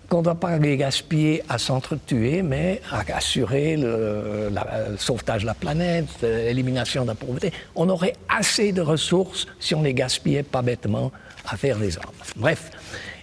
qu'on 0.09 0.19
ne 0.19 0.23
doit 0.23 0.35
pas 0.35 0.57
les 0.57 0.77
gaspiller 0.77 1.43
à 1.49 1.57
s'entretuer, 1.57 2.43
mais 2.43 2.81
à 2.91 3.03
assurer 3.15 3.75
le, 3.75 4.51
sauvetage 4.97 5.41
de 5.41 5.47
la 5.47 5.53
planète, 5.53 6.05
l'élimination 6.21 7.03
de 7.03 7.09
la 7.09 7.15
pauvreté. 7.15 7.51
On 7.75 7.89
aurait 7.89 8.15
assez 8.29 8.71
de 8.71 8.81
ressources 8.81 9.47
si 9.59 9.73
on 9.73 9.81
les 9.81 9.93
gaspillait 9.93 10.43
pas 10.43 10.61
bêtement 10.61 11.11
à 11.47 11.57
faire 11.57 11.77
armes. 11.77 12.15
Bref, 12.35 12.71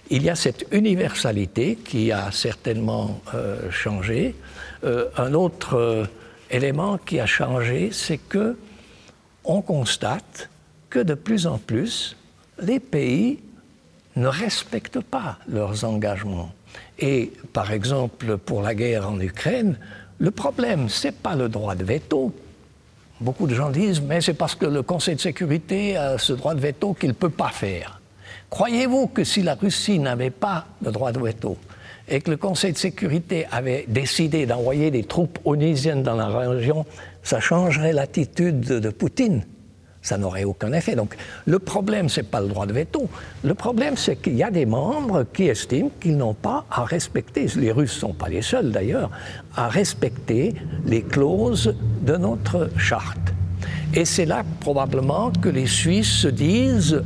il 0.09 0.23
y 0.23 0.29
a 0.29 0.35
cette 0.35 0.65
universalité 0.71 1.75
qui 1.75 2.11
a 2.11 2.31
certainement 2.31 3.21
euh, 3.33 3.71
changé. 3.71 4.35
Euh, 4.83 5.09
un 5.17 5.33
autre 5.33 5.75
euh, 5.75 6.05
élément 6.51 6.97
qui 6.97 7.19
a 7.19 7.25
changé, 7.25 7.89
c'est 7.91 8.17
que 8.17 8.57
on 9.45 9.61
constate 9.61 10.49
que 10.89 10.99
de 10.99 11.15
plus 11.15 11.47
en 11.47 11.57
plus, 11.57 12.15
les 12.61 12.79
pays 12.79 13.39
ne 14.15 14.27
respectent 14.27 15.01
pas 15.01 15.39
leurs 15.47 15.83
engagements. 15.83 16.51
Et 16.99 17.31
par 17.51 17.71
exemple, 17.71 18.37
pour 18.37 18.61
la 18.61 18.75
guerre 18.75 19.09
en 19.09 19.19
Ukraine, 19.19 19.77
le 20.19 20.31
problème, 20.31 20.89
ce 20.89 21.07
n'est 21.07 21.11
pas 21.11 21.35
le 21.35 21.49
droit 21.49 21.75
de 21.75 21.83
veto. 21.83 22.33
Beaucoup 23.19 23.47
de 23.47 23.55
gens 23.55 23.69
disent, 23.69 24.01
mais 24.01 24.21
c'est 24.21 24.33
parce 24.33 24.55
que 24.55 24.65
le 24.65 24.83
Conseil 24.83 25.15
de 25.15 25.21
sécurité 25.21 25.97
a 25.97 26.17
ce 26.17 26.33
droit 26.33 26.53
de 26.53 26.59
veto 26.59 26.93
qu'il 26.93 27.09
ne 27.09 27.13
peut 27.13 27.29
pas 27.29 27.49
faire. 27.49 27.99
Croyez-vous 28.49 29.07
que 29.07 29.23
si 29.23 29.41
la 29.41 29.55
Russie 29.55 29.99
n'avait 29.99 30.29
pas 30.29 30.65
le 30.83 30.91
droit 30.91 31.11
de 31.11 31.19
veto 31.19 31.57
et 32.07 32.21
que 32.21 32.31
le 32.31 32.37
Conseil 32.37 32.73
de 32.73 32.77
sécurité 32.77 33.45
avait 33.51 33.85
décidé 33.87 34.45
d'envoyer 34.45 34.91
des 34.91 35.03
troupes 35.03 35.39
onusiennes 35.45 36.03
dans 36.03 36.15
la 36.15 36.27
région, 36.27 36.85
ça 37.23 37.39
changerait 37.39 37.93
l'attitude 37.93 38.59
de 38.59 38.89
Poutine? 38.89 39.43
Ça 40.01 40.17
n'aurait 40.17 40.43
aucun 40.43 40.73
effet. 40.73 40.95
Donc 40.95 41.15
le 41.45 41.59
problème, 41.59 42.09
ce 42.09 42.19
n'est 42.19 42.27
pas 42.27 42.41
le 42.41 42.49
droit 42.49 42.65
de 42.65 42.73
veto. 42.73 43.07
Le 43.41 43.53
problème, 43.53 43.95
c'est 43.95 44.17
qu'il 44.17 44.35
y 44.35 44.43
a 44.43 44.51
des 44.51 44.65
membres 44.65 45.25
qui 45.33 45.47
estiment 45.47 45.89
qu'ils 46.01 46.17
n'ont 46.17 46.33
pas 46.33 46.65
à 46.69 46.83
respecter, 46.83 47.47
les 47.55 47.71
Russes 47.71 47.95
ne 47.95 47.99
sont 48.01 48.13
pas 48.13 48.27
les 48.27 48.41
seuls 48.41 48.71
d'ailleurs, 48.71 49.09
à 49.55 49.69
respecter 49.69 50.55
les 50.85 51.03
clauses 51.03 51.73
de 52.01 52.17
notre 52.17 52.69
charte. 52.77 53.33
Et 53.93 54.05
c'est 54.05 54.25
là 54.25 54.43
probablement 54.59 55.31
que 55.31 55.49
les 55.49 55.67
Suisses 55.67 56.11
se 56.11 56.27
disent 56.27 57.01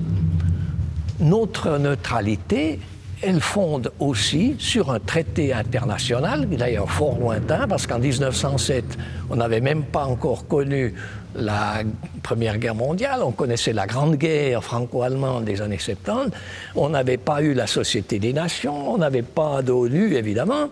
notre 1.20 1.78
neutralité 1.78 2.80
elle 3.22 3.42
fonde 3.42 3.92
aussi 4.00 4.56
sur 4.60 4.92
un 4.92 5.00
traité 5.00 5.54
international, 5.54 6.48
d'ailleurs 6.50 6.90
fort 6.90 7.18
lointain, 7.20 7.68
parce 7.68 7.88
qu'en 7.88 8.00
1907, 8.00 8.84
on 9.30 9.38
n'avait 9.38 9.62
même 9.62 9.84
pas 9.84 10.06
encore 10.06 10.48
connu 10.48 10.94
la 11.36 11.82
Première 12.22 12.58
Guerre 12.58 12.76
mondiale, 12.76 13.22
on 13.24 13.32
connaissait 13.32 13.74
la 13.74 13.88
Grande 13.88 14.18
Guerre 14.18 14.64
franco-allemande 14.64 15.46
des 15.46 15.62
années 15.62 15.80
70, 15.80 16.32
on 16.76 16.90
n'avait 16.90 17.18
pas 17.18 17.42
eu 17.42 17.54
la 17.54 17.68
Société 17.68 18.20
des 18.20 18.34
Nations, 18.34 18.94
on 18.94 18.98
n'avait 19.00 19.24
pas 19.24 19.62
d'ONU, 19.62 20.16
évidemment. 20.16 20.70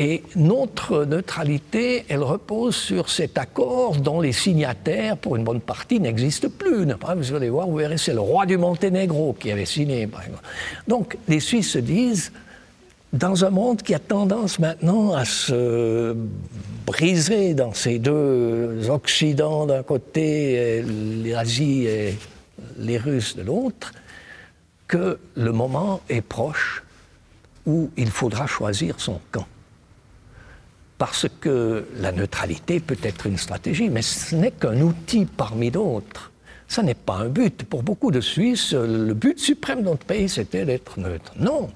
Et 0.00 0.22
notre 0.36 1.04
neutralité, 1.04 2.04
elle 2.08 2.22
repose 2.22 2.76
sur 2.76 3.10
cet 3.10 3.36
accord 3.36 3.96
dont 3.96 4.20
les 4.20 4.30
signataires, 4.30 5.16
pour 5.16 5.34
une 5.34 5.42
bonne 5.42 5.60
partie, 5.60 5.98
n'existent 5.98 6.48
plus. 6.56 6.86
Vous 7.16 7.34
allez 7.34 7.50
voir, 7.50 7.66
vous 7.66 7.76
verrez, 7.76 7.98
c'est 7.98 8.14
le 8.14 8.20
roi 8.20 8.46
du 8.46 8.56
Monténégro 8.56 9.32
qui 9.32 9.50
avait 9.50 9.66
signé. 9.66 10.08
Donc, 10.86 11.18
les 11.26 11.40
Suisses 11.40 11.72
se 11.72 11.80
disent, 11.80 12.30
dans 13.12 13.44
un 13.44 13.50
monde 13.50 13.82
qui 13.82 13.92
a 13.92 13.98
tendance 13.98 14.60
maintenant 14.60 15.14
à 15.14 15.24
se 15.24 16.14
briser 16.86 17.54
dans 17.54 17.74
ces 17.74 17.98
deux 17.98 18.88
Occidents 18.90 19.66
d'un 19.66 19.82
côté, 19.82 20.84
l'Asie 21.24 21.86
et 21.86 22.16
les 22.78 22.98
Russes 22.98 23.34
de 23.34 23.42
l'autre, 23.42 23.90
que 24.86 25.18
le 25.34 25.50
moment 25.50 26.02
est 26.08 26.20
proche 26.20 26.84
où 27.66 27.90
il 27.96 28.10
faudra 28.10 28.46
choisir 28.46 28.94
son 28.98 29.20
camp 29.32 29.46
parce 30.98 31.26
que 31.40 31.86
la 31.96 32.10
neutralité 32.12 32.80
peut 32.80 32.98
être 33.02 33.26
une 33.26 33.38
stratégie, 33.38 33.88
mais 33.88 34.02
ce 34.02 34.34
n'est 34.34 34.50
qu'un 34.50 34.80
outil 34.80 35.24
parmi 35.24 35.70
d'autres. 35.70 36.32
Ce 36.66 36.80
n'est 36.80 36.94
pas 36.94 37.14
un 37.14 37.28
but. 37.28 37.64
Pour 37.64 37.82
beaucoup 37.82 38.10
de 38.10 38.20
Suisses, 38.20 38.74
le 38.74 39.14
but 39.14 39.38
suprême 39.38 39.80
de 39.80 39.84
notre 39.84 40.04
pays, 40.04 40.28
c'était 40.28 40.66
d'être 40.66 40.98
neutre. 40.98 41.32
Non. 41.38 41.70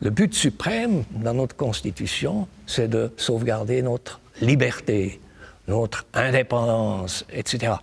Le 0.00 0.10
but 0.10 0.34
suprême 0.34 1.04
dans 1.10 1.34
notre 1.34 1.54
Constitution, 1.56 2.48
c'est 2.66 2.88
de 2.88 3.12
sauvegarder 3.16 3.82
notre 3.82 4.20
liberté, 4.40 5.20
notre 5.68 6.06
indépendance, 6.14 7.24
etc. 7.32 7.74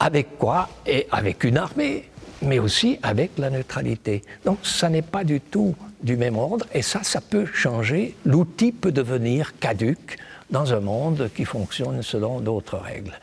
Avec 0.00 0.36
quoi? 0.36 0.68
Et 0.84 1.06
avec 1.10 1.44
une 1.44 1.58
armée, 1.58 2.10
mais 2.42 2.58
aussi 2.58 2.98
avec 3.02 3.38
la 3.38 3.50
neutralité. 3.50 4.22
Donc 4.44 4.58
ça 4.62 4.88
n'est 4.88 5.02
pas 5.02 5.24
du 5.24 5.40
tout 5.40 5.74
du 6.02 6.16
même 6.16 6.36
ordre, 6.36 6.66
et 6.72 6.82
ça, 6.82 7.02
ça 7.02 7.20
peut 7.20 7.46
changer. 7.46 8.14
L'outil 8.24 8.72
peut 8.72 8.92
devenir 8.92 9.58
caduque 9.58 10.18
dans 10.50 10.72
un 10.72 10.80
monde 10.80 11.30
qui 11.34 11.44
fonctionne 11.44 12.02
selon 12.02 12.40
d'autres 12.40 12.78
règles. 12.78 13.18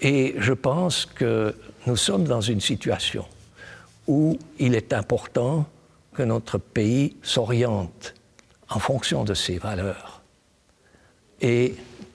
Et 0.00 0.34
je 0.38 0.52
pense 0.52 1.06
que 1.06 1.54
nous 1.86 1.96
sommes 1.96 2.24
dans 2.24 2.40
une 2.40 2.60
situation 2.60 3.24
où 4.06 4.38
il 4.58 4.74
est 4.74 4.92
important 4.92 5.66
que 6.14 6.22
notre 6.22 6.58
pays 6.58 7.16
s'oriente 7.22 8.14
en 8.68 8.78
fonction 8.78 9.24
de 9.24 9.34
ses 9.34 9.58
valeurs. 9.58 10.22
Et 11.40 11.74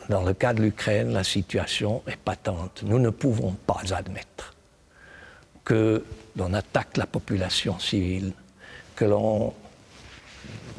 dans 0.09 0.23
le 0.23 0.33
cas 0.33 0.53
de 0.53 0.61
l'Ukraine, 0.61 1.13
la 1.13 1.23
situation 1.23 2.03
est 2.07 2.17
patente. 2.17 2.83
Nous 2.83 2.99
ne 2.99 3.09
pouvons 3.09 3.55
pas 3.65 3.81
admettre 3.91 4.53
que 5.63 6.03
l'on 6.35 6.53
attaque 6.53 6.97
la 6.97 7.05
population 7.05 7.79
civile, 7.79 8.33
que 8.95 9.05
l'on 9.05 9.53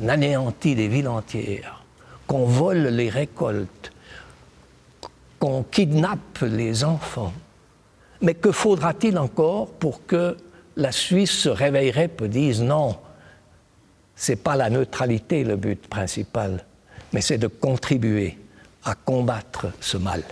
anéantit 0.06 0.74
des 0.74 0.88
villes 0.88 1.08
entières, 1.08 1.82
qu'on 2.26 2.44
vole 2.44 2.86
les 2.88 3.08
récoltes, 3.08 3.92
qu'on 5.38 5.62
kidnappe 5.62 6.40
les 6.42 6.84
enfants. 6.84 7.32
Mais 8.20 8.34
que 8.34 8.52
faudra-t-il 8.52 9.18
encore 9.18 9.70
pour 9.72 10.06
que 10.06 10.36
la 10.76 10.92
Suisse 10.92 11.30
se 11.30 11.48
réveillerait 11.48 12.10
et 12.22 12.28
dise 12.28 12.62
non, 12.62 12.96
c'est 14.16 14.36
pas 14.36 14.56
la 14.56 14.70
neutralité 14.70 15.44
le 15.44 15.56
but 15.56 15.86
principal, 15.86 16.64
mais 17.12 17.20
c'est 17.20 17.38
de 17.38 17.48
contribuer 17.48 18.38
à 18.84 18.94
combattre 18.94 19.66
ce 19.80 19.96
mal. 19.96 20.22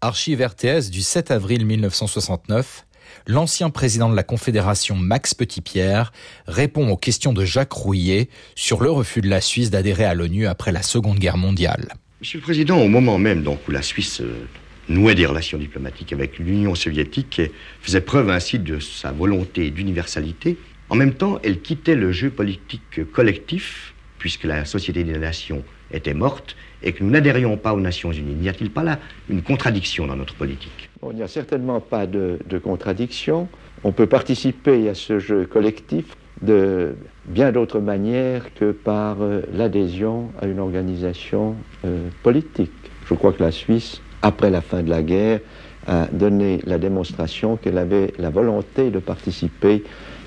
Archive 0.00 0.44
RTS 0.44 0.90
du 0.90 1.02
7 1.02 1.30
avril 1.30 1.64
1969 1.64 2.84
l'ancien 3.26 3.70
président 3.70 4.08
de 4.08 4.16
la 4.16 4.22
Confédération 4.22 4.96
Max 4.96 5.34
Petitpierre 5.34 6.12
répond 6.46 6.88
aux 6.88 6.96
questions 6.96 7.32
de 7.32 7.44
Jacques 7.44 7.72
Rouillet 7.72 8.28
sur 8.54 8.82
le 8.82 8.90
refus 8.90 9.20
de 9.20 9.28
la 9.28 9.40
Suisse 9.40 9.70
d'adhérer 9.70 10.04
à 10.04 10.14
l'ONU 10.14 10.46
après 10.46 10.72
la 10.72 10.82
Seconde 10.82 11.18
Guerre 11.18 11.36
mondiale. 11.36 11.94
Monsieur 12.20 12.38
le 12.38 12.44
Président, 12.44 12.78
au 12.78 12.88
moment 12.88 13.18
même 13.18 13.44
où 13.46 13.70
la 13.70 13.82
Suisse 13.82 14.20
euh, 14.20 14.46
nouait 14.88 15.14
des 15.14 15.26
relations 15.26 15.58
diplomatiques 15.58 16.12
avec 16.12 16.38
l'Union 16.38 16.74
soviétique 16.74 17.38
et 17.38 17.52
faisait 17.80 18.00
preuve 18.00 18.30
ainsi 18.30 18.58
de 18.58 18.78
sa 18.78 19.12
volonté 19.12 19.70
d'universalité, 19.70 20.56
en 20.88 20.94
même 20.94 21.14
temps, 21.14 21.38
elle 21.42 21.60
quittait 21.60 21.94
le 21.94 22.12
jeu 22.12 22.30
politique 22.30 23.10
collectif, 23.12 23.94
puisque 24.18 24.44
la 24.44 24.64
Société 24.64 25.04
des 25.04 25.18
Nations 25.18 25.64
était 25.92 26.14
morte, 26.14 26.56
et 26.82 26.92
que 26.92 27.04
nous 27.04 27.10
n'adhérions 27.10 27.56
pas 27.56 27.74
aux 27.74 27.80
Nations 27.80 28.12
Unies. 28.12 28.34
N'y 28.34 28.48
a-t-il 28.48 28.70
pas 28.70 28.82
là 28.82 28.98
une 29.28 29.42
contradiction 29.42 30.06
dans 30.06 30.16
notre 30.16 30.34
politique? 30.34 30.90
Il 31.10 31.16
n'y 31.16 31.22
a 31.22 31.28
certainement 31.28 31.80
pas 31.80 32.06
de, 32.06 32.38
contradiction. 32.62 33.48
On 33.84 33.92
peut 33.92 34.06
participer 34.06 34.88
à 34.88 34.94
ce 34.94 35.18
jeu 35.18 35.46
collectif 35.46 36.06
de 36.40 36.94
bien 37.26 37.52
d'autres 37.52 37.80
manières 37.80 38.52
que 38.54 38.72
par 38.72 39.18
euh, 39.20 39.42
l'adhésion 39.52 40.30
à 40.40 40.46
une 40.46 40.58
organisation 40.58 41.54
euh, 41.84 42.08
politique. 42.22 42.72
Je 43.06 43.14
crois 43.14 43.32
que 43.32 43.42
la 43.42 43.52
Suisse, 43.52 44.00
après 44.22 44.50
la 44.50 44.60
fin 44.60 44.82
de 44.82 44.90
la 44.90 45.02
guerre, 45.02 45.40
a 45.86 46.06
donné 46.12 46.60
la 46.64 46.78
démonstration 46.78 47.56
qu'elle 47.56 47.78
avait 47.78 48.12
la 48.18 48.30
volonté 48.30 48.90
de 48.90 48.98
participer 48.98 49.84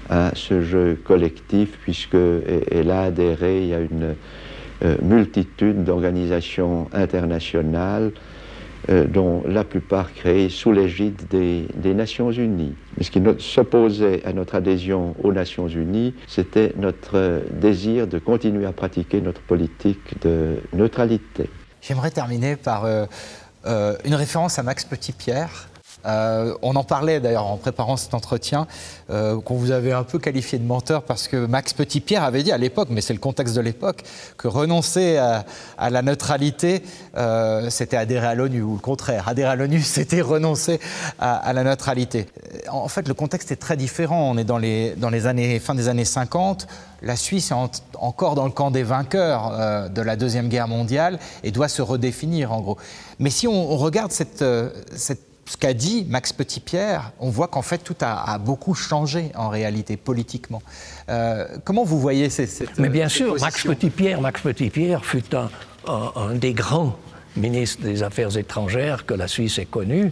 à 0.10 0.32
ce 0.36 0.62
jeu 0.62 0.98
collectif, 1.04 1.78
puisqu'elle 1.82 2.92
a 2.92 3.02
adhéré 3.02 3.74
à 3.74 3.80
une 3.80 4.16
euh, 4.86 4.98
multitude 5.02 5.84
d'organisations 5.84 6.88
internationales 6.94 8.12
euh, 8.90 9.06
dont 9.06 9.42
la 9.48 9.64
plupart 9.64 10.14
créées 10.14 10.50
sous 10.50 10.72
l'égide 10.72 11.28
des, 11.30 11.94
Nations 11.94 12.30
Unies. 12.30 12.76
Ce 13.02 13.10
qui 13.10 13.20
s'opposait 13.40 14.22
à 14.26 14.34
notre 14.34 14.54
adhésion 14.54 15.16
aux 15.24 15.34
Nations 15.34 15.68
Unies, 15.68 16.14
c'était 16.28 16.72
notre 16.78 17.42
désir 17.52 18.06
de 18.06 18.20
continuer 18.20 18.66
à 18.68 18.74
pratiquer 18.74 19.22
notre 19.22 19.42
politique 19.42 20.22
de 20.22 20.58
neutralité. 20.74 21.50
J'aimerais 21.82 22.12
terminer 22.12 22.56
par 22.58 22.86
euh, 22.86 23.06
une 24.06 24.14
référence 24.14 24.60
à 24.60 24.64
Max 24.64 24.86
Petitpierre, 24.86 25.68
euh, 26.06 26.54
on 26.62 26.76
en 26.76 26.84
parlait 26.84 27.20
d'ailleurs 27.20 27.48
en 27.48 27.58
préparant 27.58 27.98
cet 27.98 28.14
entretien, 28.14 28.68
euh, 29.10 29.40
qu'on 29.42 29.56
vous 29.56 29.72
avait 29.72 29.92
un 29.92 30.04
peu 30.04 30.20
qualifié 30.20 30.60
de 30.60 30.66
menteur 30.66 31.04
parce 31.04 31.28
que 31.28 31.46
Max 31.46 31.74
Petitpierre 31.74 32.24
avait 32.24 32.44
dit 32.44 32.52
à 32.52 32.58
l'époque, 32.58 32.90
mais 32.92 33.02
c'est 33.02 33.14
le 33.14 33.20
contexte 33.20 33.56
de 33.56 33.62
l'époque, 33.62 34.04
que 34.38 34.48
renoncer 34.48 35.18
à, 35.18 35.90
la 35.90 36.02
neutralité, 36.02 36.84
euh, 37.18 37.70
c'était 37.70 37.98
adhérer 37.98 38.28
à 38.28 38.36
l'ONU, 38.36 38.62
ou 38.62 38.74
le 38.76 38.82
contraire. 38.82 39.28
Adhérer 39.28 39.52
à 39.52 39.56
l'ONU, 39.56 39.82
c'était 39.84 40.22
renoncer 40.22 40.80
à, 41.20 41.54
la 41.54 41.64
neutralité. 41.64 42.28
En 42.70 42.88
fait, 42.88 43.08
le 43.08 43.14
contexte 43.14 43.52
est 43.52 43.56
très 43.56 43.78
différent. 43.78 44.32
On 44.32 44.38
est 44.38 44.44
dans 44.44 44.58
les, 44.58 44.96
dans 44.96 45.10
les 45.10 45.28
années, 45.28 45.60
fin 45.60 45.76
des 45.76 45.88
années 45.88 46.06
50. 46.06 46.68
La 47.02 47.16
Suisse 47.16 47.52
est 47.52 47.84
encore 48.00 48.36
dans 48.36 48.46
le 48.46 48.52
camp 48.52 48.72
des 48.72 48.84
vainqueurs 48.84 49.90
de 49.90 50.02
la 50.02 50.16
Deuxième 50.16 50.50
Guerre 50.50 50.68
mondiale 50.68 51.20
et 51.44 51.52
doit 51.52 51.68
se 51.68 51.82
redéfinir, 51.82 52.52
en 52.52 52.62
gros. 52.62 52.78
Mais 53.20 53.30
si 53.30 53.48
on, 53.48 53.78
regarde 53.78 54.12
cette 54.12 54.44
ce 55.46 55.58
qu'a 55.58 55.74
dit 55.74 56.06
Max 56.10 56.34
Petitpierre, 56.34 57.12
on 57.20 57.30
voit 57.30 57.48
qu'en 57.48 57.62
fait 57.62 57.78
tout 57.78 57.96
a, 58.02 58.38
beaucoup 58.40 58.74
changé 58.74 59.32
en 59.36 59.50
réalité 59.50 59.96
politiquement. 59.96 60.62
Euh, 61.10 61.46
comment 61.64 61.84
vous 61.84 62.00
voyez 62.00 62.30
ces, 62.30 62.48
cette 62.48 62.80
Mais 62.80 62.90
bien 62.90 63.10
sûr, 63.10 63.40
Max 63.40 63.64
Petitpierre, 63.64 64.22
Max 64.22 64.42
Petitpierre 64.42 65.06
fut 65.06 65.36
un, 65.36 65.50
un, 65.88 66.34
des 66.34 66.54
grands 66.54 66.98
ministres 67.38 67.84
des 67.84 68.02
Affaires 68.02 68.36
étrangères 68.38 69.06
que 69.06 69.14
la 69.14 69.28
Suisse 69.28 69.60
ait 69.60 69.66
connu, 69.66 70.12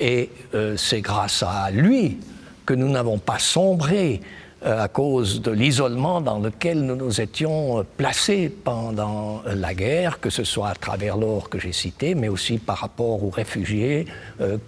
et 0.00 0.30
euh, 0.54 0.76
c'est 0.76 1.00
grâce 1.00 1.44
à 1.44 1.70
lui 1.70 2.18
que 2.66 2.74
nous 2.74 2.88
n'avons 2.88 3.18
pas 3.18 3.38
sombré 3.38 4.20
euh, 4.20 4.26
à 4.64 4.88
cause 4.88 5.42
de 5.42 5.50
l'isolement 5.50 6.20
dans 6.20 6.38
lequel 6.38 6.82
nous 6.82 6.96
nous 6.96 7.20
étions 7.20 7.80
euh, 7.80 7.82
placés 7.96 8.48
pendant 8.48 9.42
euh, 9.46 9.54
la 9.54 9.74
guerre, 9.74 10.20
que 10.20 10.30
ce 10.30 10.44
soit 10.44 10.68
à 10.68 10.74
travers 10.74 11.16
l'or 11.16 11.48
que 11.48 11.58
j'ai 11.58 11.72
cité, 11.72 12.14
mais 12.14 12.28
aussi 12.28 12.58
par 12.58 12.78
rapport 12.78 13.24
aux 13.24 13.30
réfugiés 13.30 14.06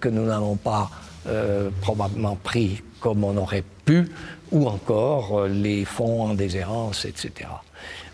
que 0.00 0.08
nous 0.08 0.26
n'avons 0.26 0.56
pas 0.56 0.90
probablement 1.80 2.36
pris 2.36 2.82
comme 3.00 3.24
on 3.24 3.36
aurait 3.36 3.64
pu, 3.84 4.10
ou 4.52 4.66
encore 4.68 5.46
les 5.46 5.84
fonds 5.84 6.22
en 6.22 6.34
déshérence, 6.34 7.04
etc. 7.06 7.48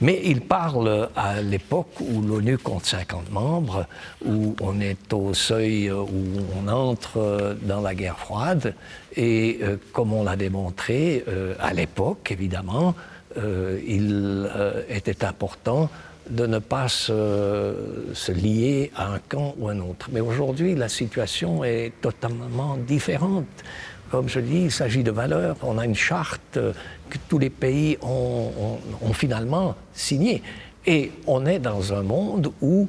Mais 0.00 0.20
il 0.24 0.40
parle 0.40 1.08
à 1.14 1.42
l'époque 1.42 2.00
où 2.00 2.22
l'ONU 2.22 2.56
compte 2.58 2.86
50 2.86 3.30
membres, 3.30 3.86
où 4.24 4.56
on 4.60 4.80
est 4.80 5.12
au 5.12 5.34
seuil 5.34 5.90
où 5.90 6.24
on 6.58 6.68
entre 6.68 7.56
dans 7.62 7.80
la 7.80 7.94
guerre 7.94 8.18
froide, 8.18 8.74
et 9.16 9.60
comme 9.92 10.12
on 10.12 10.24
l'a 10.24 10.36
démontré 10.36 11.24
à 11.58 11.72
l'époque, 11.72 12.30
évidemment, 12.30 12.94
il 13.36 14.50
était 14.88 15.24
important 15.24 15.90
de 16.28 16.46
ne 16.46 16.58
pas 16.58 16.88
se, 16.88 18.32
lier 18.32 18.92
à 18.94 19.12
un 19.12 19.18
camp 19.18 19.54
ou 19.58 19.68
un 19.68 19.80
autre. 19.80 20.08
Mais 20.12 20.20
aujourd'hui, 20.20 20.74
la 20.74 20.88
situation 20.88 21.64
est 21.64 21.92
totalement 22.00 22.76
différente. 22.76 23.46
Comme 24.10 24.28
je 24.28 24.40
dis, 24.40 24.62
il 24.62 24.72
s'agit 24.72 25.02
de 25.02 25.10
valeurs. 25.10 25.56
On 25.62 25.78
a 25.78 25.84
une 25.84 25.94
charte 25.94 26.54
que 26.54 27.18
tous 27.28 27.38
les 27.38 27.50
pays 27.50 27.98
ont 28.02 28.78
finalement 29.12 29.76
signée. 29.92 30.42
Et 30.86 31.12
on 31.26 31.44
est 31.46 31.58
dans 31.58 31.92
un 31.92 32.02
monde 32.02 32.52
où 32.60 32.88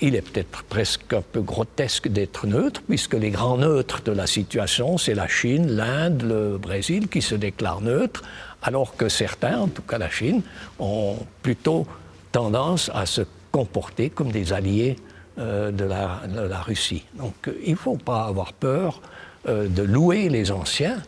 il 0.00 0.16
est 0.16 0.22
peut-être 0.22 0.64
presque 0.64 1.12
un 1.12 1.22
peu 1.22 1.40
grotesque 1.40 2.08
d'être 2.08 2.46
neutre, 2.46 2.82
puisque 2.86 3.14
les 3.14 3.30
grands 3.30 3.58
neutres 3.58 4.02
de 4.02 4.12
la 4.12 4.26
situation, 4.26 4.98
c'est 4.98 5.14
la 5.14 5.28
Chine, 5.28 5.70
l'Inde, 5.70 6.22
le 6.22 6.58
Brésil 6.58 7.08
qui 7.08 7.22
se 7.22 7.34
déclarent 7.34 7.80
neutres, 7.80 8.22
alors 8.62 8.96
que 8.96 9.08
certains, 9.08 9.58
en 9.60 9.68
tout 9.68 9.82
cas 9.82 9.98
la 9.98 10.10
Chine, 10.10 10.42
ont 10.78 11.16
plutôt 11.42 11.86
tendance 12.32 12.90
à 12.94 13.06
se 13.06 13.22
comporter 13.52 14.10
comme 14.10 14.32
des 14.32 14.52
alliés 14.52 14.96
euh, 15.38 15.70
de, 15.70 15.84
la, 15.84 16.60
Russie. 16.60 17.04
Donc 17.14 17.48
euh, 17.48 17.58
il 17.64 17.72
ne 17.72 17.76
faut 17.76 17.96
pas 17.96 18.24
avoir 18.24 18.52
peur 18.52 19.00
euh, 19.48 19.68
de 19.68 19.82
louer 19.82 20.28
les 20.28 20.50
anciens, 20.50 21.02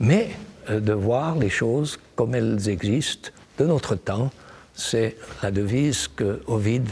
mais 0.00 0.30
de 0.70 0.92
voir 0.92 1.36
les 1.36 1.48
choses 1.48 1.98
comme 2.14 2.34
elles 2.34 2.68
existent 2.68 3.30
de 3.58 3.64
notre 3.64 3.94
temps. 3.94 4.30
C'est 4.80 5.16
la 5.42 5.50
devise 5.50 6.06
que 6.06 6.40
Ovid 6.46 6.88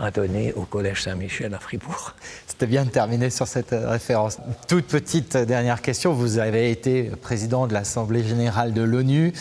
a 0.00 0.10
donnée 0.10 0.52
au 0.54 0.62
Collège 0.62 1.04
Saint-Michel 1.04 1.54
à 1.54 1.60
Fribourg. 1.60 2.16
C'était 2.48 2.66
bien 2.66 2.84
de 2.84 2.90
terminer 2.90 3.30
sur 3.30 3.46
cette 3.46 3.70
référence. 3.70 4.38
Toute 4.66 4.86
petite 4.88 5.36
dernière 5.36 5.80
question. 5.80 6.12
Vous 6.12 6.38
avez 6.38 6.72
été 6.72 7.04
président 7.22 7.68
de 7.68 7.74
l'Assemblée 7.74 8.24
générale 8.24 8.72
de 8.72 8.82
l'ONU. 8.82 9.32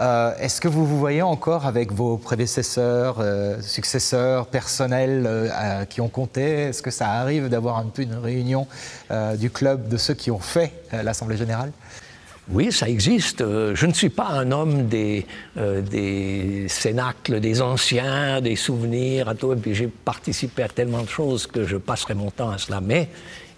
Euh, 0.00 0.34
est-ce 0.38 0.62
que 0.62 0.68
vous 0.68 0.86
vous 0.86 0.98
voyez 0.98 1.20
encore 1.20 1.66
avec 1.66 1.92
vos 1.92 2.16
prédécesseurs, 2.16 3.18
euh, 3.20 3.60
successeurs, 3.60 4.46
personnels 4.46 5.24
euh, 5.26 5.84
qui 5.84 6.00
ont 6.00 6.08
compté? 6.08 6.68
Est-ce 6.68 6.80
que 6.80 6.90
ça 6.90 7.10
arrive 7.10 7.50
d'avoir 7.50 7.76
un 7.76 7.84
peu 7.84 8.00
une 8.00 8.14
réunion 8.14 8.66
du 9.34 9.50
club 9.50 9.88
de 9.88 9.98
ceux 9.98 10.14
qui 10.14 10.30
ont 10.30 10.40
fait 10.40 10.72
l'Assemblée 10.90 11.36
générale? 11.36 11.70
Oui, 12.50 12.72
ça 12.72 12.88
existe. 12.88 13.38
Je 13.40 13.86
ne 13.86 13.92
suis 13.92 14.08
pas 14.08 14.28
un 14.28 14.50
homme 14.50 14.88
des, 14.88 15.26
des 15.56 16.66
cénacles, 16.68 17.40
des 17.40 17.62
anciens, 17.62 18.40
des 18.40 18.56
souvenirs. 18.56 19.30
Et 19.30 19.56
puis 19.56 19.74
j'ai 19.74 19.86
participé 19.86 20.64
à 20.64 20.68
tellement 20.68 21.02
de 21.02 21.08
choses 21.08 21.46
que 21.46 21.64
je 21.64 21.76
passerai 21.76 22.14
mon 22.14 22.30
temps 22.30 22.50
à 22.50 22.58
cela. 22.58 22.80
Mais 22.80 23.08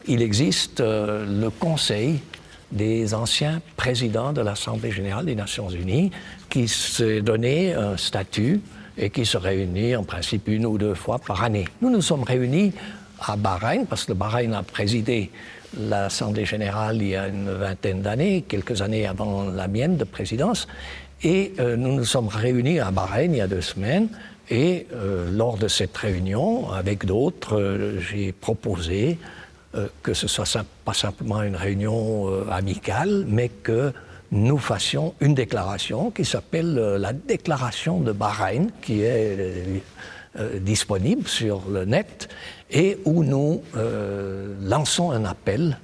il 0.07 0.20
existe 0.20 0.80
le 0.80 1.49
Conseil 1.49 2.20
des 2.72 3.14
anciens 3.14 3.62
présidents 3.76 4.32
de 4.32 4.41
l'Assemblée 4.43 4.91
générale 4.91 5.26
des 5.26 5.35
Nations 5.35 5.70
unies 5.70 6.11
qui 6.51 6.68
s'est 6.68 7.22
donné 7.22 7.72
un 7.72 7.97
statut 7.97 8.61
et 8.99 9.11
qui 9.11 9.24
se 9.24 9.37
réunit 9.37 9.97
en 9.97 10.05
principe 10.05 10.49
une 10.49 10.66
ou 10.66 10.76
deux 10.76 10.95
fois 10.95 11.18
par 11.18 11.43
année. 11.43 11.66
Nous 11.80 11.91
nous 11.91 12.03
sommes 12.03 12.22
réunis 12.22 12.72
à 13.20 13.37
Bahreïn, 13.37 13.87
parce 13.87 14.05
que 14.05 14.12
le 14.12 14.18
Bahreïn 14.18 14.53
a 14.53 14.62
présidé 14.62 15.30
l'Assemblée 15.79 16.45
générale 16.45 16.97
il 16.97 17.09
y 17.09 17.16
a 17.16 17.29
une 17.29 17.51
vingtaine 17.51 18.03
d'années, 18.03 18.43
quelques 18.47 18.83
années 18.83 19.07
avant 19.07 19.45
la 19.45 19.68
mienne 19.68 19.97
de 19.97 20.05
présidence, 20.05 20.66
et 21.22 21.55
euh, 21.59 21.77
nous 21.77 21.95
nous 21.95 22.05
sommes 22.05 22.29
réunis 22.29 22.81
à 22.81 22.91
Bahreïn 22.91 23.33
il 23.33 23.39
y 23.39 23.41
a 23.41 23.47
deux 23.47 23.61
semaines, 23.61 24.09
et 24.51 24.87
euh, 24.93 25.31
lors 25.31 25.57
de 25.57 25.68
cette 25.68 25.97
réunion, 25.97 26.70
avec 26.70 27.07
d'autres, 27.07 27.59
euh, 27.59 28.01
j'ai 28.01 28.33
proposé 28.33 29.18
que 30.05 30.14
ce 30.14 30.29
soit 30.29 30.64
pas 30.85 30.95
simplement 30.95 31.43
une 31.43 31.57
réunion 31.57 32.29
amicale, 32.49 33.25
mais 33.27 33.49
que 33.49 33.93
nous 34.31 34.59
fassions 34.59 35.14
une 35.18 35.35
déclaration 35.35 36.12
qui 36.12 36.25
s'appelle 36.25 36.77
la 36.77 37.12
déclaration 37.12 37.99
de 37.99 38.12
Bahreïn, 38.12 38.68
qui 38.83 39.03
est 39.03 39.83
disponible 40.61 41.27
sur 41.27 41.62
le 41.68 41.85
net, 41.87 42.29
et 42.75 42.99
où 43.07 43.25
nous 43.25 43.62
lançons 44.61 45.11
un 45.12 45.25
appel 45.25 45.79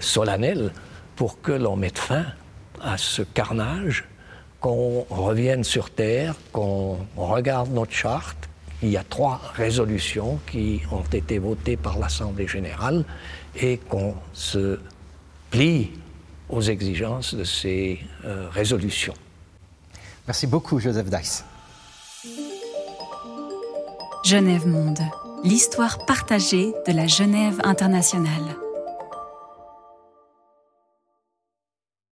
solennel 0.00 0.70
pour 1.16 1.40
que 1.40 1.52
l'on 1.52 1.76
mette 1.76 1.98
fin 1.98 2.26
à 2.82 2.98
ce 2.98 3.22
carnage, 3.22 4.04
qu'on 4.60 5.06
revienne 5.08 5.64
sur 5.64 5.90
Terre, 5.90 6.34
qu'on 6.52 6.98
regarde 7.16 7.70
notre 7.70 7.92
charte, 7.92 8.48
il 8.82 8.90
y 8.90 8.96
a 8.96 9.04
trois 9.04 9.40
résolutions 9.54 10.38
qui 10.50 10.82
ont 10.90 11.04
été 11.12 11.38
votées 11.38 11.76
par 11.76 11.98
l'Assemblée 11.98 12.46
générale 12.46 13.04
et 13.56 13.78
qu'on 13.78 14.14
se 14.32 14.78
plie 15.50 15.92
aux 16.48 16.60
exigences 16.60 17.34
de 17.34 17.44
ces 17.44 18.00
euh, 18.24 18.48
résolutions. 18.50 19.14
Merci 20.26 20.46
beaucoup, 20.46 20.78
Joseph 20.80 21.08
Dice. 21.08 21.44
Genève 24.24 24.66
Monde, 24.66 25.00
l'histoire 25.44 26.06
partagée 26.06 26.72
de 26.86 26.92
la 26.92 27.06
Genève 27.06 27.60
internationale. 27.64 28.63